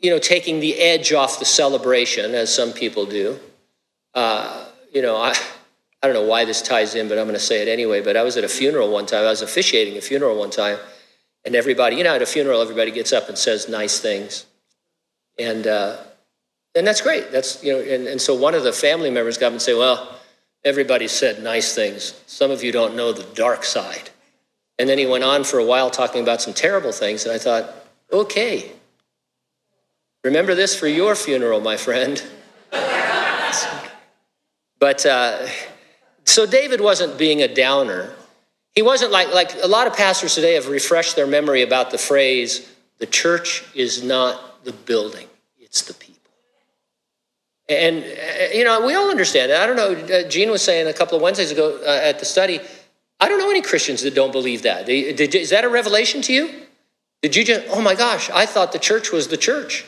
you 0.00 0.10
know, 0.10 0.18
taking 0.18 0.60
the 0.60 0.78
edge 0.78 1.12
off 1.12 1.38
the 1.38 1.44
celebration, 1.44 2.34
as 2.34 2.54
some 2.54 2.72
people 2.72 3.06
do. 3.06 3.38
Uh, 4.14 4.66
you 4.92 5.02
know, 5.02 5.16
I, 5.16 5.34
I 6.02 6.06
don't 6.06 6.14
know 6.14 6.24
why 6.24 6.44
this 6.44 6.62
ties 6.62 6.94
in, 6.94 7.08
but 7.08 7.18
I'm 7.18 7.24
going 7.24 7.34
to 7.34 7.40
say 7.44 7.62
it 7.62 7.68
anyway. 7.68 8.00
But 8.00 8.16
I 8.16 8.22
was 8.22 8.36
at 8.36 8.44
a 8.44 8.48
funeral 8.48 8.90
one 8.90 9.06
time. 9.06 9.24
I 9.24 9.30
was 9.30 9.42
officiating 9.42 9.98
a 9.98 10.00
funeral 10.00 10.38
one 10.38 10.50
time. 10.50 10.78
And 11.44 11.54
everybody, 11.54 11.96
you 11.96 12.04
know, 12.04 12.14
at 12.14 12.22
a 12.22 12.26
funeral, 12.26 12.60
everybody 12.60 12.90
gets 12.90 13.12
up 13.12 13.28
and 13.28 13.36
says 13.36 13.68
nice 13.68 14.00
things. 14.00 14.46
And, 15.38 15.66
uh, 15.66 15.98
and 16.74 16.86
that's 16.86 17.00
great. 17.00 17.30
That's, 17.30 17.62
you 17.62 17.72
know, 17.72 17.80
and, 17.80 18.06
and 18.06 18.20
so 18.20 18.34
one 18.34 18.54
of 18.54 18.62
the 18.62 18.72
family 18.72 19.10
members 19.10 19.38
got 19.38 19.48
up 19.48 19.52
and 19.52 19.62
say, 19.62 19.74
well, 19.74 20.18
everybody 20.64 21.08
said 21.08 21.42
nice 21.42 21.74
things. 21.74 22.14
Some 22.26 22.50
of 22.50 22.62
you 22.62 22.72
don't 22.72 22.94
know 22.94 23.12
the 23.12 23.22
dark 23.34 23.64
side. 23.64 24.10
And 24.78 24.88
then 24.88 24.98
he 24.98 25.06
went 25.06 25.24
on 25.24 25.44
for 25.44 25.58
a 25.58 25.64
while 25.64 25.90
talking 25.90 26.22
about 26.22 26.40
some 26.40 26.54
terrible 26.54 26.92
things. 26.92 27.24
And 27.24 27.34
I 27.34 27.38
thought, 27.38 27.74
okay, 28.12 28.72
remember 30.24 30.54
this 30.54 30.74
for 30.74 30.86
your 30.86 31.14
funeral, 31.14 31.60
my 31.60 31.76
friend. 31.76 32.22
but 34.78 35.04
uh, 35.06 35.46
so 36.24 36.46
David 36.46 36.80
wasn't 36.80 37.18
being 37.18 37.42
a 37.42 37.52
downer. 37.52 38.14
He 38.74 38.82
wasn't 38.82 39.10
like, 39.10 39.32
like 39.34 39.52
a 39.62 39.66
lot 39.66 39.86
of 39.86 39.96
pastors 39.96 40.34
today 40.34 40.54
have 40.54 40.68
refreshed 40.68 41.16
their 41.16 41.26
memory 41.26 41.62
about 41.62 41.90
the 41.90 41.98
phrase, 41.98 42.72
the 42.98 43.06
church 43.06 43.64
is 43.74 44.02
not 44.02 44.64
the 44.64 44.72
building, 44.72 45.26
it's 45.58 45.82
the 45.82 45.94
people. 45.94 46.30
And, 47.68 48.04
uh, 48.04 48.54
you 48.54 48.64
know, 48.64 48.84
we 48.86 48.94
all 48.94 49.10
understand 49.10 49.50
it. 49.50 49.58
I 49.58 49.66
don't 49.66 49.76
know, 49.76 50.16
uh, 50.16 50.28
Gene 50.28 50.50
was 50.50 50.62
saying 50.62 50.86
a 50.86 50.92
couple 50.92 51.16
of 51.16 51.22
Wednesdays 51.22 51.50
ago 51.50 51.80
uh, 51.84 52.00
at 52.02 52.18
the 52.18 52.24
study, 52.24 52.60
I 53.20 53.28
don't 53.28 53.38
know 53.38 53.50
any 53.50 53.62
Christians 53.62 54.02
that 54.02 54.14
don't 54.14 54.32
believe 54.32 54.62
that. 54.62 54.88
Is 54.88 55.50
that 55.50 55.64
a 55.64 55.68
revelation 55.68 56.22
to 56.22 56.32
you? 56.32 56.50
Did 57.22 57.36
you 57.36 57.44
just, 57.44 57.66
oh 57.70 57.82
my 57.82 57.94
gosh, 57.94 58.30
I 58.30 58.46
thought 58.46 58.72
the 58.72 58.78
church 58.78 59.12
was 59.12 59.28
the 59.28 59.36
church. 59.36 59.84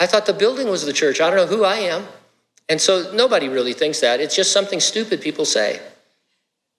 I 0.00 0.06
thought 0.06 0.26
the 0.26 0.32
building 0.32 0.68
was 0.68 0.86
the 0.86 0.92
church. 0.92 1.20
I 1.20 1.28
don't 1.28 1.36
know 1.36 1.56
who 1.56 1.64
I 1.64 1.76
am. 1.76 2.06
And 2.68 2.80
so 2.80 3.12
nobody 3.14 3.48
really 3.48 3.72
thinks 3.72 4.00
that. 4.00 4.20
It's 4.20 4.36
just 4.36 4.52
something 4.52 4.80
stupid 4.80 5.20
people 5.20 5.44
say. 5.44 5.80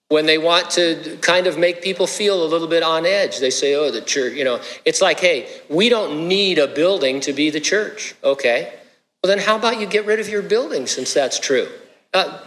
When 0.10 0.26
they 0.26 0.38
want 0.38 0.72
to 0.72 1.18
kind 1.22 1.46
of 1.46 1.58
make 1.58 1.82
people 1.84 2.08
feel 2.08 2.44
a 2.44 2.48
little 2.48 2.68
bit 2.68 2.82
on 2.82 3.06
edge, 3.06 3.40
they 3.40 3.50
say, 3.50 3.76
oh, 3.76 3.92
the 3.92 4.02
church, 4.02 4.34
you 4.34 4.44
know, 4.44 4.62
it's 4.86 5.02
like, 5.02 5.20
hey, 5.20 5.48
we 5.70 5.90
don't 5.90 6.28
need 6.28 6.58
a 6.58 6.68
building 6.68 7.20
to 7.22 7.34
be 7.34 7.50
the 7.50 7.60
church. 7.60 8.16
Okay. 8.24 8.74
Well, 9.22 9.36
then 9.36 9.46
how 9.46 9.56
about 9.56 9.80
you 9.80 9.86
get 9.86 10.06
rid 10.06 10.20
of 10.20 10.30
your 10.30 10.42
building 10.42 10.88
since 10.88 11.14
that's 11.14 11.40
true? 11.40 11.68
Uh, 12.14 12.40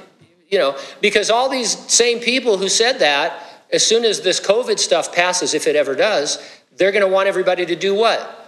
you 0.48 0.58
know, 0.58 0.76
because 1.00 1.30
all 1.30 1.48
these 1.48 1.70
same 1.90 2.18
people 2.18 2.56
who 2.58 2.68
said 2.68 2.98
that, 2.98 3.64
as 3.72 3.86
soon 3.86 4.04
as 4.04 4.20
this 4.20 4.40
COVID 4.40 4.78
stuff 4.78 5.14
passes, 5.14 5.54
if 5.54 5.66
it 5.66 5.76
ever 5.76 5.94
does, 5.94 6.38
they're 6.76 6.92
going 6.92 7.04
to 7.04 7.12
want 7.12 7.28
everybody 7.28 7.64
to 7.66 7.76
do 7.76 7.94
what? 7.94 8.41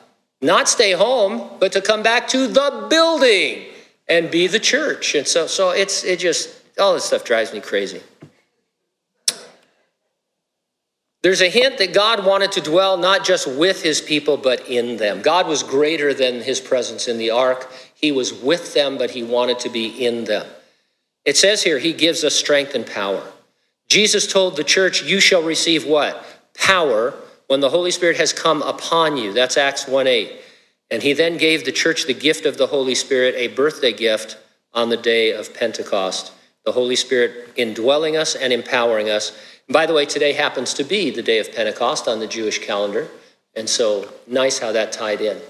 Not 0.45 0.69
stay 0.69 0.93
home, 0.93 1.49
but 1.59 1.73
to 1.73 1.81
come 1.81 2.03
back 2.03 2.29
to 2.29 2.47
the 2.47 2.87
building 2.91 3.65
and 4.07 4.31
be 4.31 4.47
the 4.47 4.61
church. 4.61 5.15
And 5.15 5.27
so, 5.27 5.47
so 5.47 5.71
it's 5.71 6.05
it 6.05 6.19
just 6.19 6.55
all 6.79 6.93
this 6.93 7.05
stuff 7.05 7.25
drives 7.25 7.55
me 7.55 7.61
crazy. 7.61 8.03
There's 11.23 11.41
a 11.41 11.49
hint 11.49 11.79
that 11.79 11.95
God 11.95 12.27
wanted 12.27 12.53
to 12.53 12.61
dwell 12.61 12.99
not 12.99 13.25
just 13.25 13.47
with 13.47 13.83
his 13.83 14.03
people, 14.03 14.37
but 14.37 14.69
in 14.69 14.99
them. 14.99 15.23
God 15.23 15.49
was 15.49 15.63
greater 15.63 16.13
than 16.13 16.43
his 16.43 16.61
presence 16.61 17.09
in 17.09 17.17
the 17.17 17.31
ark. 17.31 17.73
He 17.95 18.13
was 18.13 18.35
with 18.35 18.75
them, 18.75 18.99
but 18.99 19.13
he 19.13 19.23
wanted 19.23 19.61
to 19.61 19.71
be 19.71 19.87
in 20.05 20.25
them. 20.25 20.47
It 21.25 21.39
says 21.39 21.63
here, 21.63 21.79
he 21.79 21.95
gives 21.95 22.23
us 22.23 22.35
strength 22.35 22.75
and 22.75 22.87
power. 22.87 23.23
Jesus 23.89 24.31
told 24.31 24.57
the 24.57 24.65
church, 24.65 25.03
You 25.03 25.21
shall 25.21 25.43
receive 25.43 25.87
what? 25.87 26.23
Power 26.53 27.15
when 27.47 27.61
the 27.61 27.71
Holy 27.71 27.91
Spirit 27.91 28.17
has 28.17 28.33
come 28.33 28.63
upon 28.63 29.17
you. 29.17 29.33
That's 29.33 29.57
Acts 29.57 29.87
1 29.87 30.07
8. 30.07 30.41
And 30.91 31.03
he 31.03 31.13
then 31.13 31.39
gave 31.39 31.65
the 31.65 31.73
church 31.73 32.07
the 32.07 32.15
gift 32.15 32.47
of 32.47 32.59
the 32.59 32.67
Holy 32.67 32.95
Spirit, 32.95 33.35
a 33.37 33.49
birthday 33.49 33.93
gift 33.93 34.39
on 34.73 34.89
the 34.89 34.97
day 34.97 35.33
of 35.33 35.55
Pentecost. 35.55 36.33
The 36.65 36.73
Holy 36.73 36.97
Spirit 36.97 37.51
indwelling 37.57 38.17
us 38.17 38.35
and 38.35 38.53
empowering 38.53 39.11
us. 39.11 39.33
by 39.69 39.87
the 39.87 39.95
way, 39.95 40.05
today 40.07 40.33
happens 40.33 40.75
to 40.75 40.85
be 40.85 41.11
the 41.11 41.23
day 41.23 41.39
of 41.39 41.55
Pentecost 41.55 42.07
on 42.07 42.19
the 42.21 42.27
Jewish 42.27 42.59
calendar. 42.59 43.09
And 43.57 43.69
so 43.69 44.11
nice 44.27 44.59
how 44.59 44.73
that 44.73 44.93
tied 44.93 45.21
in. 45.21 45.41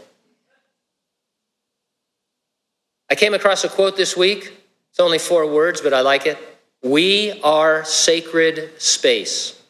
I 3.11 3.15
came 3.15 3.35
across 3.35 3.65
a 3.65 3.69
quote 3.69 3.97
this 3.97 4.17
week. 4.17 4.53
It's 4.91 5.01
only 5.01 5.19
four 5.19 5.47
words, 5.51 5.81
but 5.81 5.93
I 5.93 6.01
like 6.01 6.27
it. 6.27 6.39
We 6.83 7.41
are 7.43 7.85
sacred 7.85 8.71
space. 8.81 9.61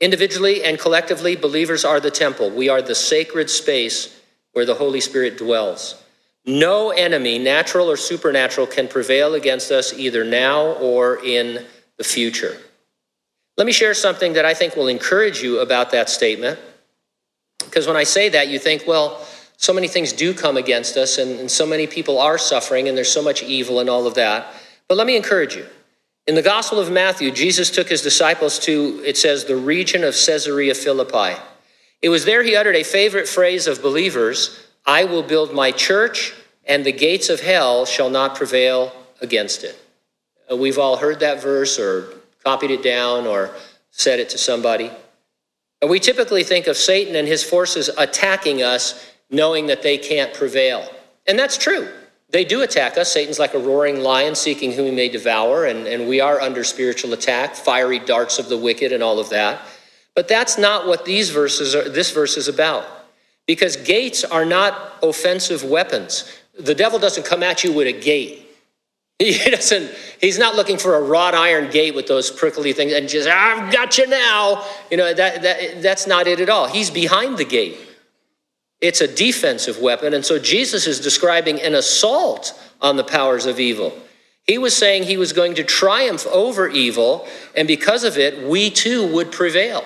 Individually 0.00 0.62
and 0.62 0.78
collectively, 0.78 1.36
believers 1.36 1.84
are 1.84 2.00
the 2.00 2.10
temple. 2.10 2.50
We 2.50 2.68
are 2.68 2.82
the 2.82 2.94
sacred 2.94 3.48
space 3.48 4.20
where 4.52 4.66
the 4.66 4.74
Holy 4.74 5.00
Spirit 5.00 5.38
dwells. 5.38 6.02
No 6.44 6.90
enemy, 6.90 7.38
natural 7.38 7.90
or 7.90 7.96
supernatural, 7.96 8.66
can 8.66 8.88
prevail 8.88 9.34
against 9.34 9.70
us 9.72 9.92
either 9.92 10.22
now 10.22 10.72
or 10.74 11.24
in 11.24 11.64
the 11.96 12.04
future. 12.04 12.56
Let 13.56 13.66
me 13.66 13.72
share 13.72 13.94
something 13.94 14.34
that 14.34 14.44
I 14.44 14.54
think 14.54 14.76
will 14.76 14.88
encourage 14.88 15.42
you 15.42 15.60
about 15.60 15.90
that 15.92 16.10
statement. 16.10 16.58
Because 17.58 17.86
when 17.86 17.96
I 17.96 18.04
say 18.04 18.28
that, 18.28 18.48
you 18.48 18.58
think, 18.58 18.84
well, 18.86 19.26
so 19.56 19.72
many 19.72 19.88
things 19.88 20.12
do 20.12 20.34
come 20.34 20.58
against 20.58 20.96
us, 20.96 21.18
and, 21.18 21.40
and 21.40 21.50
so 21.50 21.66
many 21.66 21.86
people 21.86 22.18
are 22.18 22.36
suffering, 22.36 22.86
and 22.88 22.96
there's 22.96 23.10
so 23.10 23.22
much 23.22 23.42
evil 23.42 23.80
and 23.80 23.88
all 23.88 24.06
of 24.06 24.14
that. 24.14 24.52
But 24.88 24.98
let 24.98 25.06
me 25.06 25.16
encourage 25.16 25.56
you. 25.56 25.66
In 26.26 26.34
the 26.34 26.42
Gospel 26.42 26.80
of 26.80 26.90
Matthew, 26.90 27.30
Jesus 27.30 27.70
took 27.70 27.88
his 27.88 28.02
disciples 28.02 28.58
to, 28.60 29.00
it 29.06 29.16
says, 29.16 29.44
the 29.44 29.56
region 29.56 30.02
of 30.02 30.12
Caesarea 30.14 30.74
Philippi. 30.74 31.40
It 32.02 32.08
was 32.08 32.24
there 32.24 32.42
he 32.42 32.56
uttered 32.56 32.74
a 32.74 32.82
favorite 32.82 33.28
phrase 33.28 33.66
of 33.68 33.80
believers 33.80 34.66
I 34.84 35.04
will 35.04 35.22
build 35.22 35.52
my 35.52 35.72
church, 35.72 36.34
and 36.64 36.84
the 36.84 36.92
gates 36.92 37.28
of 37.28 37.40
hell 37.40 37.86
shall 37.86 38.10
not 38.10 38.34
prevail 38.36 38.92
against 39.20 39.64
it. 39.64 39.80
Uh, 40.50 40.56
we've 40.56 40.78
all 40.78 40.96
heard 40.96 41.20
that 41.20 41.42
verse 41.42 41.78
or 41.78 42.08
copied 42.44 42.70
it 42.70 42.82
down 42.82 43.26
or 43.26 43.50
said 43.90 44.20
it 44.20 44.28
to 44.30 44.38
somebody. 44.38 44.90
And 45.80 45.90
we 45.90 46.00
typically 46.00 46.44
think 46.44 46.66
of 46.66 46.76
Satan 46.76 47.16
and 47.16 47.26
his 47.26 47.42
forces 47.42 47.88
attacking 47.98 48.62
us 48.62 49.12
knowing 49.30 49.66
that 49.66 49.82
they 49.82 49.98
can't 49.98 50.32
prevail. 50.34 50.88
And 51.26 51.38
that's 51.38 51.56
true. 51.58 51.88
They 52.36 52.44
do 52.44 52.60
attack 52.60 52.98
us. 52.98 53.10
Satan's 53.10 53.38
like 53.38 53.54
a 53.54 53.58
roaring 53.58 54.02
lion 54.02 54.34
seeking 54.34 54.70
whom 54.70 54.84
he 54.84 54.90
may 54.90 55.08
devour, 55.08 55.64
and, 55.64 55.86
and 55.86 56.06
we 56.06 56.20
are 56.20 56.38
under 56.38 56.64
spiritual 56.64 57.14
attack, 57.14 57.54
fiery 57.54 57.98
darts 57.98 58.38
of 58.38 58.50
the 58.50 58.58
wicked, 58.58 58.92
and 58.92 59.02
all 59.02 59.18
of 59.18 59.30
that. 59.30 59.62
But 60.14 60.28
that's 60.28 60.58
not 60.58 60.86
what 60.86 61.06
these 61.06 61.30
verses 61.30 61.74
are, 61.74 61.88
this 61.88 62.10
verse 62.12 62.36
is 62.36 62.46
about. 62.46 62.84
Because 63.46 63.76
gates 63.76 64.22
are 64.22 64.44
not 64.44 64.98
offensive 65.02 65.64
weapons. 65.64 66.30
The 66.60 66.74
devil 66.74 66.98
doesn't 66.98 67.24
come 67.24 67.42
at 67.42 67.64
you 67.64 67.72
with 67.72 67.86
a 67.86 67.98
gate. 67.98 68.42
He 69.18 69.38
doesn't, 69.50 69.90
he's 70.20 70.38
not 70.38 70.56
looking 70.56 70.76
for 70.76 70.96
a 70.96 71.00
wrought 71.00 71.34
iron 71.34 71.70
gate 71.70 71.94
with 71.94 72.06
those 72.06 72.30
prickly 72.30 72.74
things 72.74 72.92
and 72.92 73.08
just, 73.08 73.26
I've 73.26 73.72
got 73.72 73.96
you 73.96 74.06
now. 74.08 74.62
You 74.90 74.98
know, 74.98 75.14
that, 75.14 75.40
that, 75.40 75.80
that's 75.80 76.06
not 76.06 76.26
it 76.26 76.38
at 76.38 76.50
all. 76.50 76.68
He's 76.68 76.90
behind 76.90 77.38
the 77.38 77.46
gate. 77.46 77.78
It's 78.80 79.00
a 79.00 79.12
defensive 79.12 79.80
weapon. 79.80 80.14
And 80.14 80.24
so 80.24 80.38
Jesus 80.38 80.86
is 80.86 81.00
describing 81.00 81.60
an 81.60 81.74
assault 81.74 82.58
on 82.80 82.96
the 82.96 83.04
powers 83.04 83.46
of 83.46 83.58
evil. 83.58 83.98
He 84.44 84.58
was 84.58 84.76
saying 84.76 85.04
he 85.04 85.16
was 85.16 85.32
going 85.32 85.54
to 85.56 85.64
triumph 85.64 86.24
over 86.28 86.68
evil, 86.68 87.26
and 87.56 87.66
because 87.66 88.04
of 88.04 88.16
it, 88.16 88.46
we 88.48 88.70
too 88.70 89.12
would 89.12 89.32
prevail. 89.32 89.84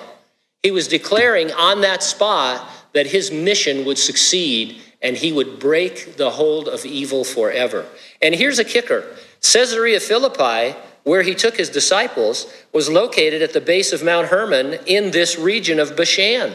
He 0.61 0.69
was 0.69 0.87
declaring 0.87 1.51
on 1.51 1.81
that 1.81 2.03
spot 2.03 2.69
that 2.93 3.07
his 3.07 3.31
mission 3.31 3.85
would 3.85 3.97
succeed 3.97 4.79
and 5.01 5.17
he 5.17 5.31
would 5.31 5.59
break 5.59 6.17
the 6.17 6.29
hold 6.29 6.67
of 6.67 6.85
evil 6.85 7.23
forever. 7.23 7.87
And 8.21 8.35
here's 8.35 8.59
a 8.59 8.63
kicker 8.63 9.03
Caesarea 9.41 9.99
Philippi, 9.99 10.77
where 11.03 11.23
he 11.23 11.33
took 11.33 11.57
his 11.57 11.69
disciples, 11.69 12.53
was 12.71 12.87
located 12.87 13.41
at 13.41 13.53
the 13.53 13.61
base 13.61 13.91
of 13.91 14.03
Mount 14.03 14.27
Hermon 14.27 14.79
in 14.85 15.09
this 15.09 15.39
region 15.39 15.79
of 15.79 15.97
Bashan. 15.97 16.53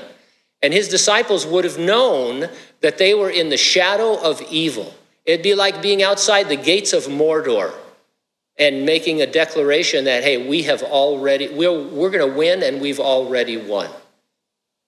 And 0.62 0.72
his 0.72 0.88
disciples 0.88 1.46
would 1.46 1.64
have 1.64 1.78
known 1.78 2.48
that 2.80 2.98
they 2.98 3.14
were 3.14 3.30
in 3.30 3.50
the 3.50 3.56
shadow 3.56 4.20
of 4.20 4.40
evil. 4.50 4.94
It'd 5.24 5.42
be 5.42 5.54
like 5.54 5.82
being 5.82 6.02
outside 6.02 6.48
the 6.48 6.56
gates 6.56 6.92
of 6.92 7.04
Mordor 7.04 7.72
and 8.58 8.86
making 8.86 9.20
a 9.20 9.26
declaration 9.26 10.04
that, 10.04 10.22
hey, 10.22 10.48
we 10.48 10.62
have 10.62 10.82
already, 10.82 11.48
we're, 11.48 11.82
we're 11.88 12.10
going 12.10 12.30
to 12.30 12.36
win 12.36 12.62
and 12.62 12.80
we've 12.80 13.00
already 13.00 13.56
won. 13.56 13.90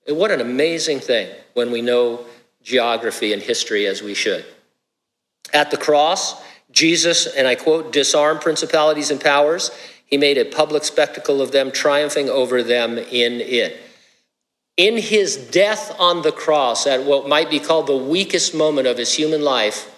And 0.06 0.16
what 0.16 0.30
an 0.30 0.40
amazing 0.40 1.00
thing 1.00 1.28
when 1.52 1.70
we 1.70 1.82
know 1.82 2.24
geography 2.62 3.32
and 3.32 3.42
history 3.42 3.86
as 3.86 4.02
we 4.02 4.14
should. 4.14 4.44
At 5.52 5.70
the 5.70 5.76
cross, 5.76 6.42
Jesus, 6.70 7.26
and 7.26 7.46
I 7.46 7.56
quote, 7.56 7.92
disarmed 7.92 8.40
principalities 8.40 9.10
and 9.10 9.20
powers. 9.20 9.70
He 10.06 10.16
made 10.16 10.38
a 10.38 10.44
public 10.44 10.84
spectacle 10.84 11.42
of 11.42 11.52
them, 11.52 11.70
triumphing 11.70 12.30
over 12.30 12.62
them 12.62 12.96
in 12.96 13.40
it 13.40 13.80
in 14.78 14.96
his 14.96 15.36
death 15.36 15.94
on 15.98 16.22
the 16.22 16.32
cross, 16.32 16.86
at 16.86 17.04
what 17.04 17.28
might 17.28 17.50
be 17.50 17.58
called 17.58 17.88
the 17.88 17.96
weakest 17.96 18.54
moment 18.54 18.86
of 18.86 18.96
his 18.96 19.12
human 19.12 19.42
life, 19.42 19.92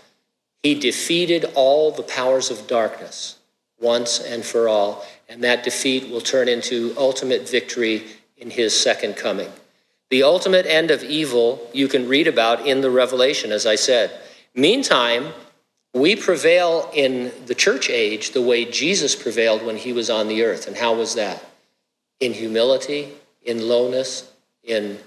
he 0.62 0.74
defeated 0.74 1.44
all 1.54 1.92
the 1.92 2.02
powers 2.02 2.50
of 2.50 2.66
darkness 2.66 3.38
once 3.78 4.18
and 4.18 4.44
for 4.44 4.68
all. 4.68 5.04
And 5.28 5.44
that 5.44 5.62
defeat 5.62 6.10
will 6.10 6.22
turn 6.22 6.48
into 6.48 6.94
ultimate 6.96 7.48
victory 7.48 8.06
in 8.38 8.50
his 8.50 8.78
second 8.78 9.16
coming. 9.16 9.52
The 10.08 10.22
ultimate 10.22 10.66
end 10.66 10.90
of 10.90 11.04
evil 11.04 11.70
you 11.72 11.86
can 11.86 12.08
read 12.08 12.26
about 12.26 12.66
in 12.66 12.80
the 12.80 12.90
Revelation, 12.90 13.52
as 13.52 13.66
I 13.66 13.76
said. 13.76 14.10
Meantime, 14.54 15.28
we 15.92 16.16
prevail 16.16 16.90
in 16.94 17.32
the 17.46 17.54
church 17.54 17.90
age 17.90 18.32
the 18.32 18.42
way 18.42 18.64
Jesus 18.64 19.14
prevailed 19.14 19.62
when 19.64 19.76
he 19.76 19.92
was 19.92 20.08
on 20.08 20.26
the 20.26 20.42
earth. 20.42 20.66
And 20.66 20.76
how 20.76 20.94
was 20.94 21.14
that? 21.14 21.44
In 22.18 22.32
humility, 22.32 23.12
in 23.42 23.68
lowness, 23.68 24.30
in 24.64 24.98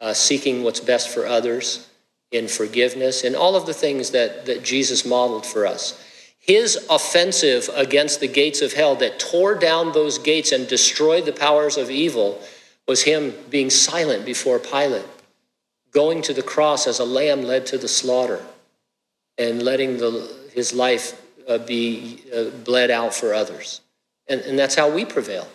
uh, 0.00 0.12
seeking 0.12 0.62
what's 0.62 0.80
best 0.80 1.08
for 1.08 1.26
others, 1.26 1.88
in 2.30 2.48
forgiveness, 2.48 3.24
in 3.24 3.34
all 3.34 3.56
of 3.56 3.66
the 3.66 3.74
things 3.74 4.10
that, 4.10 4.46
that 4.46 4.62
Jesus 4.62 5.04
modeled 5.04 5.44
for 5.44 5.66
us. 5.66 6.02
His 6.38 6.86
offensive 6.88 7.68
against 7.74 8.20
the 8.20 8.28
gates 8.28 8.62
of 8.62 8.72
hell 8.72 8.96
that 8.96 9.18
tore 9.18 9.54
down 9.54 9.92
those 9.92 10.18
gates 10.18 10.52
and 10.52 10.66
destroyed 10.66 11.26
the 11.26 11.32
powers 11.32 11.76
of 11.76 11.90
evil 11.90 12.40
was 12.88 13.02
him 13.02 13.34
being 13.50 13.70
silent 13.70 14.24
before 14.24 14.58
Pilate, 14.58 15.06
going 15.92 16.22
to 16.22 16.32
the 16.32 16.42
cross 16.42 16.86
as 16.86 16.98
a 16.98 17.04
lamb 17.04 17.42
led 17.42 17.66
to 17.66 17.78
the 17.78 17.88
slaughter, 17.88 18.44
and 19.38 19.62
letting 19.62 19.98
the, 19.98 20.34
his 20.52 20.72
life 20.72 21.20
uh, 21.46 21.58
be 21.58 22.22
uh, 22.34 22.44
bled 22.64 22.90
out 22.90 23.14
for 23.14 23.34
others. 23.34 23.80
And, 24.26 24.40
and 24.42 24.58
that's 24.58 24.74
how 24.74 24.90
we 24.90 25.04
prevail. 25.04 25.46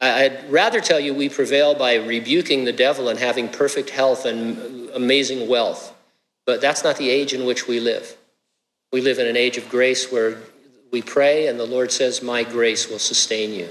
I'd 0.00 0.50
rather 0.50 0.80
tell 0.80 1.00
you 1.00 1.12
we 1.12 1.28
prevail 1.28 1.74
by 1.74 1.96
rebuking 1.96 2.64
the 2.64 2.72
devil 2.72 3.08
and 3.08 3.18
having 3.18 3.48
perfect 3.48 3.90
health 3.90 4.26
and 4.26 4.90
amazing 4.90 5.48
wealth. 5.48 5.94
But 6.46 6.60
that's 6.60 6.84
not 6.84 6.96
the 6.96 7.10
age 7.10 7.34
in 7.34 7.44
which 7.44 7.66
we 7.66 7.80
live. 7.80 8.16
We 8.92 9.00
live 9.00 9.18
in 9.18 9.26
an 9.26 9.36
age 9.36 9.56
of 9.58 9.68
grace 9.68 10.10
where 10.10 10.38
we 10.92 11.02
pray 11.02 11.48
and 11.48 11.58
the 11.58 11.66
Lord 11.66 11.90
says, 11.90 12.22
My 12.22 12.44
grace 12.44 12.88
will 12.88 13.00
sustain 13.00 13.52
you. 13.52 13.68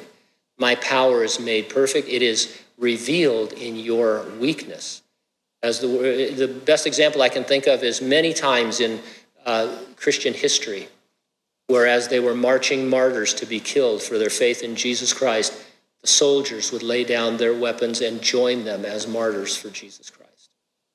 My 0.58 0.76
power 0.76 1.24
is 1.24 1.40
made 1.40 1.70
perfect. 1.70 2.08
It 2.08 2.22
is 2.22 2.62
revealed 2.78 3.54
in 3.54 3.78
your 3.78 4.26
weakness. 4.40 5.02
As 5.64 5.80
the, 5.80 5.88
the 6.36 6.48
best 6.48 6.86
example 6.86 7.22
I 7.22 7.30
can 7.30 7.44
think 7.44 7.68
of 7.68 7.84
is 7.84 8.02
many 8.02 8.34
times 8.34 8.80
in 8.80 9.00
uh, 9.46 9.76
Christian 9.96 10.34
history, 10.34 10.88
whereas 11.68 12.10
they 12.10 12.20
were 12.20 12.36
marching 12.36 12.90
martyrs 12.90 13.34
to 13.36 13.46
be 13.46 13.60
killed 13.60 14.04
for 14.04 14.18
their 14.20 14.30
faith 14.30 14.62
in 14.62 14.76
Jesus 14.76 15.14
Christ, 15.14 15.54
the 16.02 16.08
soldiers 16.08 16.72
would 16.72 16.84
lay 16.84 17.04
down 17.04 17.38
their 17.38 17.54
weapons 17.54 18.02
and 18.02 18.22
join 18.22 18.66
them 18.66 18.86
as 18.86 19.08
martyrs 19.08 19.56
for 19.56 19.70
Jesus 19.70 20.10
Christ. 20.10 20.50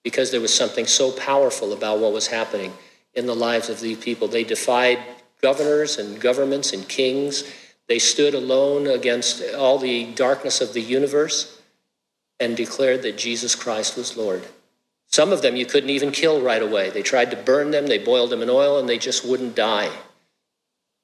Because 0.04 0.30
there 0.30 0.40
was 0.40 0.54
something 0.54 0.86
so 0.86 1.12
powerful 1.12 1.72
about 1.72 1.98
what 1.98 2.12
was 2.12 2.26
happening 2.26 2.72
in 3.14 3.26
the 3.26 3.34
lives 3.34 3.68
of 3.68 3.80
these 3.80 3.98
people. 3.98 4.28
They 4.28 4.44
defied 4.44 4.98
governors 5.42 5.98
and 5.98 6.20
governments 6.20 6.72
and 6.72 6.88
kings. 6.88 7.44
They 7.88 7.98
stood 7.98 8.34
alone 8.34 8.86
against 8.86 9.42
all 9.54 9.78
the 9.78 10.12
darkness 10.12 10.60
of 10.60 10.72
the 10.72 10.80
universe 10.80 11.60
and 12.40 12.56
declared 12.56 13.02
that 13.02 13.18
Jesus 13.18 13.54
Christ 13.54 13.96
was 13.96 14.16
Lord. 14.16 14.46
Some 15.06 15.30
of 15.30 15.42
them 15.42 15.56
you 15.56 15.66
couldn't 15.66 15.90
even 15.90 16.10
kill 16.10 16.40
right 16.40 16.62
away. 16.62 16.90
They 16.90 17.02
tried 17.02 17.30
to 17.32 17.36
burn 17.36 17.70
them, 17.70 17.86
they 17.86 17.98
boiled 17.98 18.30
them 18.30 18.42
in 18.42 18.48
oil, 18.48 18.78
and 18.78 18.88
they 18.88 18.98
just 18.98 19.26
wouldn't 19.26 19.54
die. 19.54 19.90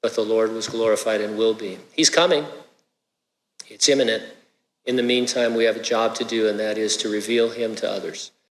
But 0.02 0.14
the 0.14 0.22
Lord 0.22 0.52
was 0.52 0.68
glorified 0.68 1.20
and 1.20 1.36
will 1.36 1.54
be. 1.54 1.78
He's 1.92 2.08
coming, 2.08 2.46
it's 3.68 3.88
imminent. 3.88 4.24
In 4.84 4.96
the 4.96 5.02
meantime, 5.02 5.54
we 5.54 5.64
have 5.64 5.76
a 5.76 5.82
job 5.82 6.14
to 6.16 6.24
do, 6.24 6.48
and 6.48 6.58
that 6.58 6.78
is 6.78 6.96
to 6.98 7.10
reveal 7.10 7.50
Him 7.50 7.74
to 7.76 7.90
others. 7.90 8.32